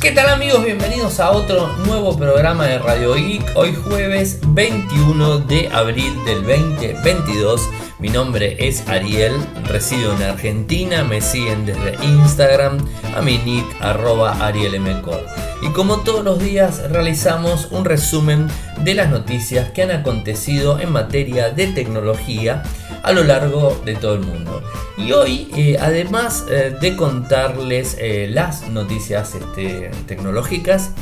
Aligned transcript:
¿Qué 0.00 0.12
tal 0.12 0.28
amigos? 0.28 0.64
Bienvenidos 0.64 1.18
a 1.18 1.32
otro 1.32 1.76
nuevo 1.78 2.16
programa 2.16 2.66
de 2.66 2.78
Radio 2.78 3.14
Geek. 3.14 3.56
Hoy 3.56 3.74
jueves 3.74 4.38
21 4.46 5.40
de 5.40 5.68
abril 5.72 6.24
del 6.24 6.46
2022. 6.46 7.68
Mi 8.00 8.10
nombre 8.10 8.56
es 8.60 8.86
Ariel, 8.86 9.32
resido 9.64 10.14
en 10.14 10.22
Argentina, 10.22 11.02
me 11.02 11.20
siguen 11.20 11.66
desde 11.66 11.96
Instagram 12.04 12.78
a 13.16 13.20
mi 13.22 13.38
nick 13.38 13.66
arroba 13.80 14.46
arielmcor. 14.46 15.26
Y 15.62 15.70
como 15.72 16.02
todos 16.02 16.22
los 16.22 16.38
días 16.38 16.88
realizamos 16.90 17.66
un 17.72 17.84
resumen 17.84 18.46
de 18.84 18.94
las 18.94 19.10
noticias 19.10 19.72
que 19.72 19.82
han 19.82 19.90
acontecido 19.90 20.78
en 20.78 20.92
materia 20.92 21.50
de 21.50 21.66
tecnología 21.66 22.62
a 23.02 23.10
lo 23.10 23.24
largo 23.24 23.76
de 23.84 23.96
todo 23.96 24.14
el 24.14 24.20
mundo. 24.20 24.62
Y 24.96 25.10
hoy, 25.10 25.48
eh, 25.56 25.76
además 25.80 26.44
eh, 26.48 26.76
de 26.80 26.94
contarles 26.94 27.96
eh, 27.98 28.28
las 28.30 28.68
noticias 28.68 29.34
este, 29.34 29.90
tecnológicas, 30.06 30.92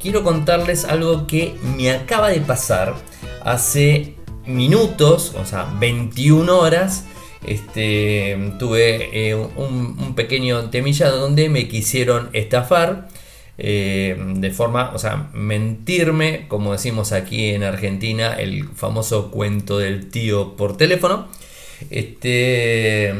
quiero 0.00 0.24
contarles 0.24 0.86
algo 0.86 1.26
que 1.26 1.54
me 1.76 1.90
acaba 1.90 2.30
de 2.30 2.40
pasar 2.40 2.94
hace 3.44 4.15
minutos, 4.46 5.34
o 5.36 5.44
sea, 5.44 5.66
21 5.78 6.58
horas. 6.58 7.04
Este, 7.46 8.36
tuve 8.58 9.34
un, 9.34 9.96
un, 9.98 10.14
pequeño 10.14 10.70
temilla 10.70 11.10
donde 11.10 11.48
me 11.48 11.68
quisieron 11.68 12.30
estafar. 12.32 13.08
de 13.56 14.52
forma, 14.54 14.92
o 14.94 14.98
sea, 14.98 15.30
mentirme, 15.32 16.46
como 16.48 16.72
decimos 16.72 17.12
aquí 17.12 17.50
en 17.50 17.62
Argentina, 17.62 18.34
el 18.34 18.68
famoso 18.68 19.30
cuento 19.30 19.78
del 19.78 20.10
tío 20.10 20.56
por 20.56 20.76
teléfono. 20.76 21.28
Este, 21.90 23.14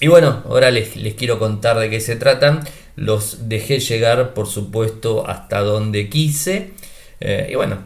y 0.00 0.08
bueno, 0.08 0.42
ahora 0.46 0.70
les, 0.70 0.90
quiero 1.14 1.38
contar 1.38 1.78
de 1.78 1.90
qué 1.90 2.00
se 2.00 2.16
tratan. 2.16 2.60
Los 2.96 3.48
dejé 3.48 3.80
llegar, 3.80 4.34
por 4.34 4.46
supuesto, 4.46 5.26
hasta 5.28 5.60
donde 5.60 6.08
quise. 6.08 6.72
Eh, 7.24 7.50
y 7.52 7.54
bueno, 7.54 7.78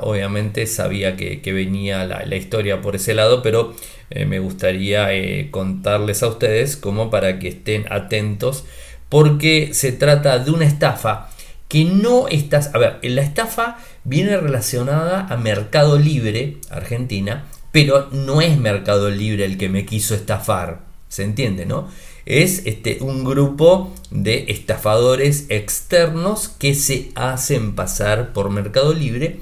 obviamente 0.00 0.66
sabía 0.66 1.16
que, 1.16 1.52
venía 1.52 2.04
la, 2.04 2.34
historia 2.34 2.82
por 2.82 2.96
ese 2.96 3.14
lado, 3.14 3.40
pero 3.40 3.72
eh, 4.10 4.24
me 4.26 4.40
gustaría 4.40 5.14
eh, 5.14 5.48
contarles 5.52 6.24
a 6.24 6.26
ustedes 6.26 6.76
como 6.76 7.08
para 7.08 7.38
que 7.38 7.46
estén 7.46 7.84
atentos, 7.88 8.64
porque 9.08 9.70
se 9.74 9.92
trata 9.92 10.40
de 10.40 10.50
una 10.50 10.64
estafa 10.64 11.30
que 11.68 11.84
no 11.84 12.26
estás... 12.26 12.74
A 12.74 12.78
ver, 12.78 12.98
la 13.02 13.22
estafa 13.22 13.78
viene 14.02 14.36
relacionada 14.36 15.24
a 15.28 15.36
Mercado 15.36 15.96
Libre, 15.96 16.56
Argentina, 16.68 17.46
pero 17.70 18.08
no 18.10 18.40
es 18.40 18.58
Mercado 18.58 19.08
Libre 19.08 19.44
el 19.44 19.56
que 19.56 19.68
me 19.68 19.86
quiso 19.86 20.16
estafar, 20.16 20.80
¿se 21.06 21.22
entiende, 21.22 21.64
no? 21.64 21.88
Es 22.26 22.66
este, 22.66 22.98
un 23.00 23.24
grupo 23.24 23.92
de 24.10 24.46
estafadores 24.48 25.46
externos 25.48 26.48
que 26.48 26.74
se 26.74 27.10
hacen 27.14 27.74
pasar 27.74 28.32
por 28.32 28.50
Mercado 28.50 28.92
Libre 28.94 29.40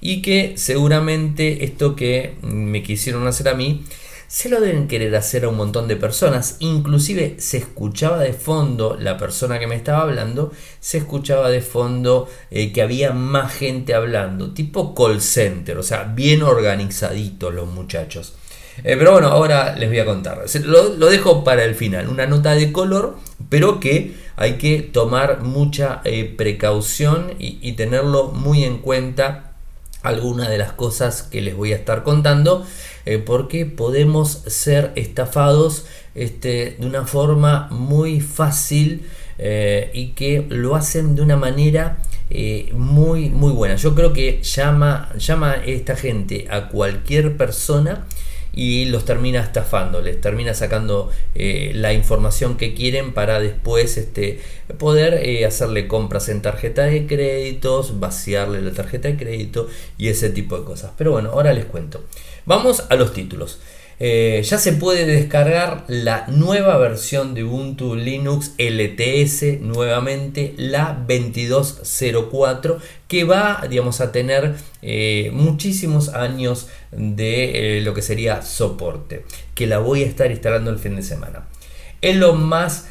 y 0.00 0.22
que 0.22 0.54
seguramente 0.56 1.64
esto 1.64 1.96
que 1.96 2.34
me 2.42 2.82
quisieron 2.82 3.26
hacer 3.26 3.48
a 3.48 3.54
mí 3.54 3.84
se 4.28 4.48
lo 4.48 4.60
deben 4.60 4.88
querer 4.88 5.14
hacer 5.14 5.44
a 5.44 5.48
un 5.48 5.56
montón 5.56 5.88
de 5.88 5.96
personas. 5.96 6.56
Inclusive 6.60 7.36
se 7.38 7.58
escuchaba 7.58 8.18
de 8.18 8.32
fondo, 8.32 8.96
la 8.98 9.16
persona 9.18 9.58
que 9.58 9.66
me 9.66 9.76
estaba 9.76 10.02
hablando, 10.02 10.52
se 10.80 10.98
escuchaba 10.98 11.48
de 11.48 11.62
fondo 11.62 12.28
eh, 12.50 12.72
que 12.72 12.82
había 12.82 13.12
más 13.12 13.52
gente 13.54 13.94
hablando, 13.94 14.52
tipo 14.52 14.94
call 14.94 15.20
center, 15.20 15.78
o 15.78 15.82
sea, 15.82 16.04
bien 16.04 16.42
organizaditos 16.42 17.54
los 17.54 17.68
muchachos. 17.68 18.34
Eh, 18.84 18.96
pero 18.98 19.12
bueno, 19.12 19.28
ahora 19.28 19.74
les 19.76 19.88
voy 19.88 19.98
a 19.98 20.04
contar. 20.04 20.44
Lo, 20.64 20.90
dejo 21.08 21.44
para 21.44 21.64
el 21.64 21.74
final, 21.74 22.08
una 22.08 22.26
nota 22.26 22.54
de 22.54 22.72
color, 22.72 23.16
pero 23.48 23.80
que 23.80 24.14
hay 24.36 24.54
que 24.54 24.80
tomar 24.80 25.42
mucha 25.42 26.02
eh, 26.04 26.24
precaución 26.36 27.34
y, 27.38 27.72
tenerlo 27.72 28.28
muy 28.28 28.64
en 28.64 28.78
cuenta 28.78 29.52
algunas 30.02 30.48
de 30.48 30.58
las 30.58 30.72
cosas 30.72 31.22
que 31.22 31.40
les 31.40 31.56
voy 31.56 31.72
a 31.72 31.76
estar 31.76 32.04
contando 32.04 32.64
eh, 33.06 33.18
porque 33.18 33.66
podemos 33.66 34.42
ser 34.46 34.92
estafados 34.94 35.86
este, 36.14 36.76
de 36.78 36.86
una 36.86 37.04
forma 37.06 37.68
muy 37.70 38.20
fácil 38.20 39.06
y 39.38 40.12
que 40.12 40.46
lo 40.48 40.76
hacen 40.76 41.14
de 41.14 41.20
una 41.20 41.36
manera 41.36 41.98
muy 42.72 43.28
muy 43.28 43.52
buena 43.52 43.76
yo 43.76 43.94
creo 43.94 44.14
que 44.14 44.42
llama 44.42 45.10
llama 45.18 45.56
esta 45.56 45.94
gente 45.94 46.46
a 46.50 46.68
cualquier 46.68 47.36
persona 47.36 48.06
y 48.56 48.86
los 48.86 49.04
termina 49.04 49.40
estafando, 49.40 50.00
les 50.00 50.18
termina 50.18 50.54
sacando 50.54 51.10
eh, 51.34 51.72
la 51.74 51.92
información 51.92 52.56
que 52.56 52.74
quieren 52.74 53.12
para 53.12 53.38
después 53.38 53.98
este, 53.98 54.40
poder 54.78 55.14
eh, 55.14 55.44
hacerle 55.44 55.86
compras 55.86 56.30
en 56.30 56.40
tarjeta 56.40 56.84
de 56.84 57.06
créditos, 57.06 58.00
vaciarle 58.00 58.62
la 58.62 58.72
tarjeta 58.72 59.08
de 59.08 59.18
crédito 59.18 59.68
y 59.98 60.08
ese 60.08 60.30
tipo 60.30 60.58
de 60.58 60.64
cosas. 60.64 60.92
Pero 60.96 61.12
bueno, 61.12 61.30
ahora 61.32 61.52
les 61.52 61.66
cuento. 61.66 62.02
Vamos 62.46 62.84
a 62.88 62.96
los 62.96 63.12
títulos. 63.12 63.60
Eh, 63.98 64.42
ya 64.44 64.58
se 64.58 64.72
puede 64.72 65.06
descargar 65.06 65.84
la 65.88 66.26
nueva 66.28 66.76
versión 66.76 67.32
de 67.32 67.44
Ubuntu 67.44 67.96
Linux 67.96 68.52
LTS, 68.58 69.60
nuevamente 69.62 70.54
la 70.58 71.02
2204, 71.08 72.78
que 73.08 73.24
va 73.24 73.64
digamos, 73.70 74.02
a 74.02 74.12
tener 74.12 74.54
eh, 74.82 75.30
muchísimos 75.32 76.10
años 76.10 76.68
de 76.92 77.78
eh, 77.78 77.80
lo 77.80 77.94
que 77.94 78.02
sería 78.02 78.42
soporte, 78.42 79.24
que 79.54 79.66
la 79.66 79.78
voy 79.78 80.02
a 80.02 80.06
estar 80.06 80.30
instalando 80.30 80.70
el 80.70 80.78
fin 80.78 80.96
de 80.96 81.02
semana. 81.02 81.46
Elon 82.02 82.46
Musk 82.46 82.84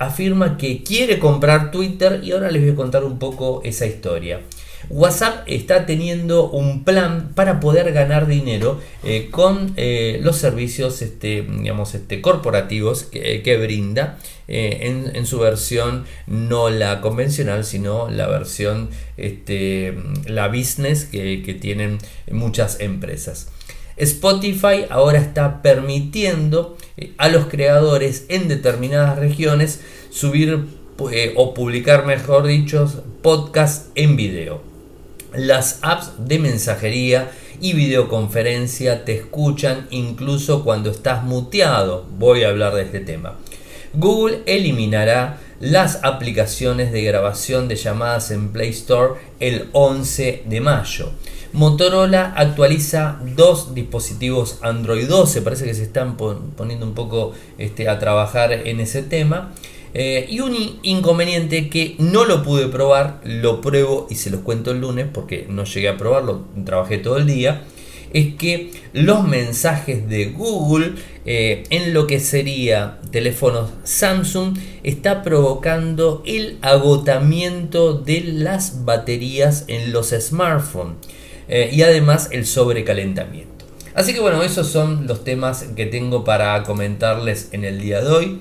afirma 0.00 0.58
que 0.58 0.82
quiere 0.82 1.18
comprar 1.20 1.70
Twitter 1.70 2.20
y 2.24 2.32
ahora 2.32 2.50
les 2.50 2.62
voy 2.62 2.72
a 2.72 2.74
contar 2.74 3.04
un 3.04 3.18
poco 3.18 3.60
esa 3.62 3.86
historia. 3.86 4.40
WhatsApp 4.88 5.44
está 5.46 5.86
teniendo 5.86 6.48
un 6.48 6.84
plan 6.84 7.32
para 7.34 7.60
poder 7.60 7.92
ganar 7.92 8.26
dinero 8.26 8.80
eh, 9.04 9.28
con 9.30 9.74
eh, 9.76 10.18
los 10.22 10.36
servicios 10.36 11.02
este, 11.02 11.42
digamos, 11.42 11.94
este, 11.94 12.20
corporativos 12.20 13.04
que, 13.04 13.58
brinda 13.60 14.18
eh, 14.48 15.10
en, 15.14 15.26
su 15.26 15.38
versión 15.38 16.04
no 16.26 16.70
la 16.70 17.00
convencional, 17.00 17.64
sino 17.64 18.08
la 18.08 18.26
versión, 18.26 18.90
este, 19.16 19.96
la 20.26 20.48
business 20.48 21.04
que, 21.04 21.40
tienen 21.60 21.98
muchas 22.30 22.80
empresas. 22.80 23.48
Spotify 23.96 24.86
ahora 24.88 25.18
está 25.18 25.62
permitiendo 25.62 26.78
a 27.18 27.28
los 27.28 27.46
creadores 27.46 28.24
en 28.28 28.48
determinadas 28.48 29.18
regiones 29.18 29.80
subir 30.10 30.66
o 31.36 31.54
publicar, 31.54 32.06
mejor 32.06 32.46
dicho, 32.46 33.04
podcast 33.20 33.88
en 33.96 34.16
video. 34.16 34.69
Las 35.34 35.78
apps 35.82 36.12
de 36.18 36.38
mensajería 36.38 37.30
y 37.60 37.74
videoconferencia 37.74 39.04
te 39.04 39.16
escuchan 39.16 39.86
incluso 39.90 40.64
cuando 40.64 40.90
estás 40.90 41.22
muteado. 41.22 42.04
Voy 42.18 42.42
a 42.42 42.48
hablar 42.48 42.74
de 42.74 42.82
este 42.82 43.00
tema. 43.00 43.36
Google 43.92 44.42
eliminará 44.46 45.38
las 45.60 46.00
aplicaciones 46.04 46.90
de 46.90 47.02
grabación 47.02 47.68
de 47.68 47.76
llamadas 47.76 48.30
en 48.30 48.50
Play 48.50 48.70
Store 48.70 49.14
el 49.40 49.68
11 49.72 50.44
de 50.46 50.60
mayo. 50.60 51.12
Motorola 51.52 52.32
actualiza 52.36 53.20
dos 53.36 53.74
dispositivos 53.74 54.58
Android 54.62 55.08
12, 55.08 55.42
parece 55.42 55.64
que 55.64 55.74
se 55.74 55.82
están 55.82 56.16
poniendo 56.16 56.86
un 56.86 56.94
poco 56.94 57.32
este, 57.58 57.88
a 57.88 57.98
trabajar 57.98 58.52
en 58.52 58.80
ese 58.80 59.02
tema. 59.02 59.52
Eh, 59.92 60.26
y 60.30 60.40
un 60.40 60.78
inconveniente 60.82 61.68
que 61.68 61.96
no 61.98 62.24
lo 62.24 62.42
pude 62.42 62.68
probar, 62.68 63.20
lo 63.24 63.60
pruebo 63.60 64.06
y 64.08 64.14
se 64.14 64.30
los 64.30 64.40
cuento 64.42 64.70
el 64.70 64.80
lunes 64.80 65.06
porque 65.12 65.46
no 65.48 65.64
llegué 65.64 65.88
a 65.88 65.96
probarlo, 65.96 66.46
trabajé 66.64 66.98
todo 66.98 67.16
el 67.16 67.26
día, 67.26 67.64
es 68.12 68.34
que 68.34 68.70
los 68.92 69.26
mensajes 69.26 70.08
de 70.08 70.26
Google 70.26 70.94
eh, 71.26 71.64
en 71.70 71.94
lo 71.94 72.06
que 72.06 72.20
sería 72.20 72.98
teléfonos 73.10 73.70
Samsung 73.84 74.56
está 74.82 75.22
provocando 75.22 76.22
el 76.26 76.58
agotamiento 76.62 77.94
de 77.94 78.20
las 78.20 78.84
baterías 78.84 79.64
en 79.68 79.92
los 79.92 80.10
smartphones 80.10 80.96
eh, 81.48 81.70
y 81.72 81.82
además 81.82 82.28
el 82.32 82.46
sobrecalentamiento. 82.46 83.50
Así 83.94 84.12
que 84.12 84.20
bueno, 84.20 84.42
esos 84.42 84.68
son 84.68 85.06
los 85.06 85.24
temas 85.24 85.64
que 85.74 85.86
tengo 85.86 86.22
para 86.24 86.62
comentarles 86.62 87.48
en 87.52 87.64
el 87.64 87.80
día 87.80 88.00
de 88.00 88.10
hoy. 88.10 88.40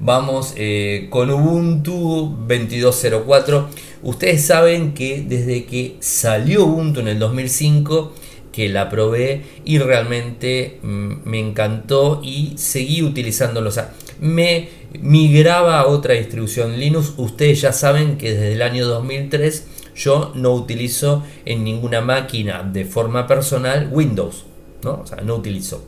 Vamos 0.00 0.54
eh, 0.56 1.08
con 1.10 1.30
Ubuntu 1.30 2.36
22.04. 2.48 3.66
Ustedes 4.02 4.44
saben 4.44 4.94
que 4.94 5.22
desde 5.26 5.66
que 5.66 5.96
salió 6.00 6.64
Ubuntu 6.64 7.00
en 7.00 7.08
el 7.08 7.18
2005, 7.18 8.12
que 8.50 8.68
la 8.68 8.88
probé 8.88 9.42
y 9.64 9.78
realmente 9.78 10.78
mm, 10.82 11.12
me 11.24 11.38
encantó 11.38 12.20
y 12.22 12.54
seguí 12.56 13.02
utilizándolo. 13.02 13.68
O 13.68 13.72
sea, 13.72 13.92
me 14.20 14.70
migraba 15.00 15.80
a 15.80 15.86
otra 15.86 16.14
distribución 16.14 16.78
Linux. 16.78 17.12
Ustedes 17.18 17.60
ya 17.60 17.72
saben 17.72 18.16
que 18.16 18.32
desde 18.32 18.54
el 18.54 18.62
año 18.62 18.86
2003 18.86 19.66
yo 19.94 20.32
no 20.34 20.52
utilizo 20.54 21.24
en 21.44 21.62
ninguna 21.62 22.00
máquina 22.00 22.62
de 22.62 22.86
forma 22.86 23.26
personal 23.26 23.90
Windows. 23.92 24.46
¿no? 24.82 25.00
O 25.02 25.06
sea, 25.06 25.18
no 25.18 25.36
utilizo. 25.36 25.84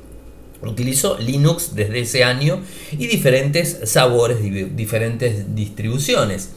Utilizo 0.62 1.18
Linux 1.18 1.74
desde 1.74 2.00
ese 2.00 2.24
año 2.24 2.60
y 2.92 3.06
diferentes 3.06 3.80
sabores, 3.84 4.38
diferentes 4.76 5.54
distribuciones. 5.54 6.50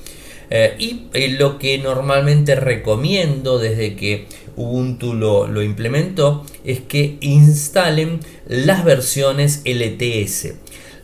Eh, 0.49 0.75
y 0.77 1.27
lo 1.29 1.57
que 1.57 1.79
normalmente 1.79 2.55
recomiendo 2.55 3.57
desde 3.57 3.95
que 3.95 4.27
Ubuntu 4.55 5.13
lo, 5.13 5.47
lo 5.47 5.61
implementó 5.63 6.45
es 6.63 6.81
que 6.81 7.17
instalen 7.21 8.19
las 8.47 8.85
versiones 8.85 9.61
LTS. 9.65 10.53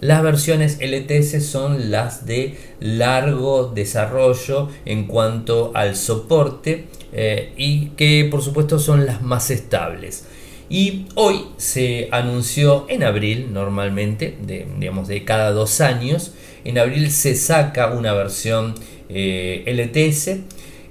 Las 0.01 0.23
versiones 0.23 0.79
LTS 0.81 1.45
son 1.45 1.91
las 1.91 2.25
de 2.25 2.57
largo 2.79 3.67
desarrollo 3.67 4.69
en 4.85 5.05
cuanto 5.05 5.71
al 5.75 5.95
soporte 5.95 6.87
eh, 7.13 7.53
y 7.55 7.89
que 7.89 8.27
por 8.31 8.41
supuesto 8.41 8.79
son 8.79 9.05
las 9.05 9.21
más 9.21 9.51
estables. 9.51 10.25
Y 10.71 11.07
hoy 11.15 11.47
se 11.57 12.07
anunció 12.11 12.85
en 12.87 13.03
abril, 13.03 13.49
normalmente, 13.51 14.37
de, 14.41 14.65
digamos 14.79 15.09
de 15.09 15.25
cada 15.25 15.51
dos 15.51 15.81
años, 15.81 16.31
en 16.63 16.77
abril 16.77 17.11
se 17.11 17.35
saca 17.35 17.87
una 17.87 18.13
versión 18.13 18.75
eh, 19.09 19.65
LTS, 19.67 20.29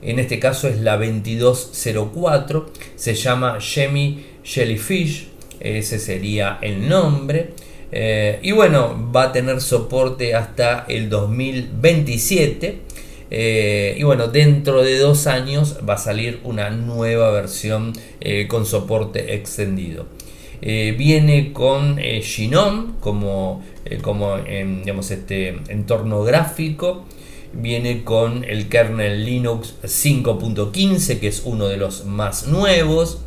en 0.03 0.19
este 0.19 0.39
caso 0.39 0.69
es 0.69 0.81
la 0.81 0.99
2204, 0.99 2.71
se 2.95 3.15
llama 3.15 3.57
Shemi 3.59 4.23
Jellyfish, 4.45 5.29
ese 5.61 5.99
sería 5.99 6.59
el 6.61 6.87
nombre. 6.87 7.55
Eh, 7.91 8.39
y 8.43 8.53
bueno, 8.53 9.11
va 9.17 9.25
a 9.25 9.33
tener 9.33 9.63
soporte 9.63 10.35
hasta 10.35 10.85
el 10.91 11.09
2027. 11.09 12.81
Eh, 13.31 13.97
y 13.99 14.03
bueno, 14.03 14.29
dentro 14.29 14.83
de 14.83 14.99
dos 14.99 15.27
años 15.27 15.79
va 15.89 15.95
a 15.95 15.99
salir 15.99 16.41
una 16.45 16.71
nueva 16.71 17.31
versión 17.31 17.93
eh, 18.21 18.47
con 18.49 18.67
soporte 18.67 19.35
extendido. 19.35 20.07
viene 20.61 21.53
con 21.53 21.97
Genome 21.97 22.95
como, 23.01 23.63
como 24.03 24.37
digamos, 24.39 25.11
este 25.11 25.61
entorno 25.69 26.23
gráfico. 26.23 27.07
Viene 27.53 28.05
con 28.05 28.45
el 28.45 28.69
kernel 28.69 29.25
Linux 29.25 29.75
5.15, 29.83 31.19
que 31.19 31.29
es 31.29 31.43
uno 31.45 31.67
de 31.67 31.79
los 31.79 32.05
más 32.05 32.47
nuevos. 32.47 33.23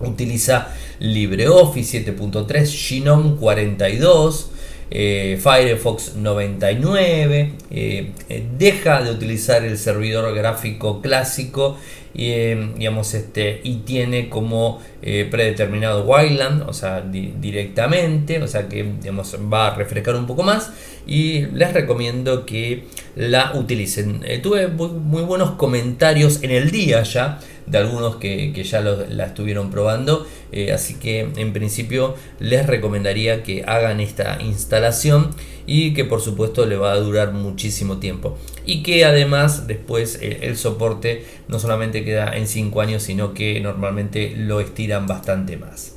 Utiliza 0.00 0.72
LibreOffice 0.98 2.04
7.3, 2.04 2.66
Genome 2.66 3.36
42, 3.36 4.51
eh, 4.94 5.38
Firefox 5.42 6.16
99, 6.16 7.52
eh, 7.70 8.10
eh, 8.28 8.46
deja 8.58 9.02
de 9.02 9.10
utilizar 9.10 9.64
el 9.64 9.78
servidor 9.78 10.34
gráfico 10.34 11.00
clásico 11.00 11.78
y, 12.12 12.52
digamos, 12.76 13.14
este, 13.14 13.62
y 13.64 13.76
tiene 13.86 14.28
como 14.28 14.82
predeterminado 15.00 16.04
Wildland, 16.04 16.68
o 16.68 16.74
sea, 16.74 17.00
directamente, 17.00 18.42
o 18.42 18.46
sea 18.46 18.68
que 18.68 18.84
digamos, 19.00 19.34
va 19.50 19.68
a 19.68 19.74
refrescar 19.74 20.14
un 20.14 20.26
poco 20.26 20.42
más 20.42 20.70
y 21.06 21.46
les 21.46 21.72
recomiendo 21.72 22.44
que 22.44 22.84
la 23.16 23.52
utilicen. 23.54 24.20
tuve 24.42 24.68
muy 24.68 25.22
buenos 25.22 25.52
comentarios 25.52 26.42
en 26.42 26.50
el 26.50 26.70
día 26.70 27.02
ya 27.02 27.40
de 27.66 27.78
algunos 27.78 28.16
que, 28.16 28.52
ya 28.62 28.80
la 28.80 29.24
estuvieron 29.24 29.70
probando. 29.70 30.26
Eh, 30.52 30.72
así 30.72 30.94
que 30.94 31.20
en 31.36 31.52
principio 31.52 32.14
les 32.38 32.66
recomendaría 32.66 33.42
que 33.42 33.64
hagan 33.66 34.00
esta 34.00 34.38
instalación 34.42 35.30
y 35.66 35.94
que 35.94 36.04
por 36.04 36.20
supuesto 36.20 36.66
le 36.66 36.76
va 36.76 36.92
a 36.92 36.96
durar 36.96 37.32
muchísimo 37.32 37.98
tiempo. 37.98 38.36
Y 38.66 38.82
que 38.82 39.04
además 39.04 39.66
después 39.66 40.18
eh, 40.20 40.40
el 40.42 40.56
soporte 40.56 41.24
no 41.48 41.58
solamente 41.58 42.04
queda 42.04 42.36
en 42.36 42.46
5 42.46 42.80
años, 42.80 43.02
sino 43.02 43.34
que 43.34 43.60
normalmente 43.60 44.34
lo 44.36 44.60
estiran 44.60 45.06
bastante 45.06 45.56
más. 45.56 45.94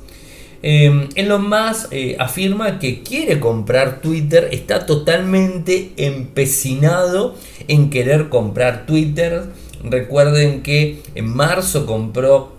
Eh, 0.62 1.08
Elon 1.14 1.48
Musk 1.48 1.92
eh, 1.92 2.16
afirma 2.18 2.78
que 2.78 3.02
quiere 3.02 3.38
comprar 3.38 4.00
Twitter, 4.00 4.48
está 4.52 4.86
totalmente 4.86 5.92
empecinado 5.96 7.36
en 7.68 7.90
querer 7.90 8.28
comprar 8.28 8.86
Twitter 8.86 9.44
Recuerden 9.86 10.62
que 10.62 11.00
en 11.14 11.28
marzo 11.28 11.86
compró 11.86 12.56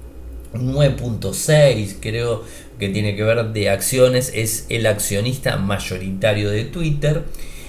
9.6, 0.54 1.98
creo 2.00 2.44
que 2.80 2.88
tiene 2.88 3.18
que 3.18 3.24
ver 3.24 3.48
de 3.48 3.70
acciones, 3.70 4.32
es 4.34 4.66
el 4.70 4.86
accionista 4.86 5.58
mayoritario 5.58 6.50
de 6.50 6.64
Twitter. 6.64 7.24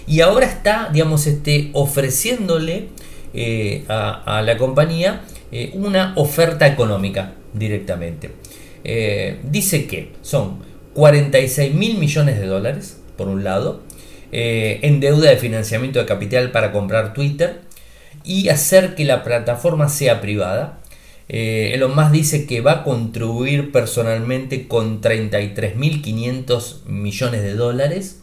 Y 0.07 0.21
ahora 0.21 0.47
está, 0.47 0.91
digamos, 0.93 1.27
este, 1.27 1.71
ofreciéndole 1.73 2.89
eh, 3.35 3.85
a, 3.89 4.43
la 4.45 4.57
compañía 4.57 5.23
eh, 5.51 5.73
una 5.75 6.13
oferta 6.17 6.67
económica 6.69 7.35
directamente. 7.53 8.31
Eh, 8.85 9.41
dice 9.43 9.87
que 9.87 10.13
son 10.23 10.61
46 10.95 11.75
mil 11.75 11.99
millones 11.99 12.39
de 12.39 12.47
dólares, 12.47 13.01
por 13.17 13.27
un 13.27 13.43
lado, 13.43 13.83
en 14.31 15.01
deuda 15.01 15.31
de 15.31 15.37
financiamiento 15.37 15.99
de 15.99 16.05
capital 16.05 16.53
para 16.53 16.71
comprar 16.71 17.15
Twitter 17.15 17.63
y 18.29 18.51
hacer 18.51 18.95
que 18.95 19.07
la 19.07 19.25
plataforma 19.25 19.89
sea 19.89 20.21
privada. 20.21 20.79
Eh, 21.31 21.73
Elon 21.75 21.97
Musk 21.97 22.11
dice 22.11 22.47
que 22.47 22.61
va 22.61 22.73
a 22.73 22.85
contribuir 22.85 23.73
personalmente 23.73 24.69
con 24.69 25.01
33.500 25.01 26.85
millones 26.85 27.43
de 27.43 27.55
dólares, 27.55 28.21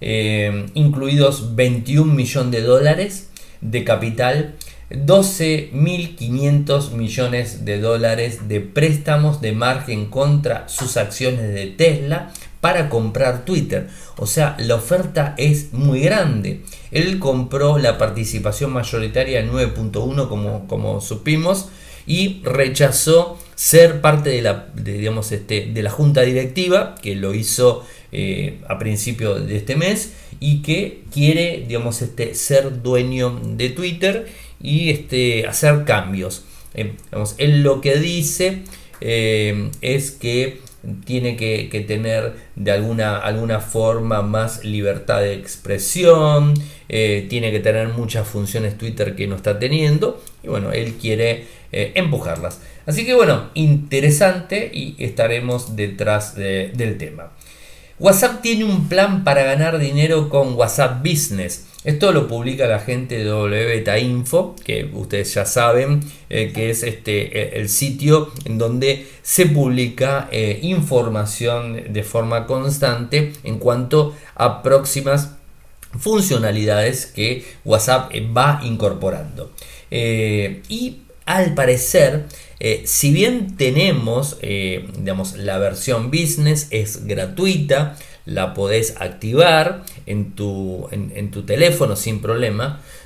eh, 0.00 0.66
incluidos 0.72 1.54
21 1.54 2.14
millones 2.14 2.50
de 2.50 2.62
dólares 2.62 3.28
de 3.60 3.84
capital, 3.84 4.54
12.500 4.90 6.92
millones 6.92 7.66
de 7.66 7.78
dólares 7.78 8.48
de 8.48 8.60
préstamos 8.60 9.42
de 9.42 9.52
margen 9.52 10.06
contra 10.06 10.66
sus 10.68 10.96
acciones 10.96 11.52
de 11.52 11.66
Tesla 11.66 12.32
para 12.66 12.88
comprar 12.88 13.44
Twitter. 13.44 13.86
O 14.16 14.26
sea, 14.26 14.56
la 14.58 14.74
oferta 14.74 15.36
es 15.38 15.72
muy 15.72 16.00
grande. 16.00 16.62
Él 16.90 17.20
compró 17.20 17.78
la 17.78 17.96
participación 17.96 18.72
mayoritaria 18.72 19.38
en 19.38 19.52
9.1 19.52 20.28
como, 20.28 20.66
como 20.66 21.00
supimos 21.00 21.68
y 22.08 22.40
rechazó 22.42 23.38
ser 23.54 24.00
parte 24.00 24.30
de 24.30 24.42
la, 24.42 24.66
digamos, 24.74 25.30
este, 25.30 25.66
de 25.66 25.80
la 25.80 25.90
junta 25.90 26.22
directiva, 26.22 26.96
que 27.00 27.14
lo 27.14 27.34
hizo 27.34 27.86
eh, 28.10 28.58
a 28.68 28.80
principio 28.80 29.36
de 29.36 29.58
este 29.58 29.76
mes, 29.76 30.14
y 30.40 30.62
que 30.62 31.04
quiere 31.14 31.66
digamos, 31.68 32.02
este, 32.02 32.34
ser 32.34 32.82
dueño 32.82 33.40
de 33.44 33.70
Twitter 33.70 34.26
y 34.60 34.90
este, 34.90 35.46
hacer 35.46 35.84
cambios. 35.84 36.42
Eh, 36.74 36.94
él 37.38 37.62
lo 37.62 37.80
que 37.80 37.96
dice 38.00 38.62
eh, 39.00 39.70
es 39.82 40.10
que 40.10 40.65
tiene 41.04 41.36
que, 41.36 41.84
tener 41.86 42.34
de 42.54 42.70
alguna, 42.70 43.18
alguna 43.18 43.60
forma 43.60 44.22
más 44.22 44.64
libertad 44.64 45.20
de 45.20 45.34
expresión, 45.34 46.54
eh, 46.88 47.26
tiene 47.28 47.50
que 47.50 47.60
tener 47.60 47.88
muchas 47.88 48.26
funciones 48.26 48.78
Twitter 48.78 49.16
que 49.16 49.26
no 49.26 49.36
está 49.36 49.58
teniendo 49.58 50.22
y 50.42 50.48
bueno, 50.48 50.72
él 50.72 50.94
quiere 50.94 51.46
eh, 51.72 51.92
empujarlas. 51.94 52.60
Así 52.86 53.04
que 53.04 53.14
bueno, 53.14 53.50
interesante 53.54 54.70
y 54.72 54.94
estaremos 54.98 55.74
detrás 55.74 56.36
del 56.36 56.98
tema. 56.98 57.32
WhatsApp 57.98 58.42
tiene 58.42 58.64
un 58.64 58.88
plan 58.88 59.24
para 59.24 59.42
ganar 59.42 59.78
dinero 59.78 60.28
con 60.28 60.54
WhatsApp 60.54 61.02
Business. 61.02 61.66
Esto 61.86 62.10
lo 62.10 62.26
publica 62.26 62.66
la 62.66 62.80
gente 62.80 63.22
de 63.22 63.32
WBeta 63.32 63.96
Info, 64.00 64.56
que 64.64 64.90
ustedes 64.92 65.32
ya 65.32 65.46
saben 65.46 66.00
eh, 66.28 66.50
que 66.52 66.70
es 66.70 66.82
este, 66.82 67.40
eh, 67.40 67.60
el 67.60 67.68
sitio 67.68 68.32
en 68.44 68.58
donde 68.58 69.06
se 69.22 69.46
publica 69.46 70.28
eh, 70.32 70.58
información 70.62 71.92
de 71.92 72.02
forma 72.02 72.48
constante 72.48 73.34
en 73.44 73.60
cuanto 73.60 74.16
a 74.34 74.64
próximas 74.64 75.36
funcionalidades 75.96 77.06
que 77.06 77.44
WhatsApp 77.64 78.10
va 78.36 78.60
incorporando. 78.64 79.52
y 79.88 81.02
al 81.26 81.54
parecer, 81.54 82.26
eh, 82.60 82.82
si 82.86 83.12
bien 83.12 83.56
tenemos, 83.56 84.38
eh, 84.40 84.88
digamos, 84.96 85.36
la 85.36 85.58
versión 85.58 86.10
business 86.10 86.68
es 86.70 87.04
gratuita, 87.04 87.98
la 88.26 88.54
podés 88.54 88.96
activar 89.00 89.84
en 90.04 90.32
tu, 90.32 90.88
en, 90.90 91.30
tu 91.30 91.44
teléfono 91.44 91.96
sin 91.96 92.20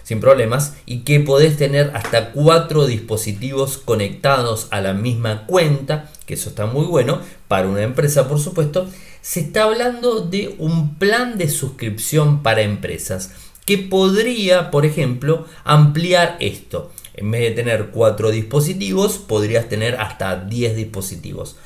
sin 0.03 0.21
problemas, 0.21 0.75
y 0.87 1.01
que 1.01 1.21
podés 1.21 1.57
tener 1.57 1.93
hasta 1.95 2.33
cuatro 2.33 2.87
dispositivos 2.87 3.79
conectados 3.79 4.67
a 4.71 4.81
la 4.81 4.95
misma 4.95 5.47
cuenta, 5.47 6.11
que 6.27 6.35
eso 6.35 6.49
está 6.49 6.67
muy 6.67 6.87
bueno 6.87 7.21
para 7.47 7.69
una 7.69 7.83
empresa, 7.83 8.29
por 8.29 8.41
supuesto. 8.41 8.89
Se 9.21 9.41
está 9.41 9.65
hablando 9.65 10.23
de 10.23 10.57
un 10.59 10.97
plan 10.97 11.37
de 11.37 11.51
suscripción 11.51 12.43
para 12.43 12.63
empresas 12.63 13.33
que 13.67 13.77
podría, 13.79 14.71
por 14.71 14.87
ejemplo, 14.87 15.47
ampliar 15.65 16.39
esto. 16.41 16.91
En 17.15 17.31
vez 17.31 17.43
de 17.43 17.51
tener 17.51 17.91
4 17.91 18.31
dispositivos, 18.31 19.19
podrías 19.19 19.69
tener 19.69 19.97
hasta 19.97 20.37
10 20.37 20.75
dispositivos. 20.75 21.57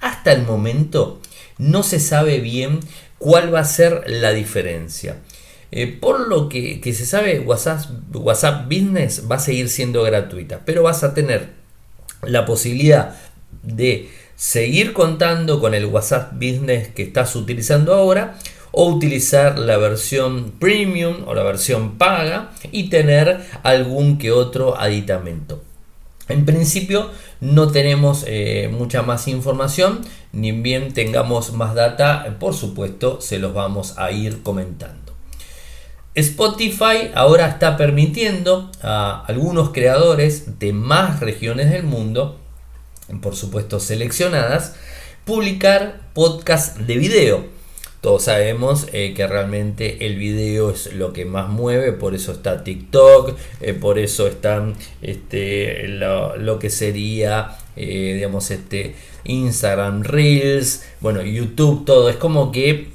Hasta 0.00 0.32
el 0.32 0.42
momento 0.42 1.20
no 1.58 1.82
se 1.82 2.00
sabe 2.00 2.40
bien 2.40 2.80
cuál 3.18 3.54
va 3.54 3.60
a 3.60 3.64
ser 3.64 4.04
la 4.06 4.32
diferencia. 4.32 5.16
Eh, 5.70 5.86
por 5.86 6.28
lo 6.28 6.48
que, 6.48 6.80
se 6.82 7.04
sabe, 7.04 7.40
WhatsApp, 7.40 7.82
WhatsApp 8.14 8.64
Business 8.66 9.24
va 9.30 9.36
a 9.36 9.40
seguir 9.40 9.68
siendo 9.68 10.02
gratuita, 10.02 10.62
pero 10.64 10.82
vas 10.82 11.04
a 11.04 11.12
tener 11.12 11.50
la 12.22 12.46
posibilidad 12.46 13.16
de 13.62 14.08
seguir 14.34 14.92
contando 14.92 15.60
con 15.60 15.74
el 15.74 15.86
WhatsApp 15.86 16.32
Business 16.34 16.88
que 16.88 17.02
estás 17.02 17.36
utilizando 17.36 17.94
ahora 17.94 18.38
o 18.70 18.88
utilizar 18.88 19.58
la 19.58 19.76
versión 19.76 20.52
premium 20.52 21.24
o 21.26 21.34
la 21.34 21.42
versión 21.42 21.98
paga 21.98 22.52
y 22.70 22.88
tener 22.88 23.40
algún 23.62 24.18
que 24.18 24.30
otro 24.30 24.78
aditamento. 24.78 25.62
En 26.28 26.44
principio 26.44 27.10
no 27.40 27.68
tenemos 27.72 28.24
eh, 28.26 28.68
mucha 28.72 29.02
más 29.02 29.28
información, 29.28 30.02
ni 30.32 30.52
bien 30.52 30.92
tengamos 30.92 31.52
más 31.52 31.74
data, 31.74 32.36
por 32.38 32.54
supuesto 32.54 33.20
se 33.20 33.38
los 33.38 33.54
vamos 33.54 33.94
a 33.96 34.10
ir 34.12 34.42
comentando. 34.42 35.14
Spotify 36.14 37.12
ahora 37.14 37.46
está 37.46 37.76
permitiendo 37.76 38.70
a 38.82 39.24
algunos 39.26 39.70
creadores 39.70 40.58
de 40.58 40.72
más 40.72 41.20
regiones 41.20 41.70
del 41.70 41.84
mundo, 41.84 42.38
por 43.22 43.36
supuesto 43.36 43.78
seleccionadas, 43.80 44.74
publicar 45.24 46.00
podcasts 46.14 46.86
de 46.86 46.96
video. 46.96 47.57
Todos 48.00 48.24
sabemos 48.24 48.86
eh, 48.92 49.12
que 49.12 49.26
realmente 49.26 50.06
el 50.06 50.16
video 50.18 50.70
es 50.70 50.94
lo 50.94 51.12
que 51.12 51.24
más 51.24 51.48
mueve, 51.48 51.92
por 51.92 52.14
eso 52.14 52.30
está 52.30 52.62
TikTok, 52.62 53.36
eh, 53.60 53.74
por 53.74 53.98
eso 53.98 54.28
están 54.28 54.76
este, 55.02 55.88
lo, 55.88 56.58
que 56.60 56.70
sería, 56.70 57.56
eh, 57.74 58.12
digamos, 58.14 58.52
este, 58.52 58.94
Instagram 59.24 60.04
Reels, 60.04 60.84
bueno, 61.00 61.22
YouTube, 61.22 61.84
todo. 61.84 62.08
Es 62.08 62.16
como 62.16 62.52
que 62.52 62.86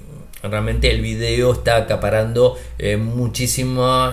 realmente 0.42 0.90
el 0.90 1.02
video 1.02 1.52
está 1.52 1.76
acaparando 1.76 2.58
muchísimo 3.00 4.12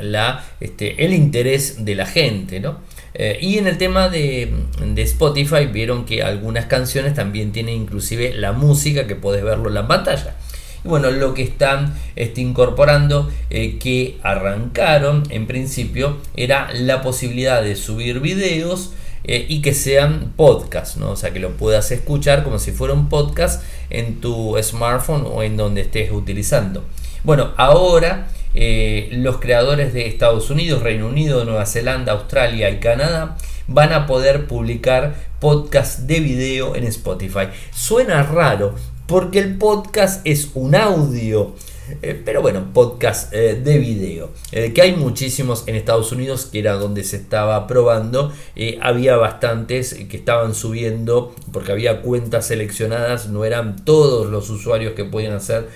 la, 0.00 0.44
este, 0.60 1.04
el 1.04 1.12
interés 1.12 1.84
de 1.84 1.94
la 1.96 2.06
gente, 2.06 2.60
¿no? 2.60 2.78
Eh, 3.14 3.38
y 3.40 3.58
en 3.58 3.66
el 3.66 3.78
tema 3.78 4.08
de, 4.08 4.52
Spotify 4.96 5.66
vieron 5.66 6.04
que 6.04 6.22
algunas 6.22 6.66
canciones 6.66 7.14
también 7.14 7.52
tienen 7.52 7.74
inclusive 7.74 8.34
la 8.34 8.52
música 8.52 9.06
que 9.06 9.16
puedes 9.16 9.42
verlo 9.42 9.68
en 9.68 9.74
la 9.74 9.88
pantalla. 9.88 10.36
Y 10.84 10.88
bueno, 10.88 11.10
lo 11.10 11.34
que 11.34 11.42
están 11.42 11.94
este, 12.16 12.40
incorporando 12.40 13.30
eh, 13.50 13.78
que 13.78 14.18
arrancaron 14.22 15.24
en 15.30 15.46
principio 15.46 16.18
era 16.36 16.70
la 16.72 17.02
posibilidad 17.02 17.62
de 17.62 17.76
subir 17.76 18.20
videos 18.20 18.92
eh, 19.24 19.44
y 19.48 19.60
que 19.60 19.74
sean 19.74 20.32
podcasts, 20.36 20.96
¿no? 20.96 21.10
o 21.10 21.16
sea 21.16 21.30
que 21.30 21.40
lo 21.40 21.50
puedas 21.50 21.90
escuchar 21.90 22.42
como 22.42 22.58
si 22.58 22.72
fuera 22.72 22.94
un 22.94 23.10
podcast 23.10 23.62
en 23.90 24.22
tu 24.22 24.56
smartphone 24.62 25.26
o 25.26 25.42
en 25.42 25.58
donde 25.58 25.82
estés 25.82 26.10
utilizando. 26.10 26.84
Bueno, 27.22 27.52
ahora 27.58 28.28
eh, 28.54 29.08
los 29.12 29.38
creadores 29.38 29.94
de 29.94 30.06
Estados 30.06 30.50
Unidos, 30.50 30.82
Reino 30.82 31.06
Unido, 31.06 31.44
Nueva 31.44 31.66
Zelanda, 31.66 32.12
Australia 32.12 32.70
y 32.70 32.80
Canadá 32.80 33.36
van 33.68 33.92
a 33.92 34.06
poder 34.06 34.48
publicar 34.48 35.14
podcasts 35.38 36.06
de 36.08 36.18
video 36.18 36.74
en 36.74 36.84
Spotify. 36.84 37.48
Suena 37.72 38.24
raro 38.24 38.74
porque 39.06 39.38
el 39.38 39.56
podcast 39.56 40.26
es 40.26 40.50
un 40.54 40.74
audio. 40.74 41.54
Eh, 42.02 42.20
pero 42.24 42.40
bueno, 42.40 42.68
podcast 42.72 43.32
eh, 43.32 43.56
de 43.56 43.78
video. 43.78 44.30
que 44.50 44.80
hay 44.80 44.94
muchísimos 44.94 45.64
en 45.66 45.74
Estados 45.74 46.12
Unidos, 46.12 46.46
que 46.46 46.60
era 46.60 46.74
donde 46.74 47.02
se 47.02 47.16
estaba 47.16 47.66
probando. 47.66 48.32
había 48.80 49.16
bastantes 49.16 49.94
que 50.08 50.16
estaban 50.16 50.54
subiendo, 50.54 51.34
porque 51.52 51.72
había 51.72 52.02
cuentas 52.02 52.46
seleccionadas. 52.46 53.28
No 53.28 53.44
eran 53.44 53.84
todos 53.84 54.28
los 54.28 54.50
usuarios 54.50 54.94
que 54.94 55.04
podían 55.04 55.34
hacer 55.34 55.68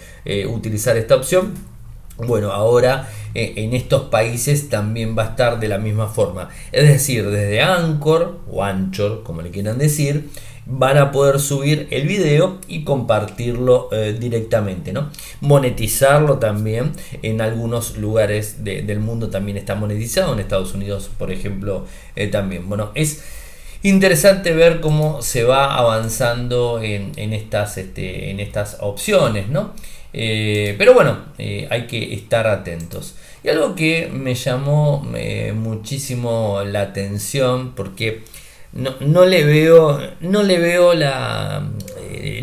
utilizar 0.48 0.96
esta 0.96 1.16
opción 1.16 1.73
bueno, 2.18 2.52
ahora 2.52 3.08
eh, 3.34 3.54
en 3.56 3.74
estos 3.74 4.02
países 4.08 4.68
también 4.68 5.16
va 5.18 5.24
a 5.24 5.28
estar 5.30 5.58
de 5.60 5.68
la 5.68 5.78
misma 5.78 6.08
forma. 6.08 6.48
Es 6.72 6.88
decir, 6.88 7.28
desde 7.30 7.60
Anchor 7.60 8.40
o 8.50 8.62
Anchor, 8.62 9.22
como 9.22 9.42
le 9.42 9.50
quieran 9.50 9.78
decir, 9.78 10.28
van 10.66 10.96
a 10.96 11.12
poder 11.12 11.40
subir 11.40 11.88
el 11.90 12.06
video 12.06 12.58
y 12.68 12.84
compartirlo 12.84 13.88
eh, 13.92 14.16
directamente, 14.18 14.92
¿no? 14.92 15.10
Monetizarlo 15.40 16.38
también 16.38 16.92
en 17.22 17.40
algunos 17.40 17.98
lugares 17.98 18.64
del 18.64 19.00
mundo 19.00 19.28
también 19.28 19.58
está 19.58 19.74
monetizado, 19.74 20.32
en 20.32 20.40
Estados 20.40 20.74
Unidos, 20.74 21.10
por 21.18 21.30
ejemplo, 21.30 21.86
eh, 22.16 22.28
también. 22.28 22.68
Bueno, 22.68 22.92
es 22.94 23.22
interesante 23.82 24.54
ver 24.54 24.80
cómo 24.80 25.20
se 25.20 25.44
va 25.44 25.76
avanzando 25.76 26.80
en, 26.82 27.32
estas, 27.34 27.76
este, 27.76 28.30
en 28.30 28.40
estas 28.40 28.78
opciones, 28.80 29.48
¿no? 29.48 29.72
Eh, 30.16 30.76
pero 30.78 30.94
bueno, 30.94 31.24
eh, 31.38 31.66
hay 31.70 31.88
que 31.88 32.14
estar 32.14 32.46
atentos. 32.46 33.16
Y 33.42 33.48
algo 33.48 33.74
que 33.74 34.08
me 34.12 34.36
llamó 34.36 35.10
eh, 35.16 35.52
muchísimo 35.54 36.62
la 36.64 36.82
atención, 36.82 37.74
porque 37.74 38.22
no, 38.72 39.24
le 39.24 39.44
veo, 39.44 40.00
no 40.20 40.44
le 40.44 40.58
veo 40.58 40.94
la, 40.94 41.68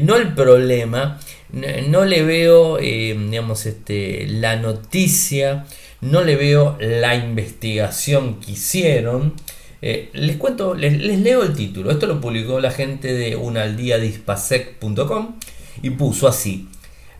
no 0.02 0.16
el 0.18 0.34
problema, 0.34 1.20
no, 1.52 2.06
le 2.06 2.24
veo, 2.24 2.78
digamos, 2.78 3.66
este, 3.66 4.28
la 4.28 4.58
noticia, 4.58 5.66
no 6.02 6.24
le 6.24 6.36
veo 6.36 6.78
la 6.80 7.16
investigación 7.16 8.40
que 8.40 8.52
hicieron. 8.52 9.34
les 9.82 10.38
cuento, 10.38 10.76
les, 10.76 11.02
les, 11.02 11.20
leo 11.20 11.44
el 11.44 11.54
título. 11.54 11.92
Esto 11.92 12.06
lo 12.06 12.22
publicó 12.22 12.60
la 12.60 12.72
gente 12.72 13.14
de 13.14 13.36
unaldiadispasec.com 13.36 15.36
y 15.82 15.90
puso 15.92 16.28
así. 16.28 16.68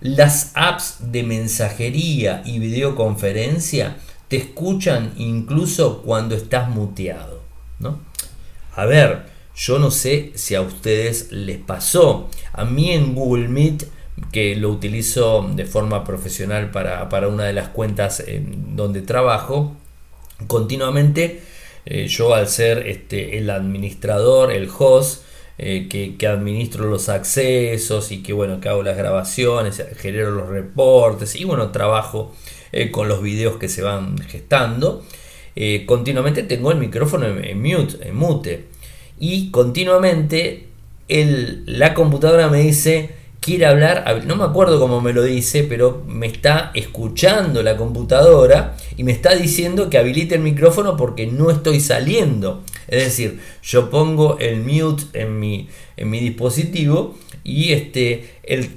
Las 0.02 0.52
apps 0.56 1.12
de 1.12 1.22
mensajería 1.22 2.42
y 2.44 2.58
videoconferencia 2.58 3.98
te 4.28 4.38
escuchan 4.38 5.14
incluso 5.18 6.02
cuando 6.02 6.36
estás 6.36 6.70
muteado. 6.70 7.42
¿no? 7.80 8.00
A 8.76 8.86
ver, 8.86 9.26
yo 9.56 9.78
no 9.78 9.92
sé 9.92 10.32
si 10.34 10.56
a 10.56 10.62
ustedes 10.62 11.32
les 11.32 11.60
pasó. 11.60 12.30
A 12.54 12.66
mí 12.66 12.92
en 12.92 13.14
Google 13.14 13.48
Meet, 13.48 13.84
que 14.32 14.56
lo 14.56 14.70
utilizo 14.70 15.48
de 15.54 15.66
forma 15.66 16.04
profesional 16.04 16.72
para, 16.72 17.28
una 17.28 17.44
de 17.44 17.54
las 17.54 17.70
cuentas 17.70 18.24
donde 18.76 19.02
trabajo, 19.02 19.76
continuamente 20.48 21.44
eh, 21.86 22.08
yo 22.08 22.34
al 22.34 22.48
ser 22.48 22.88
este, 22.88 23.38
el 23.38 23.50
administrador, 23.52 24.52
el 24.52 24.70
host, 24.76 25.24
eh, 25.64 25.88
que, 25.88 26.28
administro 26.28 26.88
los 26.90 27.08
accesos 27.08 28.12
y 28.12 28.24
que 28.24 28.34
bueno, 28.34 28.60
que 28.60 28.68
hago 28.68 28.82
las 28.82 28.98
grabaciones, 28.98 29.84
genero 29.96 30.32
los 30.32 30.50
reportes 30.50 31.36
y 31.36 31.44
bueno, 31.44 31.70
trabajo 31.70 32.34
eh, 32.72 32.90
con 32.90 33.08
los 33.08 33.22
videos 33.22 33.58
que 33.58 33.70
se 33.70 33.84
van 33.84 34.18
gestando. 34.18 35.06
Eh, 35.56 35.86
continuamente 35.86 36.42
tengo 36.42 36.72
el 36.72 36.80
micrófono 36.80 37.28
en, 37.28 37.62
mute, 37.62 38.08
en 38.08 38.16
mute. 38.16 38.66
Y 39.20 39.52
continuamente 39.52 40.66
el, 41.08 41.64
la 41.68 41.94
computadora 41.94 42.48
me 42.48 42.62
dice, 42.62 43.12
quiere 43.42 43.66
hablar, 43.66 44.24
no 44.26 44.36
me 44.36 44.44
acuerdo 44.44 44.80
cómo 44.80 45.02
me 45.02 45.14
lo 45.14 45.24
dice, 45.24 45.64
pero 45.64 46.04
me 46.08 46.28
está 46.28 46.70
escuchando 46.76 47.64
la 47.64 47.76
computadora 47.76 48.78
y 48.96 49.04
me 49.04 49.12
está 49.12 49.34
diciendo 49.34 49.90
que 49.90 49.98
habilite 49.98 50.36
el 50.36 50.42
micrófono 50.42 50.96
porque 50.96 51.26
no 51.26 51.50
estoy 51.50 51.80
saliendo. 51.80 52.64
Es 52.88 53.04
decir, 53.04 53.40
yo 53.64 53.90
pongo 53.90 54.38
el 54.38 54.62
mute 54.62 55.06
en 55.20 55.40
mi, 55.40 55.68
en 55.98 56.12
mi 56.12 56.20
dispositivo 56.20 57.18
y 57.44 57.74
este, 57.74 58.30
el, 58.44 58.70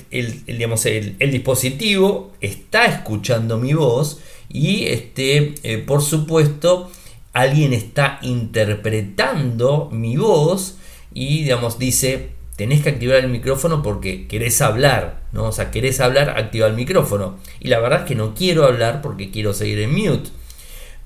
digamos, 0.47 0.87
el, 0.87 1.19
dispositivo 1.19 2.33
está 2.41 2.87
escuchando 2.87 3.59
mi 3.59 3.75
voz 3.75 4.21
y 4.49 4.87
este, 4.87 5.57
eh, 5.63 5.79
por 5.79 6.01
supuesto 6.01 6.91
alguien 7.35 7.75
está 7.75 8.19
interpretando 8.23 9.91
mi 9.93 10.17
voz 10.17 10.79
y 11.13 11.43
digamos, 11.43 11.79
dice 11.79 12.31
tenés 12.57 12.83
que 12.83 12.91
activar 12.91 13.19
el 13.19 13.29
micrófono 13.29 13.83
porque 13.83 14.27
querés 14.29 14.61
hablar, 14.63 15.23
¿no? 15.33 15.45
O 15.45 15.53
sea, 15.53 15.71
querés 15.71 16.01
hablar, 16.01 16.31
activa 16.31 16.67
el 16.67 16.75
micrófono. 16.75 17.39
Y 17.61 17.69
la 17.69 17.81
verdad 17.81 18.01
es 18.01 18.07
que 18.07 18.15
no 18.15 18.35
quiero 18.35 18.65
hablar 18.65 19.03
porque 19.03 19.31
quiero 19.31 19.53
seguir 19.55 19.81
en 19.81 19.93
mute. 19.93 20.31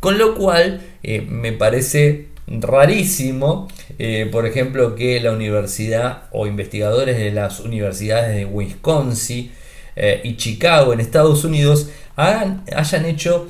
Con 0.00 0.18
lo 0.18 0.34
cual, 0.34 0.80
eh, 1.02 1.22
me 1.22 1.52
parece 1.52 2.28
rarísimo, 2.46 3.68
eh, 3.98 4.28
por 4.30 4.46
ejemplo, 4.46 4.94
que 4.94 5.20
la 5.20 5.32
universidad 5.32 6.24
o 6.30 6.46
investigadores 6.46 7.18
de 7.18 7.32
las 7.32 7.60
universidades 7.60 8.34
de 8.34 8.44
Wisconsin 8.44 9.50
eh, 9.96 10.20
y 10.22 10.36
Chicago 10.36 10.92
en 10.92 11.00
Estados 11.00 11.44
Unidos 11.44 11.90
hayan 12.16 13.04
hecho 13.06 13.48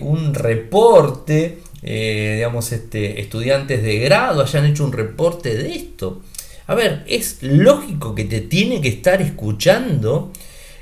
un 0.00 0.34
reporte, 0.34 1.58
digamos, 1.82 2.72
este, 2.72 3.20
estudiantes 3.20 3.84
de 3.84 3.98
grado 4.00 4.42
hayan 4.42 4.66
hecho 4.66 4.84
un 4.84 4.92
reporte 4.92 5.54
de 5.54 5.74
esto. 5.74 6.22
A 6.68 6.74
ver, 6.74 7.02
es 7.08 7.38
lógico 7.40 8.14
que 8.14 8.24
te 8.24 8.42
tiene 8.42 8.82
que 8.82 8.88
estar 8.88 9.22
escuchando, 9.22 10.30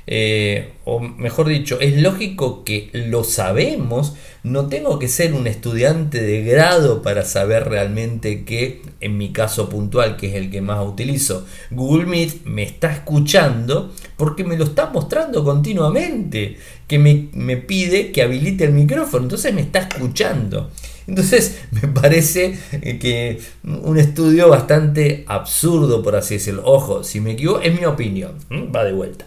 eh, 0.05 0.73
o 0.83 0.99
mejor 0.99 1.47
dicho, 1.47 1.79
es 1.79 2.01
lógico 2.01 2.65
que 2.65 2.89
lo 2.91 3.23
sabemos, 3.23 4.13
no 4.43 4.67
tengo 4.67 4.99
que 4.99 5.07
ser 5.07 5.33
un 5.33 5.47
estudiante 5.47 6.21
de 6.21 6.43
grado 6.43 7.01
para 7.01 7.23
saber 7.23 7.69
realmente 7.69 8.43
que, 8.43 8.81
en 8.99 9.17
mi 9.17 9.31
caso 9.31 9.69
puntual, 9.69 10.17
que 10.17 10.27
es 10.27 10.35
el 10.35 10.51
que 10.51 10.59
más 10.59 10.85
utilizo, 10.85 11.45
Google 11.71 12.05
Meet 12.05 12.43
me 12.43 12.63
está 12.63 12.91
escuchando 12.91 13.93
porque 14.17 14.43
me 14.43 14.57
lo 14.57 14.65
está 14.65 14.87
mostrando 14.87 15.41
continuamente, 15.45 16.57
que 16.85 16.99
me, 16.99 17.29
me 17.31 17.55
pide 17.55 18.11
que 18.11 18.23
habilite 18.23 18.65
el 18.65 18.73
micrófono, 18.73 19.23
entonces 19.23 19.53
me 19.53 19.61
está 19.61 19.79
escuchando. 19.79 20.69
Entonces 21.07 21.59
me 21.71 21.87
parece 21.87 22.57
que 22.99 23.39
un 23.63 23.97
estudio 23.97 24.49
bastante 24.49 25.23
absurdo, 25.27 26.03
por 26.03 26.15
así 26.15 26.35
decirlo. 26.35 26.63
Ojo, 26.65 27.03
si 27.03 27.21
me 27.21 27.31
equivoco, 27.31 27.61
es 27.61 27.79
mi 27.79 27.85
opinión, 27.85 28.37
va 28.51 28.83
de 28.83 28.93
vuelta. 28.93 29.25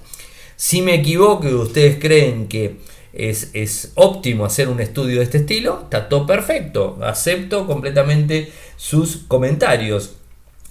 Si 0.56 0.82
me 0.82 0.94
equivoco 0.94 1.48
y 1.48 1.54
ustedes 1.54 1.98
creen 1.98 2.46
que 2.46 2.76
es, 3.12 3.50
es, 3.54 3.92
óptimo 3.94 4.44
hacer 4.44 4.68
un 4.68 4.80
estudio 4.80 5.18
de 5.18 5.24
este 5.24 5.38
estilo, 5.38 5.80
está 5.84 6.08
todo 6.08 6.26
perfecto. 6.26 6.98
Acepto 7.02 7.66
completamente 7.66 8.52
sus 8.76 9.16
comentarios. 9.26 10.16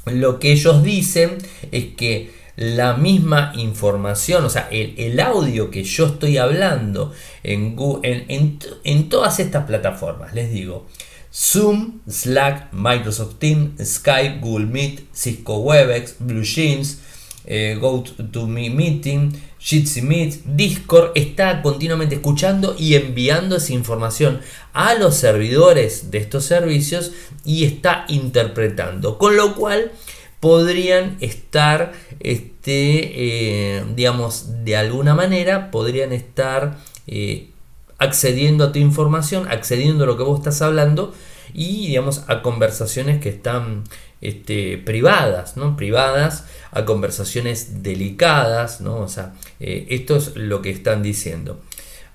Lo 0.06 0.39
que 0.39 0.51
ellos 0.51 0.84
dicen 0.84 1.38
es 1.72 1.86
que 1.96 2.38
la 2.60 2.94
misma 2.98 3.54
información, 3.56 4.44
o 4.44 4.50
sea, 4.50 4.68
el, 4.70 5.18
audio 5.22 5.72
que 5.72 5.86
yo 5.86 6.08
estoy 6.08 6.38
hablando 6.38 7.13
en, 7.42 7.78
en, 8.04 8.60
en, 8.84 9.08
todas 9.08 9.39
estas 9.39 9.66
plataformas, 9.66 10.34
les 10.34 10.51
digo, 10.51 10.86
Zoom, 11.34 12.01
Slack, 12.06 12.74
Microsoft 12.74 13.36
Teams, 13.39 13.82
Skype, 13.82 14.39
Google 14.42 14.66
Meet, 14.66 15.06
Cisco 15.13 15.60
Webex, 15.60 16.18
Blue 16.20 16.44
Jeans, 16.44 17.00
eh, 17.46 17.78
GoToMeeting, 17.80 18.75
Meeting, 18.75 19.42
Jitsi 19.58 20.01
Meet, 20.01 20.44
Discord, 20.44 21.12
está 21.16 21.62
continuamente 21.62 22.16
escuchando 22.16 22.75
y 22.78 22.96
enviando 22.96 23.56
esa 23.56 23.72
información 23.72 24.42
a 24.74 24.96
los 24.96 25.16
servidores 25.16 26.12
de 26.12 26.18
estos 26.18 26.44
servicios 26.44 27.13
y 27.46 27.63
está 27.63 28.04
interpretando. 28.10 29.18
Con 29.18 29.38
lo 29.38 29.56
cual, 29.56 29.94
podrían 30.39 31.17
estar, 31.19 31.93
este, 32.19 33.77
eh, 33.77 33.86
digamos, 33.96 34.63
de 34.63 34.77
alguna 34.77 35.15
manera, 35.15 35.72
podrían 35.72 36.13
estar 36.13 36.77
eh, 37.08 37.50
accediendo 37.98 38.63
a 38.63 38.72
tu 38.72 38.79
información, 38.79 39.48
accediendo 39.50 40.05
a 40.05 40.08
lo 40.08 40.17
que 40.17 40.24
vos 40.24 40.39
estás 40.39 40.62
hablando 40.62 41.13
y, 41.53 41.88
digamos, 41.88 42.24
a 42.27 42.41
conversaciones 42.41 43.19
que 43.19 43.29
están 43.29 43.84
este, 44.22 44.77
privadas, 44.77 45.58
¿no? 45.58 45.75
Privadas, 45.75 46.46
a 46.72 46.86
conversaciones 46.86 47.84
delicadas, 47.84 48.81
¿no? 48.81 48.98
O 48.98 49.08
sea, 49.08 49.34
eh, 49.60 49.88
esto 49.89 50.15
es 50.15 50.36
lo 50.36 50.62
que 50.62 50.69
están 50.69 51.03
diciendo. 51.03 51.60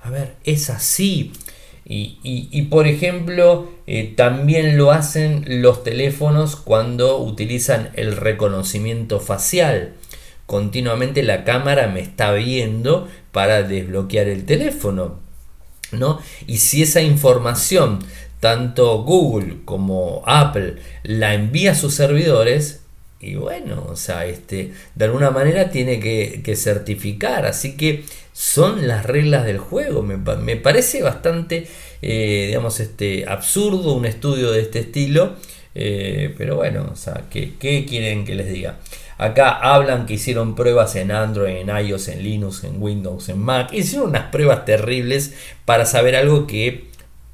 A 0.03 0.11
ver, 0.11 0.37
es 0.45 0.71
así. 0.71 1.33
Y, 1.87 2.63
por 2.71 2.87
ejemplo, 2.87 3.71
eh, 3.87 4.15
también 4.17 4.79
lo 4.79 4.91
hacen 4.91 5.45
los 5.63 5.85
teléfonos 5.85 6.57
cuando 6.57 7.19
utilizan 7.19 7.91
el 7.95 8.17
reconocimiento 8.17 9.21
facial. 9.21 9.95
Continuamente 10.47 11.23
la 11.23 11.45
cámara 11.45 11.89
me 11.89 12.01
está 12.01 12.33
viendo 12.33 13.09
para 13.33 13.63
desbloquear 13.63 14.29
el 14.29 14.45
teléfono. 14.45 15.21
¿no? 15.93 16.21
Y 16.47 16.59
si 16.59 16.83
esa 16.83 17.03
información, 17.03 18.01
tanto 18.41 19.03
Google 19.03 19.59
como 19.65 20.23
Apple, 20.27 20.77
la 21.03 21.35
envía 21.35 21.73
a 21.73 21.77
sus 21.77 21.95
servidores, 21.95 22.81
y 23.21 23.37
bueno, 23.37 23.87
o 23.89 23.97
sea, 23.97 24.27
este, 24.27 24.73
de 24.95 25.05
alguna 25.05 25.31
manera 25.31 25.71
tiene 25.71 25.99
que, 25.99 26.43
que 26.45 26.57
certificar. 26.57 27.47
Así 27.47 27.77
que 27.77 28.05
son 28.35 28.89
las 28.89 29.07
reglas 29.07 29.47
del 29.47 29.59
juego. 29.59 30.03
Me, 30.03 30.57
parece 30.57 31.03
bastante, 31.03 31.69
eh, 32.03 32.47
digamos, 32.49 32.81
este, 32.81 33.25
absurdo 33.27 33.95
un 33.95 34.05
estudio 34.05 34.51
de 34.51 34.61
este 34.61 34.81
estilo. 34.81 35.37
Eh, 35.77 36.35
pero 36.37 36.57
bueno, 36.57 36.91
o 36.93 36.97
sea, 36.97 37.25
¿qué, 37.31 37.55
quieren 37.59 38.25
que 38.25 38.35
les 38.35 38.53
diga? 38.53 38.81
Acá 39.19 39.53
hablan 39.53 40.07
que 40.07 40.15
hicieron 40.15 40.57
pruebas 40.57 40.97
en 40.97 41.13
Android, 41.13 41.55
en 41.57 41.69
iOS, 41.69 42.09
en 42.09 42.25
Linux, 42.25 42.65
en 42.65 42.83
Windows, 42.83 43.29
en 43.29 43.39
Mac. 43.39 43.73
Hicieron 43.73 44.09
unas 44.09 44.31
pruebas 44.33 44.65
terribles 44.65 45.35
para 45.65 45.87
saber 45.87 46.17
algo 46.17 46.49
que 46.49 46.89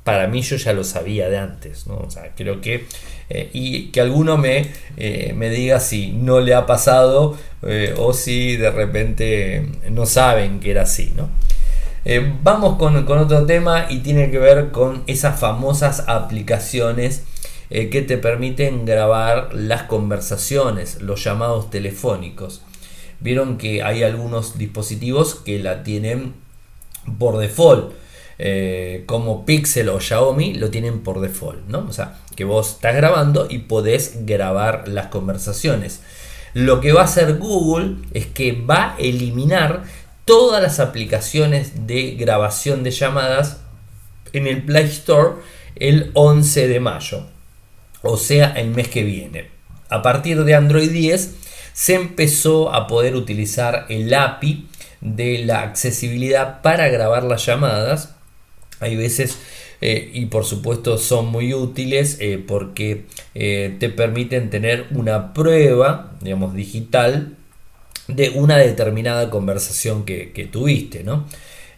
para 0.04 0.26
mí 0.28 0.42
yo 0.42 0.56
ya 0.56 0.72
lo 0.72 0.84
sabía 0.84 1.28
de 1.28 1.38
antes. 1.38 1.86
¿no? 1.86 1.96
O 1.96 2.10
sea, 2.10 2.32
creo 2.34 2.60
que 2.60 2.86
eh, 3.32 3.48
y 3.52 3.86
que 3.92 4.00
alguno 4.00 4.36
me, 4.36 4.66
eh, 4.96 5.32
me, 5.36 5.50
diga 5.50 5.78
si 5.78 6.10
no 6.10 6.40
le 6.40 6.52
ha 6.52 6.66
pasado 6.66 7.38
eh, 7.62 7.94
o 7.96 8.12
si 8.12 8.56
de 8.56 8.72
repente 8.72 9.68
no 9.88 10.04
saben 10.04 10.58
que 10.58 10.72
era 10.72 10.82
así. 10.82 11.12
¿no? 11.16 11.28
vamos 12.42 12.76
con, 12.76 12.96
otro 12.96 13.46
tema 13.46 13.86
y 13.90 13.98
tiene 13.98 14.30
que 14.30 14.38
ver 14.38 14.70
con 14.72 15.04
esas 15.06 15.38
famosas 15.38 16.04
aplicaciones 16.08 17.24
que 17.68 18.02
te 18.02 18.16
permiten 18.16 18.84
grabar 18.84 19.54
las 19.54 19.84
conversaciones, 19.84 21.02
los 21.02 21.22
llamados 21.22 21.70
telefónicos. 21.70 22.62
Vieron 23.20 23.58
que 23.58 23.82
hay 23.82 24.02
algunos 24.02 24.58
dispositivos 24.58 25.36
que 25.36 25.60
la 25.60 25.84
tienen 25.84 26.32
por 27.18 27.36
default. 27.36 27.92
Como 29.06 29.44
Pixel 29.44 29.88
o 29.88 30.00
Xiaomi 30.00 30.54
lo 30.54 30.70
tienen 30.70 31.00
por 31.02 31.20
default. 31.20 31.74
O 31.74 31.92
sea, 31.92 32.18
que 32.36 32.44
vos 32.44 32.70
estás 32.72 32.94
grabando 32.94 33.46
y 33.50 33.58
podés 33.58 34.24
grabar 34.24 34.88
las 34.88 35.08
conversaciones. 35.08 36.00
Lo 36.54 36.80
que 36.80 36.92
va 36.92 37.02
a 37.02 37.04
hacer 37.04 37.38
Google 37.38 37.96
es 38.12 38.26
que 38.26 38.52
va 38.52 38.94
a 38.94 38.96
eliminar 38.98 39.84
todas 40.24 40.62
las 40.62 40.80
aplicaciones 40.80 41.86
de 41.86 42.12
grabación 42.12 42.82
de 42.82 42.92
llamadas 42.92 43.58
en 44.32 44.46
el 44.46 44.62
Play 44.64 44.84
Store 44.84 45.34
el 45.76 46.10
11 46.14 46.68
de 46.68 46.80
mayo, 46.80 47.26
o 48.02 48.16
sea, 48.16 48.52
el 48.52 48.70
mes 48.70 48.88
que 48.88 49.02
viene. 49.02 49.48
A 49.88 50.02
partir 50.02 50.44
de 50.44 50.54
Android 50.54 50.90
10 50.90 51.34
se 51.72 51.94
empezó 51.94 52.72
a 52.72 52.86
poder 52.86 53.16
utilizar 53.16 53.86
el 53.88 54.12
API 54.12 54.68
de 55.00 55.44
la 55.44 55.62
accesibilidad 55.62 56.62
para 56.62 56.88
grabar 56.88 57.24
las 57.24 57.46
llamadas. 57.46 58.14
Hay 58.80 58.96
veces 58.96 59.38
eh, 59.80 60.10
y 60.12 60.26
por 60.26 60.44
supuesto 60.44 60.98
son 60.98 61.28
muy 61.28 61.54
útiles 61.54 62.18
eh, 62.20 62.42
porque 62.46 63.06
eh, 63.34 63.76
te 63.78 63.88
permiten 63.88 64.50
tener 64.50 64.86
una 64.90 65.32
prueba, 65.32 66.12
digamos, 66.20 66.54
digital 66.54 67.36
de 68.08 68.30
una 68.30 68.58
determinada 68.58 69.30
conversación 69.30 70.04
que, 70.04 70.48
tuviste, 70.50 71.04
¿no? 71.04 71.26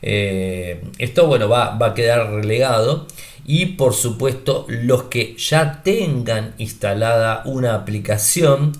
esto, 0.00 1.28
bueno, 1.28 1.48
va, 1.48 1.76
va 1.76 1.88
a 1.88 1.94
quedar 1.94 2.32
relegado 2.32 3.06
y 3.46 3.66
por 3.66 3.94
supuesto 3.94 4.66
los 4.68 5.04
que 5.04 5.36
ya 5.36 5.82
tengan 5.84 6.54
instalada 6.58 7.42
una 7.44 7.74
aplicación 7.74 8.72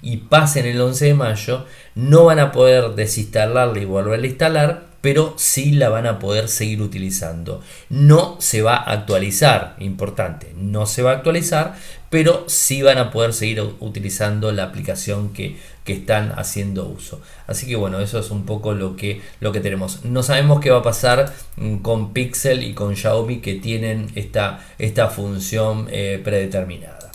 y 0.00 0.18
pasen 0.18 0.64
el 0.64 0.80
11 0.80 1.04
de 1.04 1.14
mayo 1.14 1.66
no 1.94 2.24
van 2.24 2.38
a 2.38 2.52
poder 2.52 2.94
desinstalarla 2.94 3.78
y 3.78 3.84
volverla 3.84 4.24
a 4.24 4.28
instalar 4.28 4.89
pero 5.00 5.34
sí 5.36 5.72
la 5.72 5.88
van 5.88 6.06
a 6.06 6.18
poder 6.18 6.48
seguir 6.48 6.82
utilizando. 6.82 7.62
No 7.88 8.36
se 8.40 8.62
va 8.62 8.76
a 8.76 8.92
actualizar, 8.92 9.76
importante, 9.78 10.52
no 10.56 10.86
se 10.86 11.02
va 11.02 11.12
a 11.12 11.14
actualizar, 11.14 11.74
pero 12.10 12.44
sí 12.48 12.82
van 12.82 12.98
a 12.98 13.10
poder 13.10 13.32
seguir 13.32 13.62
utilizando 13.80 14.52
la 14.52 14.64
aplicación 14.64 15.32
que, 15.32 15.56
están 15.90 16.32
haciendo 16.36 16.86
uso. 16.86 17.20
Así 17.48 17.66
que 17.66 17.74
bueno, 17.74 17.98
eso 17.98 18.20
es 18.20 18.30
un 18.30 18.46
poco 18.46 18.74
lo 18.74 18.94
que, 18.94 19.22
lo 19.40 19.50
que 19.50 19.58
tenemos. 19.58 20.04
No 20.04 20.22
sabemos 20.22 20.60
qué 20.60 20.70
va 20.70 20.78
a 20.78 20.82
pasar 20.84 21.34
mm, 21.56 21.78
con 21.78 22.12
Pixel 22.12 22.62
y 22.62 22.74
con 22.74 22.94
Xiaomi 22.94 23.40
que 23.40 23.56
tienen 23.56 24.08
esta, 24.14 24.64
esta 24.78 25.08
función 25.08 25.88
eh, 25.90 26.20
predeterminada. 26.22 27.10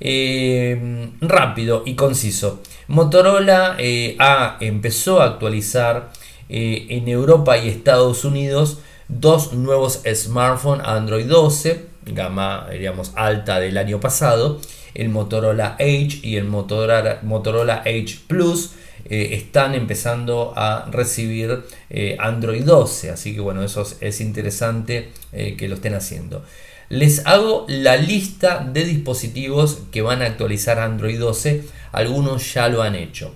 Eh, 0.00 1.10
rápido 1.20 1.82
y 1.84 1.96
conciso. 1.96 2.62
Motorola 2.86 3.76
eh, 3.78 4.16
empezó 4.60 5.20
a 5.20 5.26
actualizar 5.26 6.10
eh, 6.48 6.86
en 6.90 7.08
Europa 7.08 7.58
y 7.58 7.68
Estados 7.68 8.24
Unidos 8.24 8.78
dos 9.08 9.52
nuevos 9.52 10.02
smartphones 10.14 10.86
Android 10.86 11.26
12, 11.26 11.86
gama 12.06 12.68
alta 13.14 13.60
del 13.60 13.76
año 13.76 14.00
pasado, 14.00 14.60
el 14.94 15.10
Motorola 15.10 15.76
Edge 15.78 16.20
y 16.22 16.36
el 16.36 16.44
Motorola, 16.44 17.20
Motorola 17.22 17.82
Edge 17.84 18.20
Plus. 18.26 18.72
Eh, 19.10 19.36
están 19.36 19.74
empezando 19.74 20.52
a 20.54 20.86
recibir 20.90 21.62
eh, 21.88 22.16
Android 22.18 22.64
12. 22.64 23.10
Así 23.10 23.34
que 23.34 23.40
bueno, 23.40 23.62
eso 23.62 23.86
es, 24.00 24.20
interesante 24.20 25.12
que 25.32 25.68
lo 25.68 25.76
estén 25.76 25.94
haciendo. 25.94 26.44
Les 26.90 27.24
hago 27.26 27.64
la 27.68 27.96
lista 27.96 28.66
de 28.70 28.84
dispositivos 28.84 29.78
que 29.92 30.02
van 30.02 30.20
a 30.20 30.26
actualizar 30.26 30.78
Android 30.78 31.18
12. 31.18 31.64
Algunos 31.92 32.52
ya 32.52 32.68
lo 32.68 32.82
han 32.82 32.96
hecho 32.96 33.32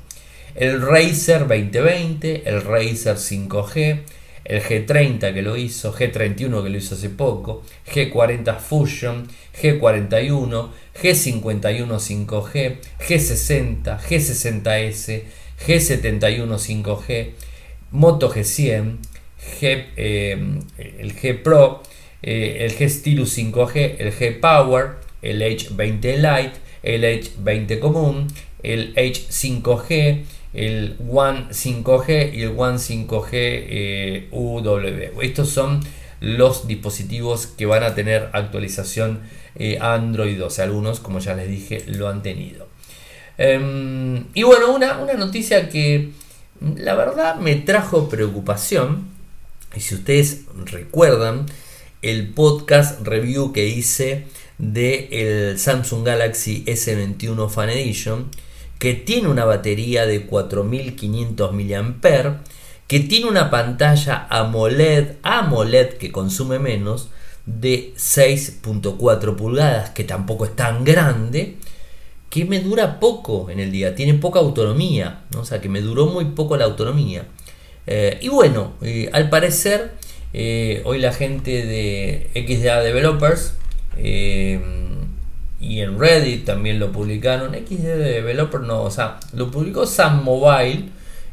el 0.54 0.82
Razer 0.82 1.46
2020, 1.46 2.48
el 2.48 2.62
Razer 2.62 3.16
5G, 3.16 4.00
el 4.44 4.62
G30 4.62 5.32
que 5.32 5.42
lo 5.42 5.56
hizo, 5.56 5.94
G31 5.94 6.62
que 6.62 6.70
lo 6.70 6.76
hizo 6.76 6.94
hace 6.94 7.10
poco, 7.10 7.62
G40 7.92 8.58
Fusion, 8.58 9.28
G41, 9.60 10.70
G51 11.00 12.26
5G, 12.26 12.76
G60, 12.98 14.00
G60S, 14.00 15.22
G71 15.66 16.58
5G, 16.58 17.30
Moto 17.92 18.32
G100, 18.32 18.96
G, 19.60 19.86
eh, 19.96 20.60
el 20.98 21.16
G 21.16 21.42
Pro, 21.42 21.82
eh, 22.22 22.58
el 22.60 22.76
G 22.76 22.88
Stylus 22.88 23.38
5G, 23.38 23.96
el 23.98 24.12
G 24.12 24.40
Power, 24.40 24.96
el 25.22 25.40
H20 25.42 26.16
Lite, 26.16 26.58
el 26.82 27.04
H20 27.04 27.78
común, 27.78 28.26
el 28.62 28.94
H5G, 28.94 30.24
el 30.54 30.96
One 31.08 31.48
5G 31.50 32.34
y 32.34 32.42
el 32.42 32.54
One 32.56 32.78
5G 32.78 33.28
eh, 33.32 34.28
UW. 34.30 35.20
Estos 35.22 35.48
son 35.48 35.80
los 36.20 36.68
dispositivos 36.68 37.46
que 37.46 37.66
van 37.66 37.82
a 37.82 37.94
tener 37.94 38.30
actualización 38.32 39.20
eh, 39.56 39.78
Android 39.80 40.38
12. 40.38 40.62
Algunos, 40.62 41.00
como 41.00 41.18
ya 41.18 41.34
les 41.34 41.48
dije, 41.48 41.84
lo 41.86 42.08
han 42.08 42.22
tenido. 42.22 42.68
Em, 43.38 44.26
y 44.34 44.42
bueno, 44.42 44.72
una, 44.72 44.98
una, 44.98 45.14
noticia 45.14 45.68
que 45.68 46.10
la 46.76 46.94
verdad 46.94 47.36
me 47.36 47.56
trajo 47.56 48.08
preocupación. 48.08 49.08
Y 49.74 49.80
si 49.80 49.94
ustedes 49.94 50.42
recuerdan 50.66 51.46
el 52.02 52.28
podcast 52.28 53.00
review 53.06 53.52
que 53.52 53.66
hice 53.66 54.26
del 54.58 55.08
el 55.10 55.58
Samsung 55.58 56.04
Galaxy 56.04 56.64
S21 56.66 57.48
Fan 57.48 57.70
Edition, 57.70 58.28
que 58.82 58.94
tiene 58.94 59.28
una 59.28 59.44
batería 59.44 60.06
de 60.06 60.26
4500 60.26 61.52
mAh, 61.52 62.42
que 62.88 62.98
tiene 62.98 63.26
una 63.28 63.48
pantalla 63.48 64.26
AMOLED, 64.28 65.18
AMOLED 65.22 65.90
que 65.98 66.10
consume 66.10 66.58
menos, 66.58 67.10
de 67.46 67.94
6.4 67.94 69.36
pulgadas, 69.36 69.90
que 69.90 70.02
tampoco 70.02 70.46
es 70.46 70.56
tan 70.56 70.82
grande, 70.82 71.58
que 72.28 72.44
me 72.44 72.58
dura 72.58 72.98
poco 72.98 73.50
en 73.50 73.60
el 73.60 73.70
día, 73.70 73.94
tiene 73.94 74.14
poca 74.14 74.40
autonomía, 74.40 75.26
o 75.38 75.44
sea 75.44 75.60
que 75.60 75.68
me 75.68 75.80
duró 75.80 76.06
muy 76.06 76.24
poco 76.24 76.56
la 76.56 76.64
autonomía. 76.64 77.28
Eh, 77.86 78.18
y 78.20 78.30
bueno, 78.30 78.72
eh, 78.82 79.10
al 79.12 79.30
parecer, 79.30 79.92
eh, 80.32 80.82
hoy 80.84 80.98
la 80.98 81.12
gente 81.12 81.64
de 81.64 82.30
XDA 82.34 82.80
Developers 82.80 83.54
y 85.62 85.80
en 85.80 85.98
Reddit 85.98 86.44
también 86.44 86.78
lo 86.78 86.92
publicaron. 86.92 87.54
XDA 87.54 87.96
Developers 87.96 88.66
no, 88.66 88.82
o 88.82 88.90
sea, 88.90 89.20
lo 89.32 89.50
publicó 89.50 89.86
Sam 89.86 90.22
Mobile 90.24 90.90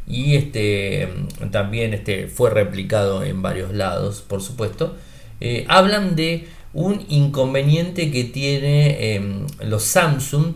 y 0.07 0.35
este 0.35 1.09
también 1.51 1.93
este, 1.93 2.27
fue 2.27 2.49
replicado 2.49 3.23
en 3.23 3.41
varios 3.41 3.73
lados, 3.73 4.23
por 4.25 4.41
supuesto. 4.41 4.95
hablan 5.67 6.15
de 6.15 6.47
un 6.73 7.05
inconveniente 7.09 8.11
que 8.11 8.23
tiene 8.23 9.15
em, 9.15 9.47
los 9.61 9.83
Samsung 9.83 10.53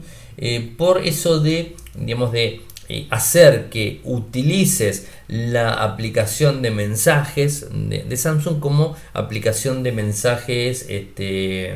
por 0.78 1.06
eso 1.06 1.40
de, 1.40 1.76
digamos, 1.96 2.32
de 2.32 2.62
eh, 2.90 3.08
hacer 3.12 3.70
que 3.70 4.02
utilices 4.04 5.08
la 5.30 5.74
aplicación 5.74 6.62
de 6.62 6.70
mensajes 6.70 7.68
de, 7.72 8.18
Samsung 8.18 8.60
como 8.60 8.98
aplicación 9.14 9.84
de 9.84 9.94
mensajes 9.94 10.86
este, 10.90 11.76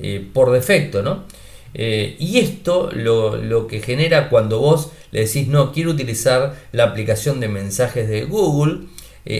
eh, 0.00 0.26
por 0.32 0.50
defecto, 0.50 1.02
¿no? 1.02 1.24
Eh, 1.72 2.16
y 2.18 2.38
esto 2.38 2.90
lo, 2.92 3.66
que 3.68 3.80
genera 3.80 4.28
cuando 4.28 4.58
vos 4.58 4.90
le 5.12 5.20
decís 5.24 5.46
no 5.46 5.72
quiero 5.72 5.90
utilizar 5.90 6.56
la 6.72 6.84
aplicación 6.84 7.38
de 7.38 7.48
mensajes 7.48 8.08
de 8.08 8.24
Google, 8.24 8.86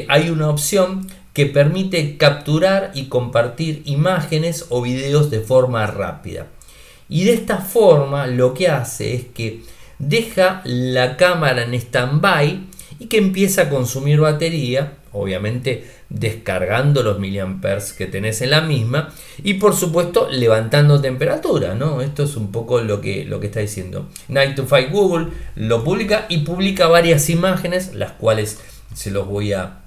hay 0.09 0.31
una 0.31 0.51
opción 0.51 1.09
que 1.33 1.47
permite 1.47 2.17
capturar 2.17 2.93
y 2.95 3.07
compartir 3.07 3.83
imágenes 3.87 4.67
o 4.69 4.83
videos 4.83 5.31
de 5.31 5.41
forma 5.41 5.87
rápida. 5.87 6.47
Y 7.09 7.25
de 7.25 7.33
esta 7.33 7.59
forma 7.59 8.27
lo 8.27 8.55
que 8.55 8.69
hace 8.69 9.15
es 9.15 9.25
que 9.25 9.63
deja 9.99 10.63
la 10.65 11.17
cámara 11.17 11.63
en 11.63 11.75
stand-by 11.75 12.61
y 12.99 13.07
que 13.07 13.19
empieza 13.19 13.63
a 13.63 13.69
consumir 13.69 14.21
batería, 14.21 14.99
obviamente 15.13 15.89
descargando 16.09 17.03
los 17.03 17.19
miliamperes 17.19 17.93
que 17.93 18.07
tenés 18.07 18.43
en 18.43 18.51
la 18.51 18.61
misma 18.61 19.13
y 19.43 19.55
por 19.55 19.75
supuesto 19.75 20.29
levantando 20.31 21.01
temperatura, 21.01 21.75
¿no? 21.75 22.01
Esto 22.01 22.25
es 22.25 22.37
un 22.37 22.53
poco 22.53 22.81
lo 22.81 23.01
que, 23.01 23.25
lo 23.25 23.41
que 23.41 23.47
está 23.47 23.61
diciendo. 23.61 24.09
Night 24.29 24.57
to 24.57 24.67
Fight 24.67 24.91
Google 24.91 25.29
lo 25.57 25.85
publica 25.85 26.27
y 26.29 26.39
publica 26.39 26.89
varias 26.89 27.31
imágenes, 27.31 27.95
las 27.95 28.13
cuales 28.13 28.61
se 28.95 29.11
los 29.11 29.27
voy 29.27 29.53
a 29.53 29.79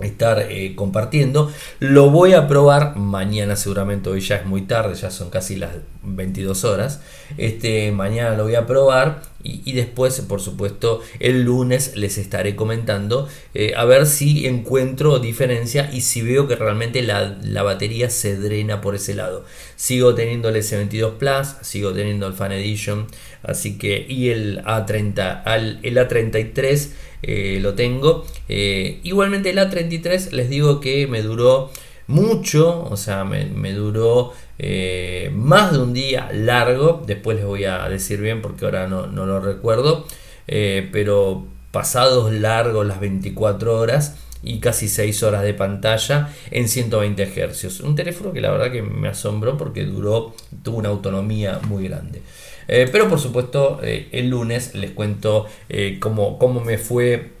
estar 0.00 0.46
eh, 0.48 0.74
compartiendo. 0.74 1.52
Lo 1.80 2.10
voy 2.10 2.34
a 2.34 2.48
probar 2.48 2.96
mañana 2.96 3.56
seguramente, 3.56 4.10
hoy 4.10 4.20
ya 4.20 4.36
es 4.36 4.46
muy 4.46 4.62
tarde, 4.62 4.94
ya 4.94 5.10
son 5.10 5.30
casi 5.30 5.56
las 5.56 5.70
22 6.16 6.64
horas. 6.64 7.00
Este, 7.36 7.92
mañana 7.92 8.36
lo 8.36 8.44
voy 8.44 8.54
a 8.54 8.66
probar 8.66 9.22
y, 9.42 9.72
después, 9.72 10.20
por 10.22 10.40
supuesto, 10.40 11.00
el 11.20 11.44
lunes 11.44 11.96
les 11.96 12.18
estaré 12.18 12.56
comentando 12.56 13.28
eh, 13.54 13.72
a 13.76 13.84
ver 13.84 14.06
si 14.06 14.46
encuentro 14.46 15.20
diferencia 15.20 15.90
y 15.92 16.00
si 16.00 16.22
veo 16.22 16.48
que 16.48 16.56
realmente 16.56 17.02
la, 17.02 17.62
batería 17.62 18.10
se 18.10 18.36
drena 18.36 18.80
por 18.80 18.94
ese 18.96 19.14
lado. 19.14 19.44
Sigo 19.76 20.14
teniendo 20.14 20.48
el 20.48 20.56
S22 20.56 21.14
Plus, 21.14 21.54
sigo 21.62 21.92
teniendo 21.92 22.26
el 22.26 22.34
Fan 22.34 22.52
Edition, 22.52 23.06
así 23.42 23.78
que 23.78 24.04
y 24.08 24.30
el 24.30 24.62
A30, 24.64 25.42
el 25.82 25.96
A33 25.96 26.88
eh, 27.22 27.58
lo 27.62 27.74
tengo. 27.74 28.26
Eh, 28.48 29.00
igualmente 29.02 29.50
el 29.50 29.58
A33 29.58 30.30
les 30.32 30.48
digo 30.48 30.80
que 30.80 31.06
me 31.06 31.22
duró 31.22 31.70
mucho, 32.08 32.84
o 32.84 32.96
sea, 32.96 33.24
me, 33.24 33.72
duró 33.72 34.32
eh, 34.58 35.30
más 35.34 35.72
de 35.72 35.78
un 35.78 35.92
día 35.92 36.30
largo, 36.32 37.02
después 37.06 37.36
les 37.36 37.46
voy 37.46 37.64
a 37.64 37.88
decir 37.88 38.20
bien 38.20 38.42
porque 38.42 38.64
ahora 38.64 38.86
no, 38.86 39.06
lo 39.06 39.40
recuerdo, 39.40 40.06
pero 40.46 41.46
pasados 41.70 42.32
largos 42.32 42.86
las 42.86 43.00
24 43.00 43.78
horas 43.78 44.16
y 44.42 44.60
casi 44.60 44.88
6 44.88 45.22
horas 45.24 45.42
de 45.42 45.54
pantalla 45.54 46.32
en 46.50 46.68
120 46.68 47.26
Hz. 47.26 47.80
Un 47.80 47.96
teléfono 47.96 48.32
que 48.32 48.40
la 48.40 48.50
verdad 48.50 48.70
que 48.70 48.82
me 48.82 49.08
asombró 49.08 49.56
porque 49.56 49.84
duró, 49.84 50.34
tuvo 50.62 50.78
una 50.78 50.88
autonomía 50.88 51.60
muy 51.68 51.88
grande. 51.88 52.22
Eh, 52.68 52.88
pero 52.90 53.08
por 53.08 53.18
supuesto, 53.18 53.80
eh, 53.82 54.08
el 54.12 54.28
lunes 54.28 54.74
les 54.74 54.90
cuento 54.90 55.46
eh, 55.68 55.98
cómo, 56.00 56.38
me 56.64 56.78
fue 56.78 57.32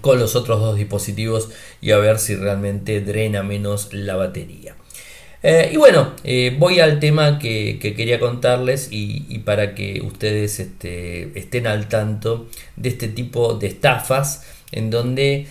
con 0.00 0.18
los 0.18 0.36
otros 0.36 0.60
dos 0.60 0.76
dispositivos 0.76 1.48
y 1.80 1.92
a 1.92 1.98
ver 1.98 2.18
si 2.18 2.34
realmente 2.34 3.00
drena 3.00 3.42
menos 3.42 3.92
la 3.92 4.16
batería. 4.16 4.74
Y 5.42 5.76
bueno, 5.76 6.14
voy 6.58 6.80
al 6.80 6.98
tema 6.98 7.38
que, 7.38 7.78
quería 7.80 8.18
contarles 8.18 8.88
y, 8.90 9.38
para 9.44 9.74
que 9.74 10.00
ustedes 10.02 10.58
este, 10.58 11.38
estén 11.38 11.66
al 11.66 11.88
tanto 11.88 12.48
de 12.76 12.88
este 12.88 13.08
tipo 13.08 13.54
de 13.54 13.68
estafas 13.68 14.44
en 14.72 14.90
donde 14.90 15.46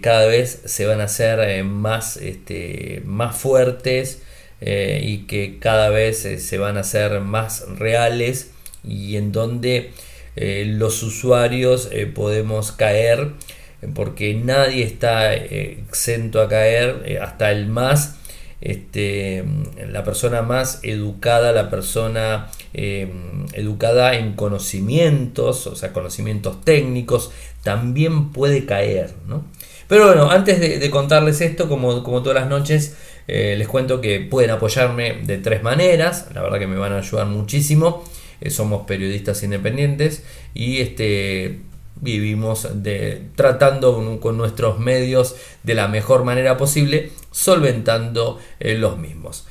cada 0.00 0.26
vez 0.26 0.62
se 0.64 0.86
van 0.86 1.00
a 1.00 1.04
hacer 1.04 1.64
más, 1.64 2.16
este, 2.16 3.02
más 3.04 3.36
fuertes 3.36 4.22
eh, 4.66 5.02
y 5.04 5.18
que 5.26 5.58
cada 5.58 5.90
vez 5.90 6.24
eh, 6.24 6.38
se 6.38 6.56
van 6.56 6.78
a 6.78 6.80
hacer 6.80 7.20
más 7.20 7.66
reales 7.76 8.52
y 8.82 9.16
en 9.16 9.30
donde 9.30 9.90
eh, 10.36 10.64
los 10.66 11.02
usuarios 11.02 11.90
podemos 12.14 12.72
caer 12.72 13.32
porque 13.94 14.32
nadie 14.32 14.84
está 14.84 15.34
exento 15.34 16.40
a 16.40 16.48
caer 16.48 17.18
hasta 17.20 17.52
el 17.52 17.66
más 17.66 18.16
este, 18.64 19.44
la 19.88 20.02
persona 20.02 20.42
más 20.42 20.80
educada, 20.82 21.52
la 21.52 21.70
persona 21.70 22.48
educada 22.72 24.16
en 24.16 24.32
conocimientos, 24.32 25.68
o 25.68 25.76
sea, 25.76 25.92
conocimientos 25.92 26.64
técnicos, 26.64 27.30
también 27.62 28.30
puede 28.30 28.66
caer, 28.66 29.14
Pero 29.88 30.06
bueno, 30.06 30.30
antes 30.30 30.58
de, 30.60 30.90
contarles 30.90 31.40
esto, 31.40 31.68
como, 31.68 32.02
como 32.02 32.22
todas 32.22 32.40
las 32.40 32.48
noches, 32.48 32.96
eh, 33.26 33.54
les 33.56 33.68
cuento 33.68 34.00
que 34.00 34.20
pueden 34.20 34.50
apoyarme 34.50 35.22
de 35.24 35.38
tres 35.38 35.62
maneras, 35.62 36.28
la 36.34 36.42
verdad 36.42 36.58
que 36.58 36.66
me 36.66 36.76
van 36.76 36.92
a 36.92 36.98
ayudar 36.98 37.26
muchísimo. 37.26 38.04
Eh, 38.40 38.50
somos 38.50 38.86
periodistas 38.86 39.42
independientes 39.42 40.24
y 40.52 40.80
este, 40.80 41.60
vivimos 41.96 42.68
de, 42.82 43.22
tratando 43.34 44.20
con 44.20 44.36
nuestros 44.36 44.78
medios 44.78 45.36
de 45.62 45.74
la 45.74 45.88
mejor 45.88 46.24
manera 46.24 46.56
posible, 46.56 47.10
solventando 47.34 48.38
eh, 48.60 48.78
los 48.78 48.96
mismos. 48.96 49.46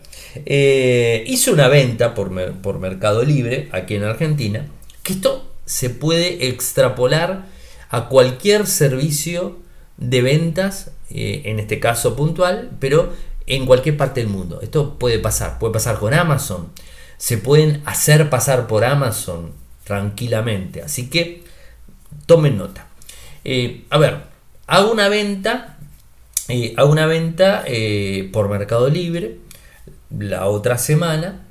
eh, 0.46 1.24
hice 1.28 1.52
una 1.52 1.68
venta 1.68 2.14
por, 2.14 2.32
por, 2.62 2.80
Mercado 2.80 3.24
Libre 3.24 3.68
aquí 3.72 3.96
en 3.96 4.04
Argentina 4.04 4.66
Que 5.04 5.14
esto 5.14 5.48
se 5.66 5.90
puede 5.90 6.48
extrapolar 6.48 7.46
a 7.90 8.08
cualquier 8.08 8.68
servicio 8.68 9.60
de 9.98 10.22
ventas, 10.22 10.92
eh, 11.10 11.44
en 11.46 11.60
este 11.60 11.80
caso 11.80 12.16
puntual, 12.16 12.72
pero 12.80 13.14
en 13.46 13.66
cualquier 13.66 13.98
parte 13.98 14.22
del 14.22 14.30
mundo. 14.30 14.60
Esto 14.62 14.98
puede 14.98 15.20
pasar, 15.20 15.60
puede 15.60 15.74
pasar 15.74 16.00
con 16.00 16.14
Amazon. 16.14 16.70
Se 17.18 17.38
pueden 17.38 17.82
hacer 17.86 18.30
pasar 18.30 18.68
por 18.68 18.84
Amazon 18.84 19.52
tranquilamente. 19.84 20.82
Así 20.82 21.10
que 21.10 21.44
tomen 22.26 22.58
nota. 22.58 22.88
Eh, 23.44 23.84
a 23.90 23.98
ver, 23.98 24.24
hago 24.68 24.92
una 24.92 25.10
venta, 25.10 25.78
eh, 26.48 26.74
hago 26.78 26.92
una 26.92 27.06
venta 27.06 27.66
por 28.32 28.50
Mercado 28.50 28.90
Libre 28.90 29.38
la 30.10 30.48
otra 30.48 30.78
semana, 30.78 31.48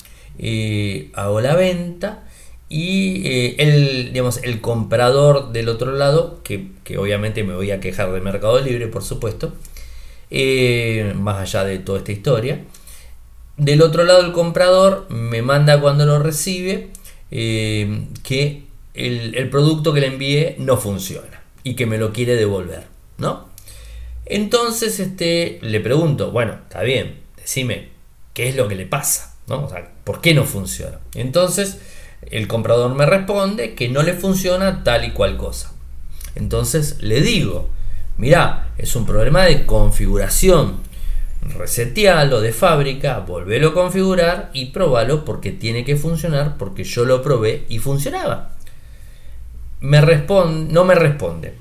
hago 1.14 1.40
la 1.40 1.54
venta 1.54 2.24
y 2.70 3.26
eh, 3.26 3.56
el, 3.58 4.12
digamos, 4.12 4.38
el 4.44 4.60
comprador 4.60 5.50
del 5.52 5.68
otro 5.68 5.92
lado, 5.92 6.40
que, 6.44 6.70
obviamente 6.96 7.42
me 7.42 7.54
voy 7.54 7.72
a 7.72 7.80
quejar 7.80 8.12
de 8.12 8.20
Mercado 8.20 8.60
Libre, 8.60 8.86
por 8.86 9.02
supuesto, 9.02 9.52
eh, 10.30 11.12
más 11.16 11.38
allá 11.38 11.64
de 11.64 11.80
toda 11.80 11.98
esta 11.98 12.12
historia. 12.12 12.60
Del 13.56 13.82
otro 13.82 14.04
lado, 14.04 14.24
el 14.24 14.32
comprador 14.32 15.10
me 15.10 15.42
manda 15.42 15.80
cuando 15.80 16.06
lo 16.06 16.20
recibe 16.20 16.90
eh, 17.32 18.06
que 18.22 18.62
el, 18.94 19.50
producto 19.50 19.92
que 19.92 20.00
le 20.00 20.06
envié 20.06 20.54
no 20.58 20.76
funciona 20.76 21.39
y 21.62 21.74
que 21.74 21.86
me 21.86 21.98
lo 21.98 22.12
quiere 22.12 22.36
devolver, 22.36 22.84
¿no? 23.18 23.48
Entonces 24.26 25.00
este, 25.00 25.58
le 25.62 25.80
pregunto, 25.80 26.30
bueno, 26.30 26.52
está 26.62 26.82
bien, 26.82 27.20
decime, 27.36 27.88
¿qué 28.32 28.48
es 28.48 28.56
lo 28.56 28.68
que 28.68 28.76
le 28.76 28.86
pasa? 28.86 29.34
¿no? 29.48 29.64
O 29.64 29.68
sea, 29.68 29.90
¿por 30.04 30.20
qué 30.20 30.34
no 30.34 30.44
funciona? 30.44 30.98
Entonces 31.14 31.78
el 32.30 32.46
comprador 32.46 32.94
me 32.94 33.06
responde 33.06 33.74
que 33.74 33.88
no 33.88 34.02
le 34.02 34.14
funciona 34.14 34.84
tal 34.84 35.04
y 35.04 35.10
cual 35.12 35.36
cosa. 35.36 35.72
Entonces 36.34 37.02
le 37.02 37.20
digo, 37.20 37.68
mira, 38.16 38.72
es 38.78 38.94
un 38.94 39.06
problema 39.06 39.44
de 39.44 39.66
configuración. 39.66 40.88
Resetealo 41.42 42.40
de 42.40 42.52
fábrica, 42.52 43.18
volvelo 43.20 43.68
a 43.68 43.74
configurar 43.74 44.50
y 44.52 44.66
probalo 44.66 45.24
porque 45.24 45.50
tiene 45.50 45.84
que 45.84 45.96
funcionar 45.96 46.56
porque 46.58 46.84
yo 46.84 47.04
lo 47.04 47.22
probé 47.22 47.64
y 47.68 47.78
funcionaba. 47.78 48.52
Me 49.80 50.00
responde, 50.00 50.72
no 50.72 50.84
me 50.84 50.94
responde. 50.94 51.54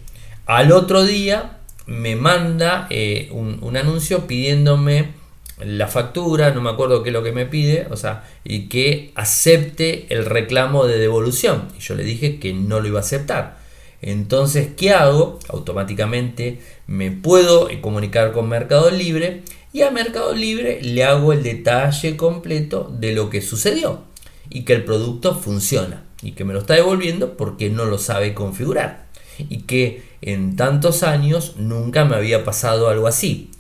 Al 0.46 0.72
otro 0.72 1.04
día 1.04 1.58
me 1.86 2.16
manda 2.16 2.88
eh, 2.90 3.30
un 3.32 3.78
anuncio 3.78 4.28
pidiéndome 4.28 5.20
la 5.60 5.88
factura, 5.88 6.52
no 6.52 6.62
me 6.62 6.70
acuerdo 6.70 7.04
qué 7.04 7.10
es 7.10 7.14
lo 7.14 7.24
que 7.24 7.32
me 7.32 7.46
pide, 7.46 7.88
o 7.92 7.98
sea, 7.98 8.24
y 8.44 8.70
que 8.70 9.12
acepte 9.16 10.06
el 10.10 10.26
reclamo 10.26 10.86
de 10.86 10.98
devolución. 10.98 11.68
Y 11.78 11.82
yo 11.82 11.96
le 11.96 12.04
dije 12.04 12.40
que 12.40 12.54
no 12.54 12.80
lo 12.80 12.88
iba 12.88 13.00
a 13.00 13.04
aceptar. 13.04 13.58
Entonces, 14.02 14.70
¿qué 14.78 14.92
hago? 14.92 15.40
Automáticamente 15.50 16.60
me 16.88 17.12
puedo 17.12 17.70
comunicar 17.82 18.32
con 18.32 18.48
Mercado 18.48 18.90
Libre 18.92 19.44
y 19.74 19.82
a 19.82 19.92
Mercado 19.92 20.34
Libre 20.34 20.80
le 20.82 21.04
hago 21.04 21.34
el 21.34 21.44
detalle 21.44 22.16
completo 22.16 22.90
de 22.98 23.12
lo 23.14 23.30
que 23.30 23.42
sucedió 23.42 24.04
y 24.50 24.64
que 24.64 24.74
el 24.74 24.86
producto 24.86 25.36
funciona 25.36 26.06
y 26.22 26.32
que 26.34 26.44
me 26.44 26.54
lo 26.54 26.60
está 26.60 26.74
devolviendo 26.74 27.38
porque 27.38 27.70
no 27.70 27.86
lo 27.86 27.98
sabe 27.98 28.34
configurar 28.34 29.10
y 29.48 29.62
que 29.62 30.04
en 30.22 30.56
tantos 30.56 31.04
años 31.04 31.56
nunca 31.58 32.04
me 32.06 32.16
había 32.16 32.44
pasado 32.44 32.90
algo 32.90 33.08
así. 33.08 33.52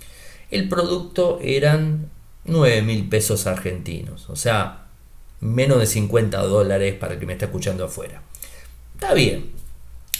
El 0.51 0.67
producto 0.67 1.39
eran 1.41 2.09
9 2.45 2.81
mil 2.81 3.07
pesos 3.07 3.47
argentinos, 3.47 4.29
o 4.29 4.35
sea, 4.35 4.87
menos 5.39 5.79
de 5.79 5.85
50 5.85 6.41
dólares 6.41 6.95
para 6.95 7.13
el 7.13 7.19
que 7.19 7.25
me 7.25 7.33
está 7.33 7.45
escuchando 7.45 7.85
afuera. 7.85 8.21
Está 8.95 9.13
bien. 9.13 9.51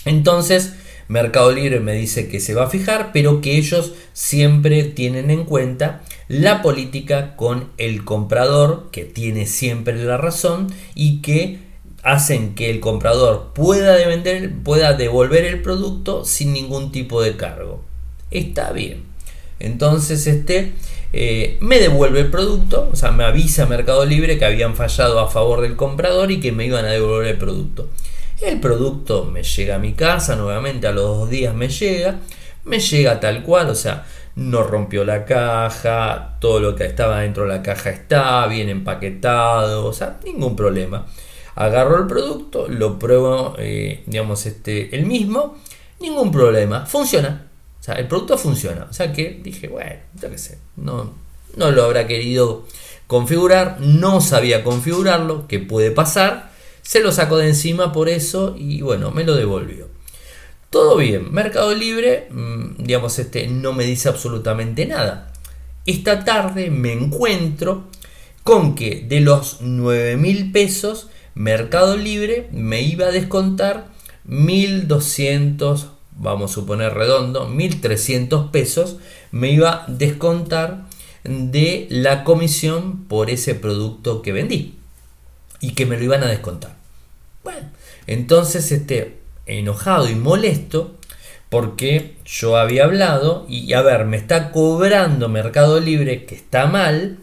Entonces, 0.06 0.76
Mercado 1.08 1.52
Libre 1.52 1.80
me 1.80 1.94
dice 1.94 2.30
que 2.30 2.40
se 2.40 2.54
va 2.54 2.66
a 2.66 2.70
fijar, 2.70 3.10
pero 3.12 3.42
que 3.42 3.58
ellos 3.58 3.94
siempre 4.14 4.84
tienen 4.84 5.32
en 5.32 5.44
cuenta 5.44 6.04
la 6.28 6.62
política 6.62 7.36
con 7.36 7.70
el 7.78 8.06
comprador, 8.06 8.90
que 8.92 9.04
tiene 9.04 9.48
siempre 9.48 10.02
la 10.04 10.18
razón 10.18 10.68
y 10.94 11.22
que 11.22 11.69
hacen 12.04 12.56
que 12.56 12.70
el 12.70 12.80
comprador 12.80 13.52
pueda, 13.54 13.98
pueda 14.64 14.94
devolver 14.94 15.46
el 15.46 15.62
producto 15.62 16.26
sin 16.26 16.54
ningún 16.54 16.92
tipo 16.92 17.22
de 17.22 17.36
cargo. 17.36 17.82
Está 18.32 18.72
bien. 18.72 19.04
Entonces 19.60 20.26
este 20.28 20.74
eh, 21.12 21.58
me 21.60 21.80
devuelve 21.80 22.22
el 22.22 22.30
producto, 22.30 22.90
o 22.92 22.96
sea, 22.96 23.12
me 23.12 23.24
avisa 23.24 23.66
Mercado 23.66 24.06
Libre 24.06 24.38
que 24.38 24.46
habían 24.46 24.76
fallado 24.76 25.20
a 25.20 25.30
favor 25.30 25.62
del 25.62 25.76
comprador 25.76 26.32
y 26.32 26.40
que 26.40 26.52
me 26.52 26.66
iban 26.66 26.86
a 26.86 26.90
devolver 26.90 27.28
el 27.28 27.38
producto. 27.38 27.90
El 28.42 28.60
producto 28.60 29.26
me 29.26 29.44
llega 29.44 29.76
a 29.76 29.80
mi 29.80 29.94
casa 29.94 30.36
nuevamente, 30.36 30.88
a 30.88 30.92
los 30.92 31.04
dos 31.04 31.30
días 31.30 31.54
me 31.54 31.68
llega, 31.68 32.20
me 32.64 32.80
llega 32.80 33.20
tal 33.20 33.44
cual, 33.44 33.70
o 33.70 33.76
sea, 33.76 34.06
no 34.36 34.64
rompió 34.64 35.04
la 35.04 35.26
caja, 35.26 36.38
todo 36.40 36.60
lo 36.60 36.76
que 36.76 36.86
estaba 36.86 37.22
dentro 37.22 37.44
de 37.44 37.50
la 37.50 37.62
caja 37.64 37.90
está 37.90 38.46
bien 38.48 38.70
empaquetado, 38.70 39.86
o 39.86 39.94
sea, 39.94 40.20
ningún 40.24 40.56
problema. 40.56 41.06
Agarro 41.60 41.98
el 42.00 42.08
producto, 42.08 42.68
lo 42.68 42.98
pruebo, 42.98 43.56
eh, 43.58 44.04
digamos, 44.06 44.46
este, 44.46 44.96
el 44.96 45.06
mismo, 45.06 45.58
ningún 46.00 46.32
problema, 46.32 46.86
funciona 46.86 47.50
el 47.96 48.08
producto 48.08 48.38
funciona. 48.38 48.88
O 48.90 48.94
sea 48.94 49.12
que 49.14 49.40
dije, 49.42 49.68
bueno, 49.68 49.96
yo 50.22 50.30
qué 50.30 50.38
sé, 50.38 50.60
no, 50.76 51.14
no 51.56 51.72
lo 51.72 51.84
habrá 51.84 52.08
querido 52.08 52.66
configurar, 53.08 53.78
no 53.80 54.22
sabía 54.22 54.64
configurarlo, 54.64 55.48
que 55.48 55.60
puede 55.60 55.92
pasar, 55.92 56.52
se 56.82 57.00
lo 57.00 57.12
sacó 57.12 57.38
de 57.38 57.48
encima 57.48 57.92
por 57.92 58.10
eso 58.10 58.56
y 58.58 58.82
bueno, 58.82 59.12
me 59.12 59.24
lo 59.24 59.36
devolvió. 59.36 59.88
Todo 60.70 60.98
bien, 60.98 61.34
Mercado 61.34 61.74
Libre, 61.74 62.28
mm, 62.30 62.84
digamos, 62.84 63.18
este, 63.18 63.48
no 63.48 63.74
me 63.74 63.86
dice 63.86 64.10
absolutamente 64.10 64.86
nada. 64.86 65.34
Esta 65.86 66.24
tarde 66.24 66.70
me 66.70 66.94
encuentro 66.94 67.86
con 68.44 68.76
que 68.76 69.06
de 69.08 69.22
los 69.22 69.62
9 69.62 70.18
mil 70.18 70.52
pesos, 70.52 71.10
Mercado 71.40 71.98
Libre 71.98 72.48
me 72.52 72.82
iba 72.82 73.08
a 73.08 73.12
descontar 73.12 73.88
1200 74.26 75.88
vamos 76.20 76.52
a 76.52 76.54
suponer 76.54 76.94
redondo, 76.94 77.50
1.300 77.50 78.52
pesos, 78.52 78.98
me 79.32 79.52
iba 79.52 79.72
a 79.72 79.86
descontar 79.88 80.86
de 81.24 81.88
la 81.90 82.24
comisión 82.24 83.06
por 83.06 83.30
ese 83.30 83.56
producto 83.56 84.22
que 84.22 84.34
vendí 84.34 84.76
y 85.62 85.72
que 85.72 85.86
me 85.86 85.98
lo 85.98 86.04
iban 86.04 86.24
a 86.24 86.28
descontar. 86.28 86.76
Bueno, 87.44 87.70
entonces 88.08 88.72
este 88.72 89.20
enojado 89.46 90.10
y 90.10 90.16
molesto 90.16 90.96
porque 91.50 92.16
yo 92.26 92.58
había 92.58 92.84
hablado 92.84 93.46
y 93.50 93.74
a 93.74 93.82
ver, 93.82 94.06
me 94.06 94.18
está 94.18 94.52
cobrando 94.52 95.30
Mercado 95.30 95.80
Libre 95.80 96.26
que 96.26 96.36
está 96.36 96.68
mal, 96.68 97.18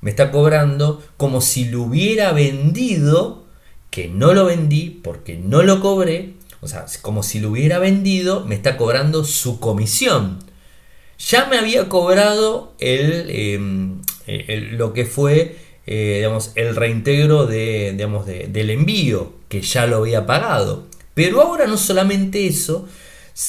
me 0.00 0.10
está 0.10 0.30
cobrando 0.30 1.02
como 1.16 1.40
si 1.40 1.64
lo 1.64 1.82
hubiera 1.82 2.32
vendido, 2.32 3.43
que 3.94 4.08
no 4.08 4.34
lo 4.34 4.46
vendí 4.46 4.90
porque 4.90 5.36
no 5.36 5.62
lo 5.62 5.80
cobré 5.80 6.34
o 6.64 6.66
sea, 6.66 6.86
como 7.02 7.22
si 7.22 7.40
lo 7.40 7.50
hubiera 7.50 7.78
vendido, 7.78 8.46
me 8.46 8.54
está 8.54 8.78
cobrando 8.78 9.22
su 9.24 9.60
comisión. 9.60 10.38
Ya 11.18 11.44
me 11.44 11.58
había 11.58 11.90
cobrado 11.90 12.72
el, 12.78 13.26
em, 13.28 14.00
lo 14.72 14.94
que 14.94 15.04
fue 15.04 15.56
eh, 15.86 16.14
digamos, 16.16 16.52
el 16.54 16.74
reintegro 16.74 17.44
de, 17.44 17.92
digamos, 17.92 18.24
del 18.24 18.70
envío, 18.70 19.34
que 19.50 19.60
ya 19.60 19.86
lo 19.86 19.98
había 19.98 20.24
pagado. 20.24 20.86
Pero 21.12 21.42
ahora 21.42 21.66
no 21.66 21.76
solamente 21.76 22.46
eso, 22.46 22.88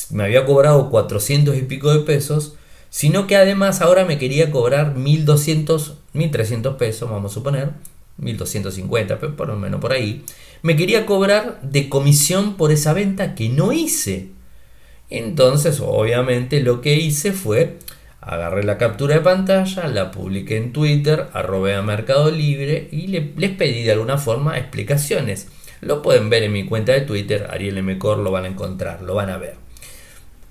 me 0.09 0.25
había 0.25 0.45
cobrado 0.45 0.89
400 0.89 1.55
y 1.55 1.61
pico 1.61 1.93
de 1.93 2.01
pesos, 2.01 2.55
sino 2.89 3.27
que 3.27 3.37
además 3.37 3.79
ahora 3.79 4.03
me 4.03 4.17
quería 4.17 4.51
cobrar 4.51 4.95
1200, 4.95 5.93
1300 6.11 6.75
pesos, 6.75 7.09
vamos 7.09 7.31
a 7.31 7.33
suponer, 7.35 7.71
1250, 8.17 9.19
pero 9.19 9.35
por 9.35 9.47
lo 9.47 9.55
menos 9.55 9.81
por 9.81 9.91
ahí, 9.91 10.23
me 10.61 10.75
quería 10.75 11.05
cobrar 11.05 11.61
de 11.61 11.89
comisión 11.89 12.55
por 12.55 12.71
esa 12.71 12.93
venta 12.93 13.35
que 13.35 13.49
no 13.49 13.71
hice. 13.71 14.29
Entonces, 15.09 15.79
obviamente, 15.79 16.61
lo 16.61 16.81
que 16.81 16.95
hice 16.95 17.31
fue 17.33 17.77
agarré 18.21 18.63
la 18.63 18.79
captura 18.79 19.15
de 19.15 19.21
pantalla, 19.21 19.87
la 19.87 20.09
publiqué 20.09 20.57
en 20.57 20.73
Twitter, 20.73 21.27
arrobé 21.33 21.75
a 21.75 21.83
Mercado 21.83 22.31
Libre 22.31 22.87
y 22.91 23.05
les 23.07 23.51
pedí 23.51 23.83
de 23.83 23.91
alguna 23.91 24.17
forma 24.17 24.57
explicaciones. 24.57 25.49
Lo 25.81 26.01
pueden 26.01 26.31
ver 26.31 26.41
en 26.41 26.53
mi 26.53 26.65
cuenta 26.65 26.93
de 26.93 27.01
Twitter, 27.01 27.47
Ariel 27.51 27.83
Mcor, 27.83 28.17
lo 28.17 28.31
van 28.31 28.45
a 28.45 28.47
encontrar, 28.47 29.03
lo 29.03 29.13
van 29.13 29.29
a 29.29 29.37
ver. 29.37 29.55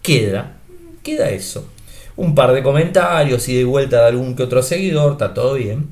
Queda, 0.03 0.59
queda 1.03 1.31
eso. 1.31 1.69
Un 2.15 2.37
par 2.37 2.53
de 2.53 2.63
comentarios 2.63 3.49
y 3.49 3.57
de 3.57 3.65
vuelta 3.65 4.03
de 4.03 4.07
algún 4.07 4.37
que 4.37 4.45
otro 4.45 4.63
seguidor, 4.63 5.13
está 5.13 5.35
todo 5.35 5.55
bien 5.55 5.89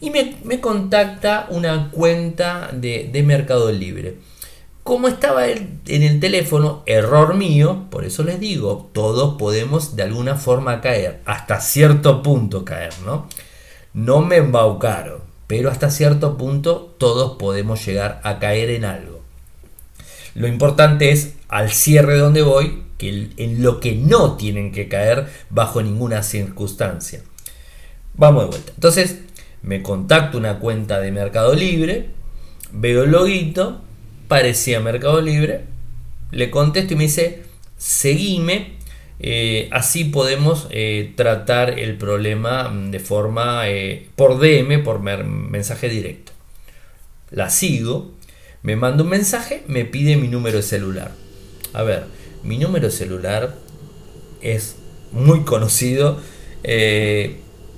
y 0.00 0.10
me, 0.10 0.60
contacta 0.60 1.46
una 1.50 1.90
cuenta 1.90 2.70
de, 2.72 3.22
Mercado 3.24 3.70
Libre. 3.72 4.16
Como 4.82 5.08
estaba 5.08 5.48
en 5.48 5.80
el 5.86 6.20
teléfono, 6.20 6.82
error 6.86 7.34
mío, 7.34 7.86
por 7.90 8.04
eso 8.04 8.22
les 8.22 8.38
digo, 8.38 8.90
todos 8.92 9.36
podemos 9.36 9.96
de 9.96 10.04
alguna 10.04 10.36
forma 10.36 10.80
caer, 10.80 11.20
hasta 11.24 11.60
cierto 11.60 12.22
punto 12.22 12.64
caer, 12.64 12.92
¿no? 13.04 13.26
No 13.94 14.20
me 14.20 14.36
embaucaron, 14.36 15.22
pero 15.48 15.70
hasta 15.70 15.90
cierto 15.90 16.36
punto 16.36 16.94
todos 16.98 17.36
podemos 17.36 17.84
llegar 17.84 18.20
a 18.22 18.38
caer 18.38 18.70
en 18.70 18.84
algo. 18.84 19.22
Lo 20.34 20.46
importante 20.46 21.10
es 21.10 21.32
al 21.48 21.70
cierre 21.72 22.18
donde 22.18 22.42
voy, 22.42 22.84
que 22.98 23.30
en 23.36 23.62
lo 23.62 23.80
que 23.80 23.94
no 23.94 24.36
tienen 24.36 24.70
que 24.70 24.88
caer 24.88 25.26
bajo 25.50 25.82
ninguna 25.82 26.22
circunstancia. 26.22 27.22
Vamos 28.14 28.44
de 28.44 28.50
vuelta. 28.50 28.72
Entonces, 28.74 29.16
me 29.62 29.82
contacto 29.82 30.38
una 30.38 30.58
cuenta 30.58 31.00
de 31.00 31.12
Mercado 31.12 31.54
Libre, 31.54 32.10
veo 32.72 33.04
el 33.04 33.10
loguito, 33.10 33.82
parecía 34.28 34.80
Mercado 34.80 35.20
Libre, 35.20 35.64
le 36.30 36.50
contesto 36.50 36.94
y 36.94 36.96
me 36.96 37.04
dice, 37.04 37.42
seguime, 37.76 38.76
eh, 39.18 39.68
así 39.72 40.04
podemos 40.04 40.68
eh, 40.70 41.12
tratar 41.16 41.78
el 41.78 41.96
problema 41.96 42.72
de 42.90 43.00
forma 43.00 43.68
eh, 43.68 44.08
por 44.14 44.38
DM, 44.38 44.82
por 44.82 45.00
mensaje 45.00 45.88
directo. 45.88 46.32
La 47.30 47.50
sigo, 47.50 48.12
me 48.62 48.76
manda 48.76 49.02
un 49.02 49.10
mensaje, 49.10 49.62
me 49.66 49.84
pide 49.84 50.16
mi 50.16 50.28
número 50.28 50.58
de 50.58 50.62
celular. 50.62 51.12
A 51.72 51.82
ver, 51.82 52.04
mi 52.42 52.58
número 52.58 52.86
de 52.86 52.92
celular 52.92 53.54
es 54.42 54.76
muy 55.12 55.42
conocido, 55.42 56.20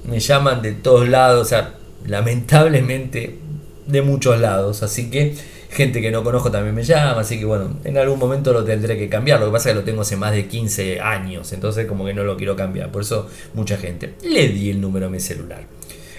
me 0.04 0.20
llaman 0.20 0.62
de 0.62 0.72
todos 0.72 1.08
lados, 1.08 1.46
o 1.46 1.48
sea, 1.48 1.74
lamentablemente 2.06 3.38
de 3.86 4.02
muchos 4.02 4.38
lados, 4.38 4.82
así 4.82 5.10
que 5.10 5.34
gente 5.70 6.00
que 6.00 6.10
no 6.10 6.24
conozco 6.24 6.50
también 6.50 6.74
me 6.74 6.82
llama, 6.82 7.20
así 7.20 7.38
que 7.38 7.44
bueno, 7.44 7.78
en 7.84 7.98
algún 7.98 8.18
momento 8.18 8.52
lo 8.52 8.64
tendré 8.64 8.96
que 8.96 9.08
cambiar. 9.08 9.40
Lo 9.40 9.46
que 9.46 9.52
pasa 9.52 9.68
es 9.68 9.74
que 9.74 9.80
lo 9.80 9.84
tengo 9.84 10.02
hace 10.02 10.16
más 10.16 10.32
de 10.32 10.46
15 10.46 11.00
años, 11.00 11.52
entonces 11.52 11.86
como 11.86 12.04
que 12.04 12.14
no 12.14 12.24
lo 12.24 12.36
quiero 12.36 12.56
cambiar. 12.56 12.90
Por 12.90 13.02
eso 13.02 13.28
mucha 13.54 13.76
gente 13.76 14.14
le 14.22 14.48
di 14.48 14.70
el 14.70 14.80
número 14.80 15.06
a 15.06 15.10
mi 15.10 15.20
celular. 15.20 15.62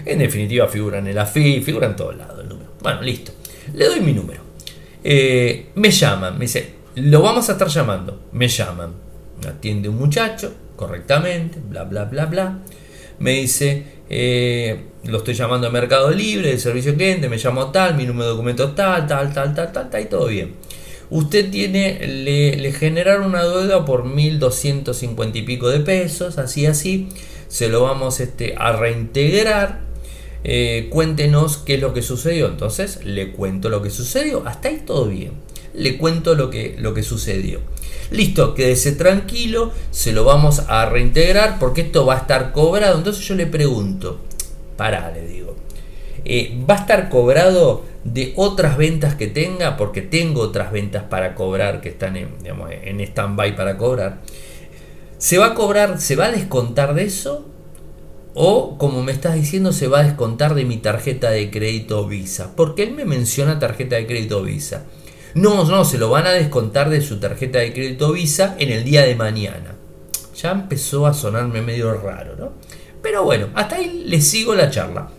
En 0.05 0.19
definitiva 0.19 0.67
figuran 0.67 1.07
en 1.07 1.15
la 1.15 1.25
FI, 1.25 1.61
figura 1.61 1.87
en 1.87 1.95
todos 1.95 2.15
lados 2.15 2.39
el 2.41 2.49
número. 2.49 2.71
Bueno, 2.81 3.01
listo. 3.01 3.31
Le 3.73 3.85
doy 3.85 3.99
mi 4.01 4.13
número. 4.13 4.41
Eh, 5.03 5.69
me 5.75 5.91
llaman, 5.91 6.33
me 6.33 6.45
dice, 6.45 6.75
lo 6.95 7.21
vamos 7.21 7.49
a 7.49 7.53
estar 7.53 7.67
llamando. 7.67 8.27
Me 8.31 8.47
llaman. 8.47 8.93
Atiende 9.47 9.89
un 9.89 9.97
muchacho 9.97 10.53
correctamente, 10.75 11.59
bla, 11.61 11.83
bla, 11.83 12.05
bla, 12.05 12.25
bla. 12.25 12.59
Me 13.19 13.31
dice, 13.31 13.83
eh, 14.09 14.79
lo 15.03 15.19
estoy 15.19 15.33
llamando 15.33 15.67
a 15.67 15.71
Mercado 15.71 16.11
Libre, 16.11 16.49
de 16.49 16.59
servicio 16.59 16.95
cliente, 16.95 17.29
me 17.29 17.37
llamo 17.37 17.71
tal, 17.71 17.95
mi 17.95 18.05
número 18.05 18.25
de 18.25 18.31
documento 18.31 18.71
tal, 18.71 19.07
tal, 19.07 19.33
tal, 19.33 19.53
tal, 19.53 19.71
tal, 19.71 19.89
tal, 19.89 20.01
y 20.01 20.05
todo 20.05 20.27
bien. 20.27 20.55
Usted 21.09 21.49
tiene, 21.49 22.05
le, 22.07 22.55
le 22.57 22.71
generaron 22.71 23.25
una 23.25 23.43
deuda 23.43 23.83
por 23.83 24.05
1.250 24.05 25.35
y 25.35 25.41
pico 25.41 25.69
de 25.69 25.79
pesos, 25.79 26.37
así, 26.37 26.65
así, 26.65 27.09
se 27.49 27.67
lo 27.67 27.81
vamos 27.81 28.19
este, 28.21 28.55
a 28.57 28.71
reintegrar. 28.71 29.81
Eh, 30.45 30.87
cuéntenos 30.89 31.57
qué 31.57 31.75
es 31.75 31.81
lo 31.81 31.93
que 31.93 32.01
sucedió. 32.01 32.47
Entonces 32.47 33.03
le 33.03 33.31
cuento 33.31 33.69
lo 33.69 33.81
que 33.81 33.89
sucedió. 33.89 34.43
Hasta 34.47 34.69
ahí 34.69 34.83
todo 34.85 35.05
bien. 35.07 35.33
Le 35.73 35.97
cuento 35.97 36.35
lo 36.35 36.49
que, 36.49 36.75
lo 36.79 36.93
que 36.93 37.03
sucedió. 37.03 37.59
Listo, 38.11 38.55
quédese 38.55 38.93
tranquilo, 38.93 39.71
se 39.91 40.11
lo 40.13 40.23
vamos 40.23 40.63
a 40.67 40.85
reintegrar 40.87 41.59
porque 41.59 41.81
esto 41.81 42.05
va 42.05 42.15
a 42.15 42.19
estar 42.19 42.51
cobrado. 42.51 42.97
Entonces 42.97 43.23
yo 43.27 43.35
le 43.35 43.45
pregunto, 43.45 44.19
pará, 44.77 45.11
le 45.11 45.27
digo, 45.27 45.55
eh, 46.25 46.59
¿va 46.69 46.75
a 46.75 46.79
estar 46.79 47.09
cobrado 47.09 47.83
de 48.03 48.33
otras 48.35 48.77
ventas 48.77 49.15
que 49.15 49.27
tenga? 49.27 49.77
Porque 49.77 50.01
tengo 50.01 50.41
otras 50.41 50.71
ventas 50.71 51.03
para 51.03 51.35
cobrar 51.35 51.81
que 51.81 51.89
están 51.89 52.17
en, 52.17 52.29
en 52.45 52.99
stand-by 52.99 53.55
para 53.55 53.77
cobrar. 53.77 54.21
¿Se 55.19 55.37
va 55.37 55.47
a 55.47 55.53
cobrar, 55.53 55.99
se 55.99 56.15
va 56.15 56.25
a 56.25 56.31
descontar 56.31 56.95
de 56.95 57.03
eso? 57.03 57.45
O, 58.33 58.77
como 58.77 59.03
me 59.03 59.11
estás 59.11 59.35
diciendo, 59.35 59.73
se 59.73 59.87
va 59.87 59.99
a 59.99 60.03
descontar 60.03 60.55
de 60.55 60.63
mi 60.63 60.77
tarjeta 60.77 61.29
de 61.29 61.51
crédito 61.51 62.07
Visa. 62.07 62.53
Porque 62.55 62.83
él 62.83 62.91
me 62.91 63.05
menciona 63.05 63.59
tarjeta 63.59 63.97
de 63.97 64.07
crédito 64.07 64.41
Visa. 64.43 64.85
No, 65.35 65.63
no, 65.63 65.85
se 65.85 65.97
lo 65.97 66.09
van 66.09 66.25
a 66.25 66.31
descontar 66.31 66.89
de 66.89 67.01
su 67.01 67.19
tarjeta 67.19 67.59
de 67.59 67.73
crédito 67.73 68.11
Visa 68.13 68.55
en 68.59 68.71
el 68.71 68.83
día 68.83 69.03
de 69.03 69.15
mañana. 69.15 69.75
Ya 70.35 70.51
empezó 70.51 71.05
a 71.05 71.13
sonarme 71.13 71.61
medio 71.61 71.93
raro, 71.93 72.35
¿no? 72.35 72.53
Pero 73.01 73.23
bueno, 73.23 73.49
hasta 73.53 73.77
ahí 73.77 74.03
le 74.05 74.21
sigo 74.21 74.55
la 74.55 74.69
charla. 74.69 75.09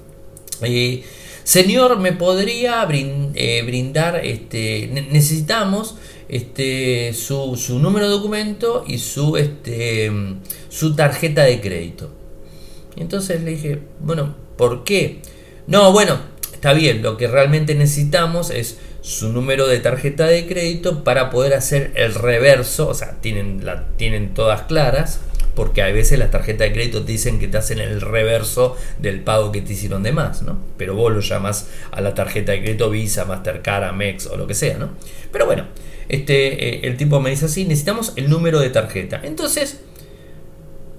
Eh, 0.62 1.04
señor, 1.44 1.98
¿me 1.98 2.12
podría 2.12 2.86
eh, 2.90 3.62
brindar, 3.64 4.24
este, 4.24 4.88
necesitamos 5.10 5.96
este, 6.28 7.12
su, 7.14 7.56
su, 7.56 7.78
número 7.78 8.06
de 8.06 8.12
documento 8.12 8.84
y 8.86 8.98
su, 8.98 9.36
este, 9.36 10.10
su 10.68 10.94
tarjeta 10.94 11.44
de 11.44 11.60
crédito? 11.60 12.10
Y 12.96 13.02
entonces 13.02 13.42
le 13.42 13.52
dije, 13.52 13.80
bueno, 14.00 14.34
¿por 14.56 14.84
qué? 14.84 15.20
No, 15.66 15.92
bueno, 15.92 16.18
está 16.60 16.74
bien, 16.74 17.00
lo 17.00 17.16
que 17.16 17.26
realmente 17.26 17.74
necesitamos 17.74 18.50
es 18.50 18.76
su 19.00 19.32
número 19.32 19.66
de 19.66 19.78
tarjeta 19.78 20.26
de 20.26 20.46
crédito 20.46 21.04
para 21.04 21.30
poder 21.30 21.54
hacer 21.54 21.90
el 21.94 22.14
reverso, 22.14 22.86
o 22.86 22.92
sea, 22.92 23.12
tienen, 23.22 23.64
la, 23.64 23.86
tienen 23.96 24.34
todas 24.34 24.64
claras, 24.64 25.20
porque 25.54 25.80
a 25.80 25.86
veces 25.86 26.18
las 26.18 26.30
tarjetas 26.30 26.68
de 26.68 26.74
crédito 26.74 27.02
te 27.02 27.12
dicen 27.12 27.38
que 27.38 27.48
te 27.48 27.56
hacen 27.56 27.78
el 27.78 28.02
reverso 28.02 28.76
del 28.98 29.20
pago 29.20 29.52
que 29.52 29.62
te 29.62 29.72
hicieron 29.72 30.02
de 30.02 30.12
más, 30.12 30.42
¿no? 30.42 30.58
Pero 30.76 30.94
vos 30.94 31.10
lo 31.10 31.20
llamas 31.20 31.68
a 31.92 32.02
la 32.02 32.12
tarjeta 32.14 32.52
de 32.52 32.60
crédito 32.60 32.90
Visa, 32.90 33.24
Mastercard, 33.24 33.84
Amex 33.84 34.26
o 34.26 34.36
lo 34.36 34.46
que 34.46 34.52
sea, 34.52 34.76
¿no? 34.76 34.90
Pero 35.32 35.46
bueno, 35.46 35.64
este, 36.10 36.68
eh, 36.68 36.80
el 36.82 36.98
tipo 36.98 37.20
me 37.20 37.30
dice 37.30 37.46
así, 37.46 37.64
necesitamos 37.64 38.12
el 38.16 38.28
número 38.28 38.60
de 38.60 38.68
tarjeta. 38.68 39.22
Entonces, 39.24 39.80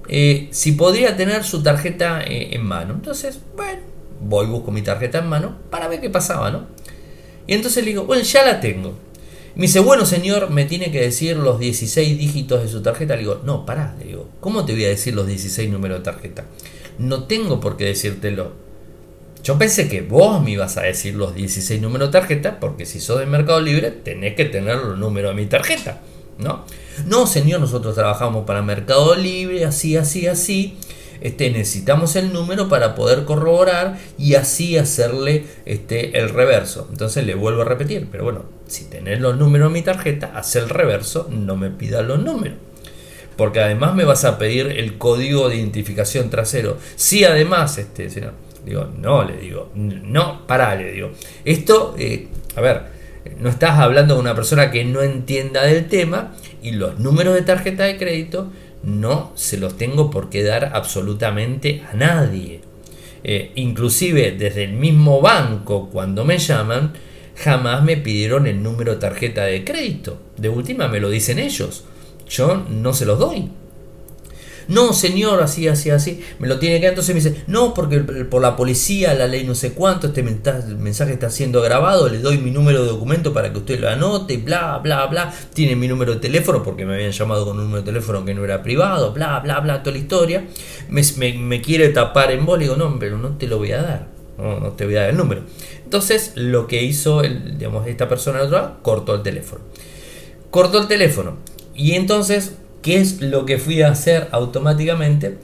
eh, 0.08 0.48
si 0.50 0.72
podría 0.72 1.16
tener 1.16 1.44
su 1.44 1.62
tarjeta 1.62 2.20
eh, 2.24 2.56
en 2.56 2.64
mano. 2.64 2.94
Entonces, 2.94 3.38
bueno, 3.56 3.91
voy, 4.22 4.46
busco 4.46 4.70
mi 4.70 4.82
tarjeta 4.82 5.18
en 5.18 5.28
mano 5.28 5.56
para 5.70 5.88
ver 5.88 6.00
qué 6.00 6.10
pasaba, 6.10 6.50
¿no? 6.50 6.66
Y 7.46 7.54
entonces 7.54 7.84
le 7.84 7.90
digo, 7.90 8.04
bueno, 8.04 8.22
ya 8.22 8.44
la 8.44 8.60
tengo. 8.60 8.94
Me 9.54 9.62
dice, 9.62 9.80
bueno 9.80 10.06
señor, 10.06 10.50
me 10.50 10.64
tiene 10.64 10.90
que 10.90 11.00
decir 11.00 11.36
los 11.36 11.58
16 11.58 12.18
dígitos 12.18 12.62
de 12.62 12.68
su 12.68 12.82
tarjeta. 12.82 13.14
Le 13.14 13.20
digo, 13.20 13.40
no, 13.44 13.66
pará, 13.66 13.94
le 13.98 14.06
digo, 14.06 14.28
¿cómo 14.40 14.64
te 14.64 14.72
voy 14.72 14.84
a 14.86 14.88
decir 14.88 15.14
los 15.14 15.26
16 15.26 15.70
números 15.70 15.98
de 15.98 16.04
tarjeta? 16.04 16.44
No 16.98 17.24
tengo 17.24 17.60
por 17.60 17.76
qué 17.76 17.86
decírtelo. 17.86 18.52
Yo 19.44 19.58
pensé 19.58 19.88
que 19.88 20.02
vos 20.02 20.40
me 20.42 20.52
ibas 20.52 20.76
a 20.76 20.82
decir 20.82 21.16
los 21.16 21.34
16 21.34 21.82
números 21.82 22.08
de 22.08 22.12
tarjeta, 22.12 22.60
porque 22.60 22.86
si 22.86 23.00
sos 23.00 23.18
de 23.18 23.26
Mercado 23.26 23.60
Libre, 23.60 23.90
tenés 23.90 24.36
que 24.36 24.44
tener 24.44 24.76
los 24.76 24.98
números 24.98 25.34
de 25.34 25.42
mi 25.42 25.48
tarjeta, 25.48 26.00
¿no? 26.38 26.64
No, 27.06 27.26
señor, 27.26 27.60
nosotros 27.60 27.94
trabajamos 27.94 28.46
para 28.46 28.62
Mercado 28.62 29.16
Libre, 29.16 29.64
así, 29.64 29.96
así, 29.96 30.28
así 30.28 30.78
este, 31.22 31.50
necesitamos 31.50 32.16
el 32.16 32.32
número 32.32 32.68
para 32.68 32.96
poder 32.96 33.24
corroborar 33.24 33.96
y 34.18 34.34
así 34.34 34.76
hacerle 34.76 35.44
este, 35.64 36.18
el 36.18 36.30
reverso. 36.30 36.88
Entonces 36.90 37.24
le 37.24 37.34
vuelvo 37.34 37.62
a 37.62 37.64
repetir, 37.64 38.08
pero 38.10 38.24
bueno, 38.24 38.44
si 38.66 38.86
tenés 38.86 39.20
los 39.20 39.36
números 39.36 39.68
en 39.68 39.72
mi 39.72 39.82
tarjeta, 39.82 40.32
haz 40.34 40.56
el 40.56 40.68
reverso, 40.68 41.28
no 41.30 41.56
me 41.56 41.70
pidas 41.70 42.04
los 42.04 42.18
números. 42.18 42.58
Porque 43.36 43.60
además 43.60 43.94
me 43.94 44.04
vas 44.04 44.24
a 44.24 44.36
pedir 44.36 44.66
el 44.66 44.98
código 44.98 45.48
de 45.48 45.56
identificación 45.56 46.28
trasero. 46.28 46.76
Si 46.96 47.24
además, 47.24 47.78
este, 47.78 48.08
digo, 48.64 48.88
no, 48.98 49.24
le 49.24 49.36
digo, 49.36 49.70
no, 49.74 50.46
pará, 50.46 50.74
le 50.74 50.92
digo. 50.92 51.12
Esto, 51.44 51.94
eh, 51.98 52.26
a 52.56 52.60
ver, 52.60 52.82
no 53.38 53.48
estás 53.48 53.78
hablando 53.78 54.14
de 54.14 54.20
una 54.20 54.34
persona 54.34 54.70
que 54.70 54.84
no 54.84 55.02
entienda 55.02 55.62
del 55.62 55.86
tema 55.88 56.34
y 56.62 56.72
los 56.72 56.98
números 56.98 57.34
de 57.34 57.42
tarjeta 57.42 57.84
de 57.84 57.96
crédito 57.96 58.50
no 58.82 59.32
se 59.34 59.56
los 59.56 59.76
tengo 59.76 60.10
por 60.10 60.30
qué 60.30 60.42
dar 60.42 60.72
absolutamente 60.74 61.82
a 61.90 61.94
nadie. 61.94 62.60
Eh, 63.24 63.52
inclusive 63.54 64.32
desde 64.32 64.64
el 64.64 64.72
mismo 64.72 65.20
banco 65.20 65.88
cuando 65.90 66.24
me 66.24 66.38
llaman 66.38 66.92
jamás 67.36 67.84
me 67.84 67.96
pidieron 67.96 68.46
el 68.46 68.62
número 68.62 68.92
de 68.92 68.98
tarjeta 68.98 69.44
de 69.44 69.64
crédito. 69.64 70.18
De 70.36 70.48
última 70.48 70.88
me 70.88 71.00
lo 71.00 71.10
dicen 71.10 71.38
ellos. 71.38 71.84
Yo 72.28 72.64
no 72.68 72.92
se 72.92 73.06
los 73.06 73.18
doy. 73.18 73.50
No, 74.68 74.92
señor, 74.92 75.42
así, 75.42 75.68
así, 75.68 75.90
así. 75.90 76.20
Me 76.38 76.48
lo 76.48 76.58
tiene 76.58 76.80
que. 76.80 76.86
Entonces 76.86 77.14
me 77.14 77.20
dice, 77.20 77.44
no, 77.46 77.74
porque 77.74 77.98
por 78.00 78.42
la 78.42 78.56
policía, 78.56 79.14
la 79.14 79.26
ley 79.26 79.44
no 79.44 79.54
sé 79.54 79.72
cuánto, 79.72 80.08
este 80.08 80.22
mensaje 80.22 81.12
está 81.12 81.30
siendo 81.30 81.60
grabado, 81.62 82.08
le 82.08 82.18
doy 82.18 82.38
mi 82.38 82.50
número 82.50 82.82
de 82.82 82.90
documento 82.90 83.32
para 83.32 83.52
que 83.52 83.58
usted 83.58 83.80
lo 83.80 83.88
anote, 83.88 84.38
bla, 84.38 84.78
bla, 84.78 85.06
bla. 85.06 85.32
Tiene 85.54 85.76
mi 85.76 85.88
número 85.88 86.14
de 86.14 86.20
teléfono 86.20 86.62
porque 86.62 86.84
me 86.84 86.94
habían 86.94 87.12
llamado 87.12 87.44
con 87.44 87.58
un 87.58 87.64
número 87.64 87.82
de 87.82 87.86
teléfono 87.86 88.24
que 88.24 88.34
no 88.34 88.44
era 88.44 88.62
privado, 88.62 89.12
bla, 89.12 89.40
bla, 89.40 89.60
bla, 89.60 89.82
toda 89.82 89.92
la 89.92 90.02
historia. 90.02 90.46
Me, 90.88 91.62
quiere 91.62 91.88
tapar 91.90 92.30
en 92.32 92.46
bol, 92.46 92.60
digo, 92.60 92.76
no, 92.76 92.98
pero 92.98 93.18
no 93.18 93.36
te 93.36 93.46
lo 93.46 93.58
voy 93.58 93.72
a 93.72 93.82
dar. 93.82 94.08
No, 94.38 94.60
no 94.60 94.70
te 94.70 94.84
voy 94.84 94.96
a 94.96 95.02
dar 95.02 95.10
el 95.10 95.16
número. 95.16 95.42
Entonces, 95.84 96.32
lo 96.36 96.66
que 96.66 96.82
hizo 96.82 97.22
el, 97.22 97.58
digamos, 97.58 97.86
esta 97.86 98.08
persona 98.08 98.42
otra, 98.42 98.78
cortó 98.82 99.14
el 99.14 99.22
teléfono. 99.22 99.62
Cortó 100.50 100.78
el 100.78 100.88
teléfono. 100.88 101.36
Y 101.74 101.92
entonces 101.92 102.54
¿Qué 102.82 102.96
es 102.96 103.20
lo 103.20 103.46
que 103.46 103.58
fui 103.58 103.80
a 103.82 103.92
hacer 103.92 104.28
automáticamente? 104.32 105.38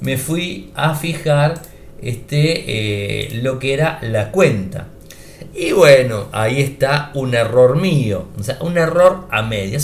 Me 0.00 0.16
fui 0.16 0.70
a 0.76 0.94
fijar 0.94 1.60
este, 2.00 2.64
eh, 2.66 3.40
lo 3.42 3.58
que 3.58 3.74
era 3.74 3.98
la 4.02 4.30
cuenta. 4.30 4.88
Y 5.54 5.72
bueno, 5.72 6.28
ahí 6.30 6.60
está 6.60 7.10
un 7.14 7.34
error 7.34 7.80
mío. 7.80 8.28
O 8.38 8.42
sea, 8.44 8.58
un 8.60 8.78
error 8.78 9.26
a 9.30 9.42
media. 9.42 9.78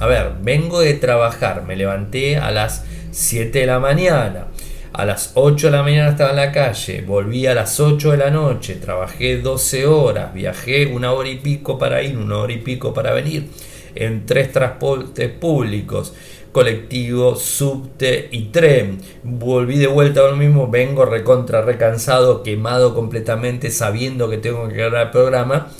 a 0.00 0.06
ver, 0.06 0.32
vengo 0.40 0.80
de 0.80 0.94
trabajar, 0.94 1.64
me 1.66 1.76
levanté 1.76 2.38
a 2.38 2.50
las 2.50 2.84
7 3.10 3.58
de 3.58 3.66
la 3.66 3.78
mañana. 3.78 4.46
A 4.94 5.04
las 5.04 5.32
8 5.34 5.66
de 5.66 5.76
la 5.76 5.82
mañana 5.82 6.10
estaba 6.10 6.30
en 6.30 6.36
la 6.36 6.52
calle, 6.52 7.02
volví 7.02 7.46
a 7.46 7.54
las 7.54 7.80
8 7.80 8.12
de 8.12 8.16
la 8.16 8.30
noche, 8.30 8.76
trabajé 8.76 9.38
12 9.38 9.86
horas, 9.86 10.32
viajé 10.32 10.86
una 10.86 11.12
hora 11.12 11.28
y 11.28 11.36
pico 11.36 11.78
para 11.78 12.00
ir, 12.02 12.16
una 12.16 12.38
hora 12.38 12.52
y 12.52 12.58
pico 12.58 12.94
para 12.94 13.12
venir 13.12 13.48
en 13.94 14.26
tres 14.26 14.52
transportes 14.52 15.30
públicos, 15.30 16.14
colectivo, 16.54 17.34
subte 17.34 18.28
y 18.30 18.44
tren. 18.44 18.98
Volví 19.24 19.76
de 19.76 19.88
vuelta 19.88 20.20
a 20.20 20.32
mismo, 20.36 20.68
vengo 20.68 21.04
recontra 21.04 21.62
recansado, 21.62 22.44
quemado 22.44 22.94
completamente, 22.94 23.72
sabiendo 23.72 24.30
que 24.30 24.38
tengo 24.38 24.68
que 24.68 24.76
grabar 24.76 25.06
el 25.06 25.10
programa. 25.10 25.72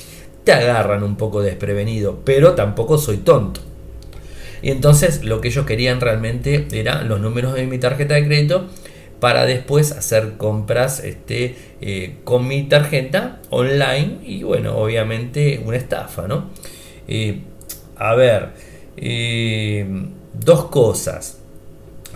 Te 0.43 0.53
agarran 0.53 1.05
un 1.05 1.15
poco 1.15 1.43
desprevenido, 1.43 2.19
pero 2.25 2.55
tampoco 2.55 2.99
soy 2.99 3.19
tonto. 3.19 3.61
Y 4.63 4.73
entonces 4.73 5.23
lo 5.23 5.41
que 5.41 5.49
ellos 5.49 5.65
querían 5.65 6.01
realmente 6.01 6.67
eran 6.73 7.09
los 7.09 7.21
números 7.21 7.55
de 7.55 7.69
mi 7.69 7.79
tarjeta 7.79 8.15
de 8.15 8.27
crédito 8.27 8.67
para 9.21 9.47
después 9.47 9.93
hacer 9.93 10.33
compras 10.39 10.99
este, 10.99 11.55
eh, 11.83 12.17
con 12.25 12.49
mi 12.49 12.65
tarjeta 12.65 13.41
online 13.51 14.19
y 14.25 14.43
bueno, 14.43 14.77
obviamente 14.77 15.63
una 15.65 15.77
estafa, 15.77 16.27
¿no? 16.27 16.51
Eh, 17.07 17.43
a 17.97 18.17
ver, 18.17 18.49
eh, 18.97 19.87
dos 20.39 20.67
cosas, 20.67 21.39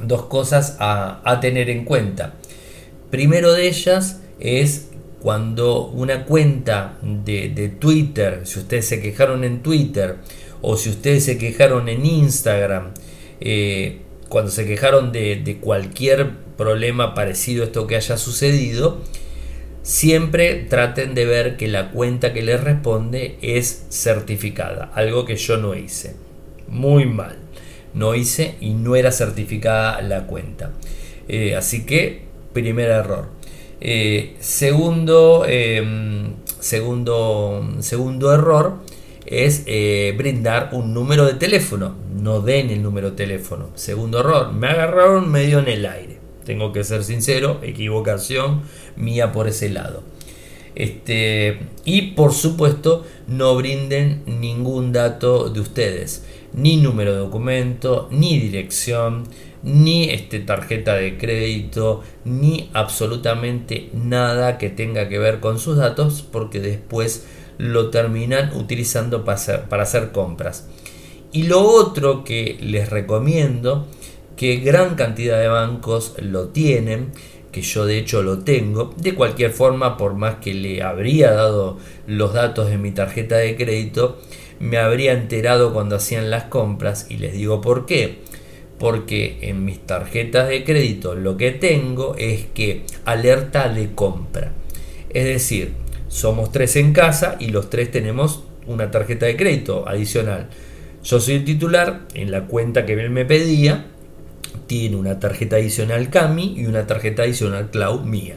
dos 0.03 0.25
cosas 0.25 0.77
a, 0.79 1.39
tener 1.41 1.71
en 1.71 1.85
cuenta. 1.85 2.35
Primero 3.11 3.53
de 3.53 3.69
ellas 3.69 4.21
es 4.41 4.89
cuando 5.21 5.87
una 5.87 6.25
cuenta 6.25 6.99
de, 7.03 7.73
Twitter, 7.79 8.43
si 8.45 8.61
ustedes 8.61 8.87
se 8.87 9.01
quejaron 9.01 9.45
en 9.45 9.62
Twitter 9.62 10.16
o 10.61 10.77
si 10.77 10.91
ustedes 10.91 11.25
se 11.25 11.39
quejaron 11.39 11.89
en 11.89 12.05
Instagram, 12.07 12.93
cuando 14.29 14.51
se 14.51 14.66
quejaron 14.66 15.12
de, 15.12 15.59
cualquier 15.61 16.31
problema 16.57 17.14
parecido 17.14 17.62
a 17.62 17.66
esto 17.66 17.87
que 17.87 17.97
haya 17.97 18.16
sucedido, 18.16 18.99
siempre 19.83 20.66
traten 20.69 21.14
de 21.14 21.25
ver 21.25 21.57
que 21.57 21.69
la 21.69 21.91
cuenta 21.91 22.33
que 22.33 22.43
les 22.43 22.62
responde 22.62 23.39
es 23.41 23.87
certificada, 23.91 24.91
algo 24.95 25.25
que 25.25 25.37
yo 25.37 25.57
no 25.57 25.75
hice. 25.75 26.14
Muy 26.69 27.07
mal. 27.07 27.47
No 27.99 28.14
hice 28.14 28.55
y 28.61 28.70
no 28.70 28.94
era 28.94 29.11
certificada 29.11 30.01
la 30.03 30.26
cuenta. 30.26 30.70
Eh, 31.26 31.57
así 31.57 31.84
que, 31.84 32.22
primer 32.53 32.88
error. 32.88 33.28
Eh, 33.80 34.36
segundo, 34.40 35.44
em, 35.46 36.34
segundo, 36.61 37.76
segundo 37.80 38.32
error 38.32 38.74
es 39.26 39.62
eh, 39.66 40.14
brindar 40.16 40.70
un 40.72 40.94
número 40.94 41.26
de 41.26 41.34
teléfono. 41.34 41.94
No 42.14 42.40
den 42.40 42.70
el 42.70 42.82
número 42.82 43.11
de 43.11 43.16
teléfono. 43.16 43.70
Segundo 43.74 44.20
error, 44.20 44.53
me 44.53 44.68
agarraron 44.68 45.30
medio 45.30 45.59
en 45.59 45.68
el 45.68 45.86
aire. 45.86 46.18
Tengo 46.44 46.72
que 46.72 46.84
ser 46.84 47.05
sincero, 47.05 47.61
equivocación 47.62 48.62
mía 48.96 49.32
por 49.32 49.49
ese 49.49 49.68
lado. 49.68 50.03
Este, 50.79 51.59
y 51.85 52.12
por 52.12 52.33
supuesto, 52.33 53.05
no 53.26 53.57
brinden 53.57 54.22
ningún 54.26 54.93
dato 54.93 55.51
de 55.51 55.59
ustedes, 55.59 56.24
ni 56.53 56.76
número 56.76 57.12
de 57.12 57.18
documento, 57.18 58.09
ni 58.12 58.39
dirección, 58.39 59.24
ni 59.64 60.05
este, 60.11 60.39
tarjeta 60.39 60.95
de 60.95 61.18
crédito, 61.18 62.05
ni 62.24 62.70
absolutamente 62.74 63.91
nada 63.93 64.57
que 64.57 64.70
tenga 64.70 65.09
que 65.09 65.18
ver 65.18 65.41
con 65.41 65.59
sus 65.59 65.79
datos, 65.79 66.22
porque 66.22 66.61
después 66.61 67.26
lo 67.59 67.91
terminan 67.91 68.57
utilizando 68.57 69.24
para 69.24 69.35
hacer, 69.35 69.62
para 69.62 69.83
hacer 69.83 70.12
compras. 70.12 70.68
Y 71.33 71.43
lo 71.43 71.61
otro 71.61 72.22
que 72.22 72.57
les 72.61 72.89
recomiendo, 72.89 73.89
que 74.37 74.59
gran 74.59 74.95
cantidad 74.95 75.41
de 75.41 75.49
bancos 75.49 76.14
lo 76.20 76.51
tienen, 76.51 77.11
yo 77.62 77.86
de 77.86 77.98
hecho 77.98 78.22
lo 78.22 78.40
tengo, 78.40 78.94
de 78.96 79.14
cualquier 79.14 79.50
forma, 79.50 79.96
por 79.96 80.14
más 80.14 80.36
que 80.36 80.54
le 80.54 80.82
habría 80.82 81.30
dado 81.32 81.78
los 82.06 82.32
datos 82.34 82.68
de 82.70 82.78
mi 82.78 82.90
tarjeta 82.90 83.36
de 83.36 83.56
crédito, 83.56 84.18
me 84.61 84.78
habría 84.78 85.12
enterado 85.12 85.72
cuando 85.72 85.96
hacían 85.96 86.30
las 86.30 86.44
compras 86.44 87.06
y 87.09 87.18
les 87.18 87.32
digo 87.32 87.61
por 87.61 87.86
qué. 87.86 88.18
Porque 88.78 89.38
en 89.42 89.64
mis 89.64 89.80
tarjetas 89.80 90.48
de 90.48 90.64
crédito 90.64 91.14
lo 91.14 91.36
que 91.36 91.50
tengo 91.50 92.14
es 92.16 92.46
que 92.46 92.84
alerta 93.04 93.68
de 93.68 93.92
compra. 93.94 94.52
Es 95.11 95.24
decir, 95.24 95.72
somos 96.09 96.52
tres 96.52 96.76
en 96.76 96.92
casa 96.92 97.36
y 97.40 97.48
los 97.48 97.70
tres 97.70 97.90
tenemos 97.90 98.44
una 98.66 98.90
tarjeta 98.90 99.26
de 99.26 99.36
crédito 99.36 99.88
adicional. 99.88 100.48
Yo 101.02 101.20
soy 101.20 101.36
el 101.36 101.44
titular, 101.44 102.02
en 102.14 102.30
la 102.30 102.46
cuenta 102.46 102.84
que 102.86 102.92
él 102.92 103.11
me 103.11 103.24
pedía, 103.24 103.86
tiene 104.69 104.95
una 104.95 105.19
tarjeta 105.19 105.57
adicional 105.57 106.11
Cami 106.11 106.55
y 106.57 106.66
una 106.66 106.87
tarjeta 106.87 107.23
adicional 107.23 107.71
Cloud 107.71 108.03
mía. 108.03 108.37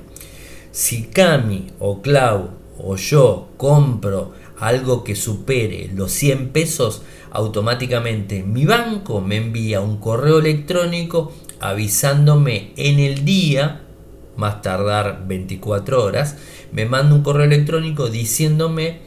Si 0.71 1.03
Cami 1.03 1.67
o 1.77 2.01
Cloud 2.01 2.49
o 2.79 2.95
yo 2.95 3.49
compro 3.57 4.31
algo 4.57 5.03
que 5.03 5.15
supere 5.15 5.91
los 5.93 6.11
100 6.13 6.49
pesos, 6.49 7.03
automáticamente 7.31 8.43
mi 8.43 8.65
banco 8.65 9.21
me 9.21 9.37
envía 9.37 9.81
un 9.81 9.97
correo 9.97 10.39
electrónico 10.39 11.31
avisándome 11.59 12.71
en 12.77 12.99
el 12.99 13.25
día, 13.25 13.81
más 14.37 14.61
tardar 14.61 15.25
24 15.27 16.03
horas, 16.03 16.37
me 16.71 16.85
manda 16.85 17.13
un 17.13 17.23
correo 17.23 17.45
electrónico 17.45 18.09
diciéndome 18.09 19.01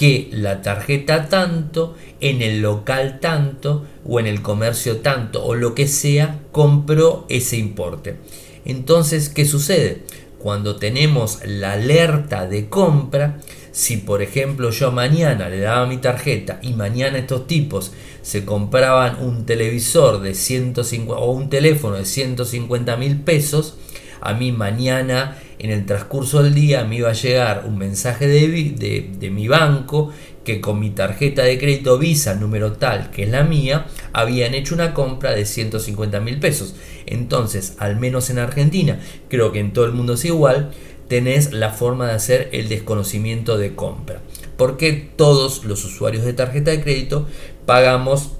que 0.00 0.30
la 0.32 0.62
tarjeta 0.62 1.28
tanto, 1.28 1.94
en 2.22 2.40
el 2.40 2.62
local 2.62 3.18
tanto 3.20 3.84
o 4.06 4.18
en 4.18 4.26
el 4.26 4.40
comercio 4.40 5.00
tanto 5.00 5.44
o 5.44 5.54
lo 5.54 5.74
que 5.74 5.86
sea, 5.86 6.40
compró 6.52 7.26
ese 7.28 7.58
importe. 7.58 8.16
Entonces, 8.64 9.28
¿qué 9.28 9.44
sucede? 9.44 10.04
Cuando 10.38 10.76
tenemos 10.76 11.40
la 11.44 11.74
alerta 11.74 12.46
de 12.46 12.70
compra, 12.70 13.40
si 13.72 13.98
por 13.98 14.22
ejemplo 14.22 14.70
yo 14.70 14.90
mañana 14.90 15.50
le 15.50 15.60
daba 15.60 15.84
mi 15.84 15.98
tarjeta 15.98 16.60
y 16.62 16.72
mañana 16.72 17.18
estos 17.18 17.46
tipos 17.46 17.92
se 18.22 18.46
compraban 18.46 19.22
un 19.22 19.44
televisor 19.44 20.22
de 20.22 20.32
150 20.32 21.22
o 21.22 21.30
un 21.30 21.50
teléfono 21.50 21.96
de 21.96 22.06
150 22.06 22.96
mil 22.96 23.20
pesos, 23.20 23.76
a 24.22 24.32
mí 24.32 24.50
mañana 24.50 25.36
en 25.60 25.70
el 25.70 25.84
transcurso 25.84 26.42
del 26.42 26.54
día 26.54 26.84
me 26.84 26.96
iba 26.96 27.10
a 27.10 27.12
llegar 27.12 27.64
un 27.66 27.76
mensaje 27.76 28.26
de, 28.26 29.08
de, 29.18 29.30
mi 29.30 29.46
banco 29.46 30.10
que 30.42 30.58
con 30.58 30.80
mi 30.80 30.88
tarjeta 30.88 31.42
de 31.42 31.58
crédito 31.58 31.98
Visa 31.98 32.34
número 32.34 32.72
tal, 32.72 33.10
que 33.10 33.24
es 33.24 33.28
la 33.28 33.44
mía, 33.44 33.86
habían 34.14 34.54
hecho 34.54 34.74
una 34.74 34.94
compra 34.94 35.32
de 35.32 35.44
150 35.44 36.18
mil 36.20 36.40
pesos. 36.40 36.74
Entonces, 37.04 37.74
al 37.78 37.96
menos 37.96 38.30
en 38.30 38.38
Argentina, 38.38 39.00
creo 39.28 39.52
que 39.52 39.60
en 39.60 39.74
todo 39.74 39.84
el 39.84 39.92
mundo 39.92 40.14
es 40.14 40.24
igual, 40.24 40.70
tenés 41.08 41.52
la 41.52 41.70
forma 41.70 42.06
de 42.06 42.14
hacer 42.14 42.48
el 42.52 42.70
desconocimiento 42.70 43.58
de 43.58 43.74
compra. 43.74 44.22
Porque 44.56 45.10
todos 45.14 45.64
los 45.64 45.84
usuarios 45.84 46.24
de 46.24 46.32
tarjeta 46.32 46.70
de 46.70 46.80
crédito 46.80 47.26
pagamos 47.66 48.30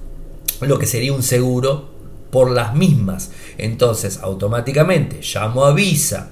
lo 0.59 0.79
que 0.79 0.87
sería 0.87 1.13
un 1.13 1.21
seguro 1.21 1.91
por 2.31 2.49
las 2.49 2.73
mismas. 2.73 3.31
Entonces, 3.59 4.19
automáticamente 4.23 5.19
llamo 5.21 5.65
a 5.65 5.73
Visa, 5.73 6.31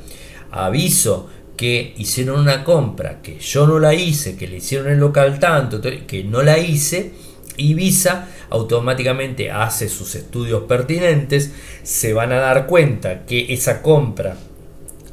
aviso 0.51 1.29
que 1.55 1.93
hicieron 1.97 2.39
una 2.39 2.63
compra, 2.63 3.21
que 3.21 3.37
yo 3.39 3.67
no 3.67 3.79
la 3.79 3.93
hice, 3.93 4.37
que 4.37 4.47
le 4.47 4.57
hicieron 4.57 4.89
el 4.89 4.99
local 4.99 5.39
tanto, 5.39 5.81
que 5.81 6.23
no 6.23 6.41
la 6.41 6.57
hice, 6.57 7.11
y 7.57 7.73
Visa 7.73 8.29
automáticamente 8.49 9.51
hace 9.51 9.89
sus 9.89 10.15
estudios 10.15 10.63
pertinentes, 10.63 11.51
se 11.83 12.13
van 12.13 12.31
a 12.31 12.37
dar 12.37 12.65
cuenta 12.65 13.25
que 13.25 13.53
esa 13.53 13.81
compra 13.81 14.37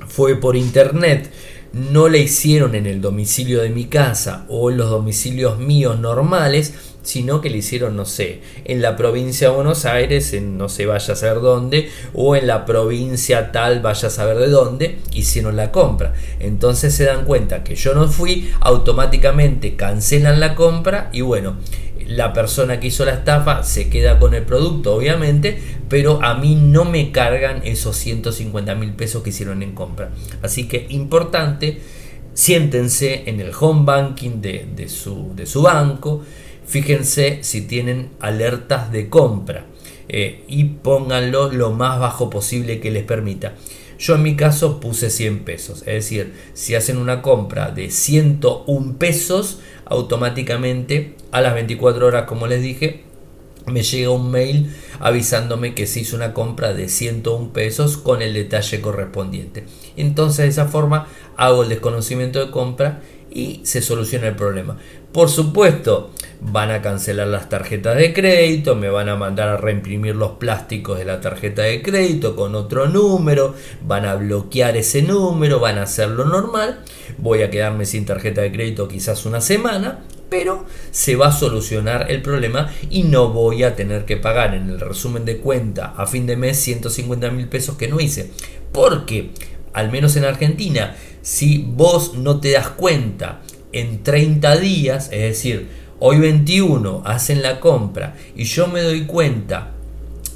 fue 0.06 0.36
por 0.36 0.56
internet, 0.56 1.30
no 1.72 2.08
la 2.08 2.18
hicieron 2.18 2.74
en 2.74 2.86
el 2.86 3.00
domicilio 3.00 3.60
de 3.60 3.70
mi 3.70 3.86
casa 3.86 4.46
o 4.48 4.70
en 4.70 4.78
los 4.78 4.88
domicilios 4.88 5.58
míos 5.58 5.98
normales, 5.98 6.74
sino 7.06 7.40
que 7.40 7.50
le 7.50 7.58
hicieron, 7.58 7.94
no 7.94 8.04
sé, 8.04 8.40
en 8.64 8.82
la 8.82 8.96
provincia 8.96 9.48
de 9.48 9.54
Buenos 9.54 9.84
Aires, 9.84 10.32
en 10.32 10.58
no 10.58 10.68
sé, 10.68 10.86
vaya 10.86 11.14
a 11.14 11.16
saber 11.16 11.40
dónde, 11.40 11.88
o 12.12 12.34
en 12.34 12.48
la 12.48 12.66
provincia 12.66 13.52
tal, 13.52 13.80
vaya 13.80 14.08
a 14.08 14.10
saber 14.10 14.38
de 14.38 14.48
dónde, 14.48 14.98
hicieron 15.12 15.54
la 15.54 15.70
compra. 15.70 16.14
Entonces 16.40 16.94
se 16.96 17.04
dan 17.04 17.24
cuenta 17.24 17.62
que 17.62 17.76
yo 17.76 17.94
no 17.94 18.08
fui, 18.08 18.50
automáticamente 18.58 19.76
cancelan 19.76 20.40
la 20.40 20.56
compra 20.56 21.08
y 21.12 21.20
bueno, 21.20 21.58
la 22.08 22.32
persona 22.32 22.80
que 22.80 22.88
hizo 22.88 23.04
la 23.04 23.12
estafa 23.12 23.62
se 23.62 23.88
queda 23.88 24.18
con 24.18 24.34
el 24.34 24.42
producto, 24.42 24.96
obviamente, 24.96 25.62
pero 25.88 26.20
a 26.24 26.34
mí 26.34 26.56
no 26.56 26.84
me 26.84 27.12
cargan 27.12 27.62
esos 27.64 27.96
150 27.98 28.74
mil 28.74 28.94
pesos 28.94 29.22
que 29.22 29.30
hicieron 29.30 29.62
en 29.62 29.76
compra. 29.76 30.10
Así 30.42 30.66
que 30.66 30.86
importante, 30.90 31.80
siéntense 32.34 33.30
en 33.30 33.40
el 33.40 33.52
home 33.58 33.84
banking 33.84 34.40
de, 34.40 34.88
su, 34.88 35.36
de 35.36 35.46
su 35.46 35.62
banco 35.62 36.24
Fíjense 36.66 37.38
si 37.42 37.62
tienen 37.62 38.10
alertas 38.20 38.90
de 38.90 39.08
compra 39.08 39.66
eh, 40.08 40.44
y 40.48 40.64
pónganlo 40.64 41.50
lo 41.52 41.72
más 41.72 41.98
bajo 41.98 42.30
posible 42.30 42.80
que 42.80 42.90
les 42.90 43.04
permita. 43.04 43.54
Yo 43.98 44.16
en 44.16 44.22
mi 44.22 44.36
caso 44.36 44.78
puse 44.78 45.08
100 45.08 45.44
pesos, 45.44 45.78
es 45.80 45.94
decir, 45.94 46.34
si 46.52 46.74
hacen 46.74 46.98
una 46.98 47.22
compra 47.22 47.70
de 47.70 47.90
101 47.90 48.98
pesos, 48.98 49.60
automáticamente 49.86 51.14
a 51.32 51.40
las 51.40 51.54
24 51.54 52.06
horas, 52.06 52.24
como 52.26 52.46
les 52.46 52.60
dije, 52.62 53.04
me 53.66 53.82
llega 53.82 54.10
un 54.10 54.30
mail 54.30 54.70
avisándome 55.00 55.74
que 55.74 55.86
se 55.86 56.00
hizo 56.00 56.14
una 56.14 56.34
compra 56.34 56.72
de 56.72 56.88
101 56.88 57.52
pesos 57.52 57.96
con 57.96 58.22
el 58.22 58.34
detalle 58.34 58.80
correspondiente. 58.80 59.64
Entonces 59.96 60.44
de 60.44 60.48
esa 60.48 60.66
forma 60.66 61.08
hago 61.36 61.62
el 61.62 61.68
desconocimiento 61.68 62.44
de 62.44 62.52
compra 62.52 63.02
y 63.36 63.60
se 63.64 63.82
soluciona 63.82 64.28
el 64.28 64.34
problema. 64.34 64.78
Por 65.12 65.28
supuesto, 65.28 66.10
van 66.40 66.70
a 66.70 66.80
cancelar 66.80 67.28
las 67.28 67.50
tarjetas 67.50 67.94
de 67.96 68.14
crédito, 68.14 68.74
me 68.76 68.88
van 68.88 69.10
a 69.10 69.16
mandar 69.16 69.50
a 69.50 69.58
reimprimir 69.58 70.16
los 70.16 70.32
plásticos 70.32 70.98
de 70.98 71.04
la 71.04 71.20
tarjeta 71.20 71.62
de 71.62 71.82
crédito 71.82 72.34
con 72.34 72.54
otro 72.54 72.88
número, 72.88 73.54
van 73.82 74.06
a 74.06 74.14
bloquear 74.14 74.78
ese 74.78 75.02
número, 75.02 75.60
van 75.60 75.76
a 75.76 75.82
hacerlo 75.82 76.24
normal, 76.24 76.80
voy 77.18 77.42
a 77.42 77.50
quedarme 77.50 77.84
sin 77.84 78.06
tarjeta 78.06 78.40
de 78.40 78.52
crédito 78.52 78.88
quizás 78.88 79.26
una 79.26 79.42
semana, 79.42 80.00
pero 80.30 80.64
se 80.90 81.14
va 81.14 81.28
a 81.28 81.32
solucionar 81.32 82.10
el 82.10 82.22
problema 82.22 82.72
y 82.88 83.02
no 83.02 83.28
voy 83.28 83.64
a 83.64 83.76
tener 83.76 84.06
que 84.06 84.16
pagar 84.16 84.54
en 84.54 84.70
el 84.70 84.80
resumen 84.80 85.26
de 85.26 85.36
cuenta 85.36 85.92
a 85.94 86.06
fin 86.06 86.26
de 86.26 86.38
mes 86.38 86.56
150 86.56 87.30
mil 87.32 87.48
pesos 87.48 87.76
que 87.76 87.88
no 87.88 88.00
hice. 88.00 88.30
Porque, 88.72 89.30
al 89.74 89.90
menos 89.90 90.16
en 90.16 90.24
Argentina, 90.24 90.96
si 91.26 91.58
vos 91.58 92.14
no 92.14 92.38
te 92.38 92.52
das 92.52 92.68
cuenta 92.68 93.40
en 93.72 94.04
30 94.04 94.58
días, 94.58 95.08
es 95.10 95.22
decir, 95.22 95.66
hoy 95.98 96.20
21 96.20 97.02
hacen 97.04 97.42
la 97.42 97.58
compra 97.58 98.14
y 98.36 98.44
yo 98.44 98.68
me 98.68 98.80
doy 98.80 99.06
cuenta 99.06 99.72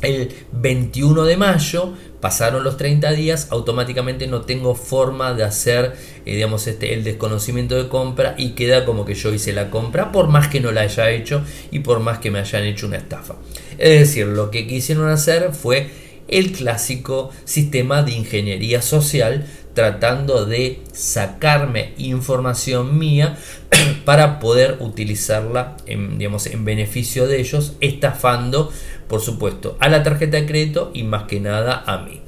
el 0.00 0.34
21 0.50 1.26
de 1.26 1.36
mayo, 1.36 1.94
pasaron 2.20 2.64
los 2.64 2.76
30 2.76 3.12
días, 3.12 3.46
automáticamente 3.50 4.26
no 4.26 4.40
tengo 4.40 4.74
forma 4.74 5.32
de 5.32 5.44
hacer, 5.44 5.94
eh, 6.26 6.34
digamos, 6.34 6.66
este, 6.66 6.92
el 6.92 7.04
desconocimiento 7.04 7.76
de 7.76 7.88
compra 7.88 8.34
y 8.36 8.50
queda 8.50 8.84
como 8.84 9.04
que 9.04 9.14
yo 9.14 9.32
hice 9.32 9.52
la 9.52 9.70
compra, 9.70 10.10
por 10.10 10.26
más 10.26 10.48
que 10.48 10.58
no 10.58 10.72
la 10.72 10.80
haya 10.80 11.08
hecho 11.12 11.44
y 11.70 11.78
por 11.78 12.00
más 12.00 12.18
que 12.18 12.32
me 12.32 12.40
hayan 12.40 12.64
hecho 12.64 12.88
una 12.88 12.96
estafa. 12.96 13.36
Es 13.78 14.00
decir, 14.00 14.26
lo 14.26 14.50
que 14.50 14.66
quisieron 14.66 15.08
hacer 15.08 15.52
fue 15.52 15.88
el 16.30 16.52
clásico 16.52 17.30
sistema 17.44 18.02
de 18.02 18.12
ingeniería 18.12 18.82
social 18.82 19.46
tratando 19.74 20.46
de 20.46 20.82
sacarme 20.92 21.94
información 21.96 22.98
mía 22.98 23.36
para 24.04 24.38
poder 24.40 24.76
utilizarla 24.80 25.76
en, 25.86 26.18
digamos, 26.18 26.46
en 26.46 26.64
beneficio 26.64 27.26
de 27.26 27.40
ellos, 27.40 27.74
estafando, 27.80 28.72
por 29.08 29.20
supuesto, 29.20 29.76
a 29.80 29.88
la 29.88 30.02
tarjeta 30.02 30.36
de 30.36 30.46
crédito 30.46 30.90
y 30.94 31.04
más 31.04 31.24
que 31.24 31.40
nada 31.40 31.82
a 31.86 31.98
mí. 31.98 32.20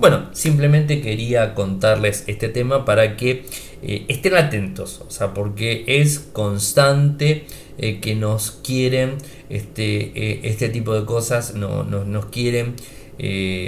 Bueno, 0.00 0.30
simplemente 0.32 1.02
quería 1.02 1.54
contarles 1.54 2.24
este 2.26 2.48
tema 2.48 2.86
para 2.86 3.16
que 3.18 3.44
eh, 3.82 4.06
estén 4.08 4.34
atentos, 4.34 5.02
o 5.06 5.10
sea, 5.10 5.34
porque 5.34 5.84
es 5.86 6.18
constante 6.32 7.44
eh, 7.76 8.00
que 8.00 8.14
nos 8.14 8.50
quieren, 8.50 9.16
este, 9.50 10.12
eh, 10.14 10.40
este 10.44 10.70
tipo 10.70 10.94
de 10.94 11.04
cosas, 11.04 11.54
no, 11.54 11.84
nos 11.84 12.26
quieren 12.26 12.76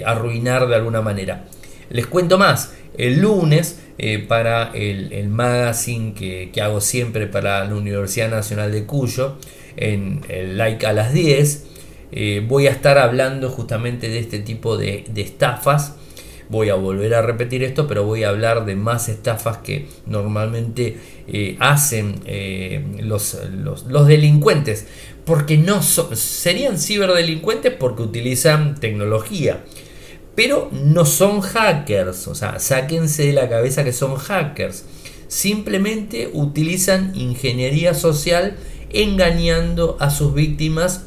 arruinar 0.07 0.66
de 0.66 0.74
alguna 0.74 1.03
manera. 1.03 1.45
Les 1.91 2.07
cuento 2.07 2.39
más, 2.39 2.72
el 2.97 3.20
lunes 3.20 3.78
eh, 3.99 4.18
para 4.18 4.72
el, 4.74 5.28
magazine 5.28 6.14
que, 6.14 6.51
hago 6.61 6.80
siempre 6.80 7.26
para 7.26 7.64
la 7.64 7.74
Universidad 7.74 8.30
Nacional 8.30 8.72
de 8.72 8.84
Cuyo, 8.84 9.36
en 9.76 10.22
el 10.28 10.59
like 10.59 10.86
a 10.86 10.93
las 10.93 11.12
10, 11.12 11.66
eh, 12.12 12.45
voy 12.47 12.66
a 12.66 12.70
estar 12.70 12.99
hablando 12.99 13.49
justamente 13.49 14.09
de 14.09 14.18
este 14.18 14.38
tipo 14.40 14.76
de, 14.76 15.05
estafas. 15.16 15.97
Voy 16.49 16.68
a 16.68 16.74
volver 16.74 17.14
a 17.14 17.22
repetir 17.22 17.62
esto, 17.62 17.86
pero 17.86 18.05
voy 18.05 18.24
a 18.24 18.28
hablar 18.28 18.66
de 18.66 18.76
más 18.76 19.09
estafas 19.09 19.59
que 19.59 19.86
normalmente 20.05 20.99
eh, 21.26 21.57
hacen 21.61 22.20
los, 22.99 23.38
los, 23.57 24.07
delincuentes. 24.07 24.86
Porque 25.24 25.57
no 25.57 25.80
serían 25.80 26.78
ciberdelincuentes 26.78 27.72
porque 27.72 28.03
utilizan 28.03 28.74
tecnología 28.74 29.62
pero 30.35 30.70
no 30.72 31.05
son 31.05 31.41
hackers, 31.41 32.28
o 32.28 32.35
sea, 32.35 32.59
sáquense 32.59 33.26
de 33.26 33.33
la 33.33 33.49
cabeza 33.49 33.85
que 33.85 33.93
son 33.93 34.16
hackers. 34.16 34.85
Simplemente 35.28 36.30
utilizan 36.33 37.12
ingeniería 37.14 37.95
social 37.95 38.57
engañando 38.91 39.97
a 40.01 40.11
sus 40.11 40.35
víctimas 40.35 41.05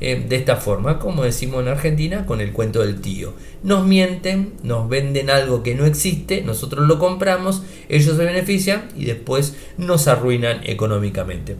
eh, 0.00 0.22
de 0.28 0.36
esta 0.36 0.56
forma, 0.56 0.98
como 0.98 1.24
decimos 1.24 1.62
en 1.62 1.68
Argentina, 1.68 2.26
con 2.26 2.40
el 2.40 2.52
cuento 2.52 2.80
del 2.80 3.00
tío. 3.00 3.32
Nos 3.62 3.86
mienten, 3.86 4.52
nos 4.62 4.88
venden 4.88 5.30
algo 5.30 5.62
que 5.62 5.74
no 5.74 5.86
existe, 5.86 6.42
nosotros 6.42 6.86
lo 6.86 6.98
compramos, 6.98 7.62
ellos 7.88 8.16
se 8.16 8.24
benefician 8.24 8.88
y 8.94 9.06
después 9.06 9.56
nos 9.78 10.06
arruinan 10.06 10.60
económicamente. 10.64 11.56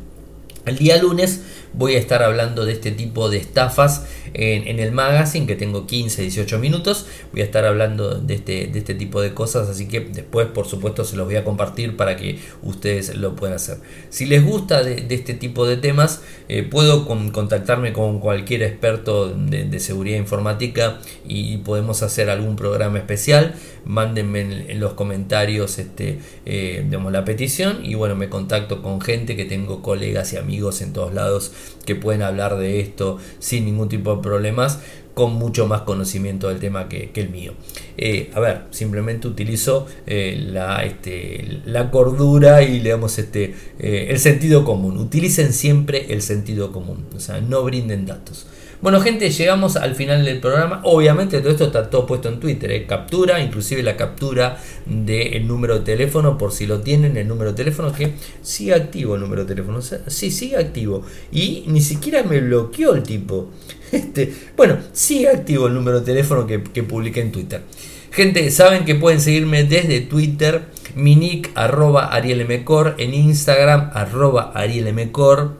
El 0.67 0.79
día 0.79 1.01
lunes 1.01 1.43
voy 1.75 1.95
a 1.95 1.99
estar 1.99 2.25
hablando 2.25 2.67
de 2.67 2.73
este 2.73 2.91
tipo 2.91 3.31
de 3.31 3.37
estafas 3.37 4.05
en, 4.35 4.81
el 4.81 4.93
magazine, 4.93 5.47
que 5.47 5.55
tengo 5.55 5.87
15, 5.87 6.23
18 6.23 6.59
minutos. 6.59 7.07
Voy 7.33 7.43
a 7.43 7.45
estar 7.45 7.64
hablando 7.64 8.19
de 8.19 8.35
este, 8.35 8.67
de 8.67 8.79
este 8.79 8.95
tipo 8.95 9.23
de 9.23 9.33
cosas, 9.33 9.69
así 9.69 9.87
que 9.87 10.01
después, 10.01 10.49
por 10.49 10.67
supuesto, 10.67 11.05
se 11.05 11.17
los 11.17 11.27
voy 11.27 11.37
a 11.37 11.45
compartir 11.45 11.97
para 11.97 12.17
que 12.17 12.41
ustedes 12.62 13.14
lo 13.14 13.37
puedan 13.37 13.57
hacer. 13.57 13.79
Si 14.11 14.27
les 14.27 14.45
gusta 14.45 14.83
de, 14.83 15.07
este 15.09 15.35
tipo 15.35 15.67
de 15.67 15.77
temas, 15.77 16.23
eh, 16.49 16.64
puedo 16.64 17.07
contactarme 17.07 17.93
con 17.93 18.19
cualquier 18.19 18.62
experto 18.64 19.29
de, 19.29 19.77
seguridad 19.79 20.19
informática 20.19 20.99
y 21.27 21.59
podemos 21.59 22.03
hacer 22.03 22.29
algún 22.29 22.57
programa 22.57 22.99
especial. 22.99 23.55
Mándenme 23.85 24.41
en, 24.41 24.81
los 24.81 24.95
comentarios 24.95 25.79
este, 25.79 26.19
eh, 26.45 26.85
la 26.91 27.25
petición 27.25 27.85
y 27.85 27.95
bueno, 27.95 28.17
me 28.17 28.29
contacto 28.29 28.83
con 28.83 29.01
gente 29.01 29.37
que 29.37 29.45
tengo 29.45 29.81
colegas 29.81 30.33
y 30.33 30.37
amigos 30.37 30.56
en 30.81 30.93
todos 30.93 31.15
lados 31.15 31.53
que 31.85 31.95
pueden 31.95 32.23
hablar 32.23 32.57
de 32.57 32.81
esto 32.81 33.19
sin 33.39 33.65
ningún 33.65 33.89
tipo 33.89 34.17
de 34.17 34.23
problemas 34.23 34.81
con 35.15 35.33
mucho 35.35 35.67
más 35.67 35.83
conocimiento 35.83 36.49
del 36.49 36.59
tema 36.59 36.89
que, 36.89 37.11
el 37.15 37.31
mío. 37.31 37.55
Eh, 37.97 38.31
a 38.35 38.41
ver, 38.41 38.65
simplemente 38.71 39.27
utilizo 39.27 39.87
eh, 40.07 40.37
la, 40.51 40.85
este, 40.85 41.63
la 41.65 41.91
cordura 41.91 42.63
y 42.63 42.81
le 42.81 42.95
este, 42.95 43.55
eh, 43.79 44.09
el 44.11 44.19
sentido 44.19 44.65
común. 44.65 44.99
Utilicen 44.99 45.55
siempre 45.55 46.13
el 46.13 46.21
sentido 46.21 46.71
común, 46.71 47.07
o 47.15 47.21
sea, 47.21 47.41
no 47.41 47.63
brinden 47.63 48.05
datos. 48.05 48.47
Bueno, 48.83 49.01
gente, 49.01 49.31
llegamos 49.31 49.77
al 49.77 49.95
final 49.95 50.24
del 50.24 50.39
programa. 50.39 50.81
Obviamente 50.85 51.41
todo 51.41 51.51
esto 51.51 51.64
está 51.64 51.89
todo 51.89 52.07
puesto 52.07 52.29
en 52.29 52.41
Twitter. 52.41 52.70
¿eh? 52.70 52.87
Captura, 52.87 53.41
inclusive 53.41 53.83
la 53.83 53.97
captura 53.97 54.59
del 54.85 55.47
número 55.47 55.79
de 55.79 55.85
teléfono, 55.85 56.37
por 56.37 56.53
si 56.53 56.66
lo 56.66 56.81
tienen, 56.81 57.16
el 57.16 57.27
número 57.27 57.53
de 57.53 57.57
teléfono, 57.57 57.93
que 57.93 58.12
sigue 58.43 58.74
activo 58.74 59.14
el 59.14 59.22
número 59.22 59.45
de 59.45 59.55
teléfono. 59.55 59.81
sí, 59.81 60.31
sigue 60.31 60.57
activo. 60.57 61.05
Y 61.33 61.64
ni 61.68 61.81
siquiera 61.81 62.22
me 62.22 62.41
bloqueó 62.41 62.95
el 62.95 63.03
tipo. 63.03 63.51
Este, 63.93 64.35
bueno, 64.57 64.79
sigue 64.93 65.29
activo 65.29 65.68
el 65.68 65.74
número 65.74 66.01
de 66.01 66.07
teléfono 66.07 66.45
que, 66.45 66.61
que 66.61 66.83
publiqué 66.83 67.20
en 67.20 67.31
Twitter. 67.31 67.62
Gente, 68.11 68.51
saben 68.51 68.85
que 68.85 68.95
pueden 68.95 69.20
seguirme 69.20 69.62
desde 69.62 70.01
Twitter, 70.01 70.62
mi 70.95 71.16
nick 71.16 71.51
arroba 71.55 72.07
arielmcor, 72.07 72.95
en 72.99 73.14
Instagram 73.14 73.91
arroba 73.93 74.53
arielmcor, 74.55 75.53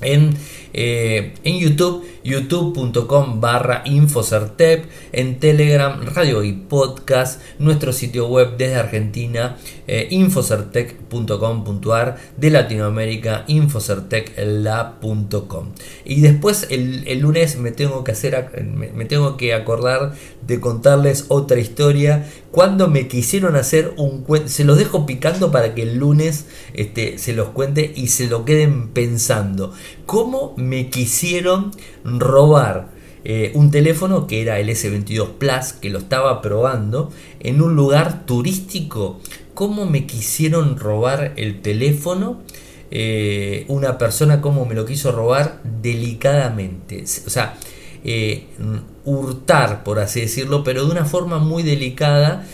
en, 0.00 0.36
eh, 0.74 1.32
en 1.44 1.58
YouTube 1.58 2.04
youtube.com 2.24 3.40
barra 3.40 3.82
infocertep, 3.84 4.86
en 5.12 5.38
Telegram, 5.38 6.02
radio 6.14 6.42
y 6.42 6.52
podcast, 6.52 7.42
nuestro 7.58 7.92
sitio 7.92 8.28
web 8.28 8.56
desde 8.56 8.76
Argentina, 8.76 9.58
eh, 9.86 10.08
infocertec.com.ar, 10.10 12.16
de 12.38 12.50
Latinoamérica, 12.50 13.44
infocerteclab.com. 13.46 15.72
Y 16.06 16.22
después 16.22 16.66
el, 16.70 17.04
lunes 17.20 17.58
me 17.58 17.70
tengo 17.70 18.02
que 18.02 18.12
hacer, 18.12 18.64
me, 18.64 19.04
tengo 19.04 19.36
que 19.36 19.52
acordar 19.52 20.14
de 20.46 20.60
contarles 20.60 21.26
otra 21.28 21.60
historia. 21.60 22.26
Cuando 22.50 22.88
me 22.88 23.08
quisieron 23.08 23.56
hacer 23.56 23.92
un 23.98 24.22
cuento, 24.22 24.48
se 24.48 24.64
los 24.64 24.78
dejo 24.78 25.04
picando 25.04 25.52
para 25.52 25.74
que 25.74 25.82
el 25.82 25.98
lunes 25.98 26.46
este, 26.72 27.18
se 27.18 27.34
los 27.34 27.48
cuente 27.48 27.92
y 27.94 28.06
se 28.08 28.28
lo 28.28 28.46
queden 28.46 28.88
pensando. 28.88 29.74
¿Cómo 30.06 30.54
me 30.64 30.88
quisieron 30.88 31.70
robar 32.04 32.88
eh, 33.24 33.52
un 33.54 33.70
teléfono 33.70 34.26
que 34.26 34.42
era 34.42 34.58
el 34.58 34.68
S22 34.68 35.32
Plus, 35.38 35.72
que 35.80 35.88
lo 35.88 35.98
estaba 35.98 36.42
probando 36.42 37.10
en 37.40 37.62
un 37.62 37.74
lugar 37.74 38.26
turístico. 38.26 39.20
¿Cómo 39.54 39.86
me 39.86 40.06
quisieron 40.06 40.78
robar 40.78 41.32
el 41.36 41.62
teléfono? 41.62 42.42
Eh, 42.90 43.64
una 43.68 43.96
persona, 43.96 44.40
¿cómo 44.40 44.66
me 44.66 44.74
lo 44.74 44.84
quiso 44.84 45.10
robar? 45.10 45.62
Delicadamente. 45.80 47.04
O 47.26 47.30
sea, 47.30 47.56
eh, 48.04 48.48
hurtar, 49.06 49.84
por 49.84 50.00
así 50.00 50.20
decirlo, 50.20 50.62
pero 50.62 50.84
de 50.84 50.92
una 50.92 51.06
forma 51.06 51.38
muy 51.38 51.62
delicada, 51.62 52.46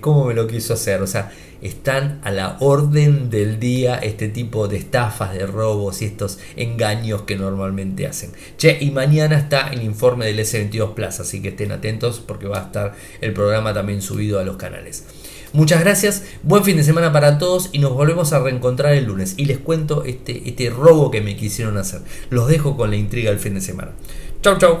¿cómo 0.00 0.26
me 0.26 0.34
lo 0.34 0.46
quiso 0.46 0.74
hacer? 0.74 1.00
O 1.00 1.06
sea, 1.06 1.32
están 1.62 2.20
a 2.22 2.30
la 2.30 2.56
orden 2.60 3.30
del 3.30 3.58
día 3.58 3.96
este 3.96 4.28
tipo 4.28 4.68
de 4.68 4.76
estafas, 4.76 5.34
de 5.34 5.46
robos 5.46 6.02
y 6.02 6.06
estos 6.06 6.38
engaños 6.56 7.22
que 7.22 7.36
normalmente 7.36 8.06
hacen. 8.06 8.32
Che, 8.56 8.78
y 8.80 8.90
mañana 8.90 9.38
está 9.38 9.68
el 9.68 9.82
informe 9.82 10.26
del 10.26 10.38
S22 10.38 10.94
Plus, 10.94 11.20
así 11.20 11.42
que 11.42 11.48
estén 11.48 11.72
atentos 11.72 12.20
porque 12.20 12.46
va 12.46 12.58
a 12.58 12.66
estar 12.66 12.94
el 13.20 13.32
programa 13.32 13.72
también 13.74 14.02
subido 14.02 14.38
a 14.38 14.44
los 14.44 14.56
canales. 14.56 15.04
Muchas 15.52 15.80
gracias, 15.80 16.24
buen 16.42 16.64
fin 16.64 16.76
de 16.76 16.84
semana 16.84 17.12
para 17.12 17.38
todos 17.38 17.70
y 17.72 17.78
nos 17.78 17.94
volvemos 17.94 18.32
a 18.32 18.40
reencontrar 18.40 18.92
el 18.92 19.04
lunes. 19.04 19.34
Y 19.36 19.46
les 19.46 19.58
cuento 19.58 20.04
este, 20.04 20.48
este 20.48 20.70
robo 20.70 21.10
que 21.10 21.22
me 21.22 21.36
quisieron 21.36 21.78
hacer. 21.78 22.00
Los 22.30 22.48
dejo 22.48 22.76
con 22.76 22.90
la 22.90 22.96
intriga 22.96 23.30
del 23.30 23.40
fin 23.40 23.54
de 23.54 23.60
semana. 23.60 23.92
Chau, 24.42 24.58
chau. 24.58 24.74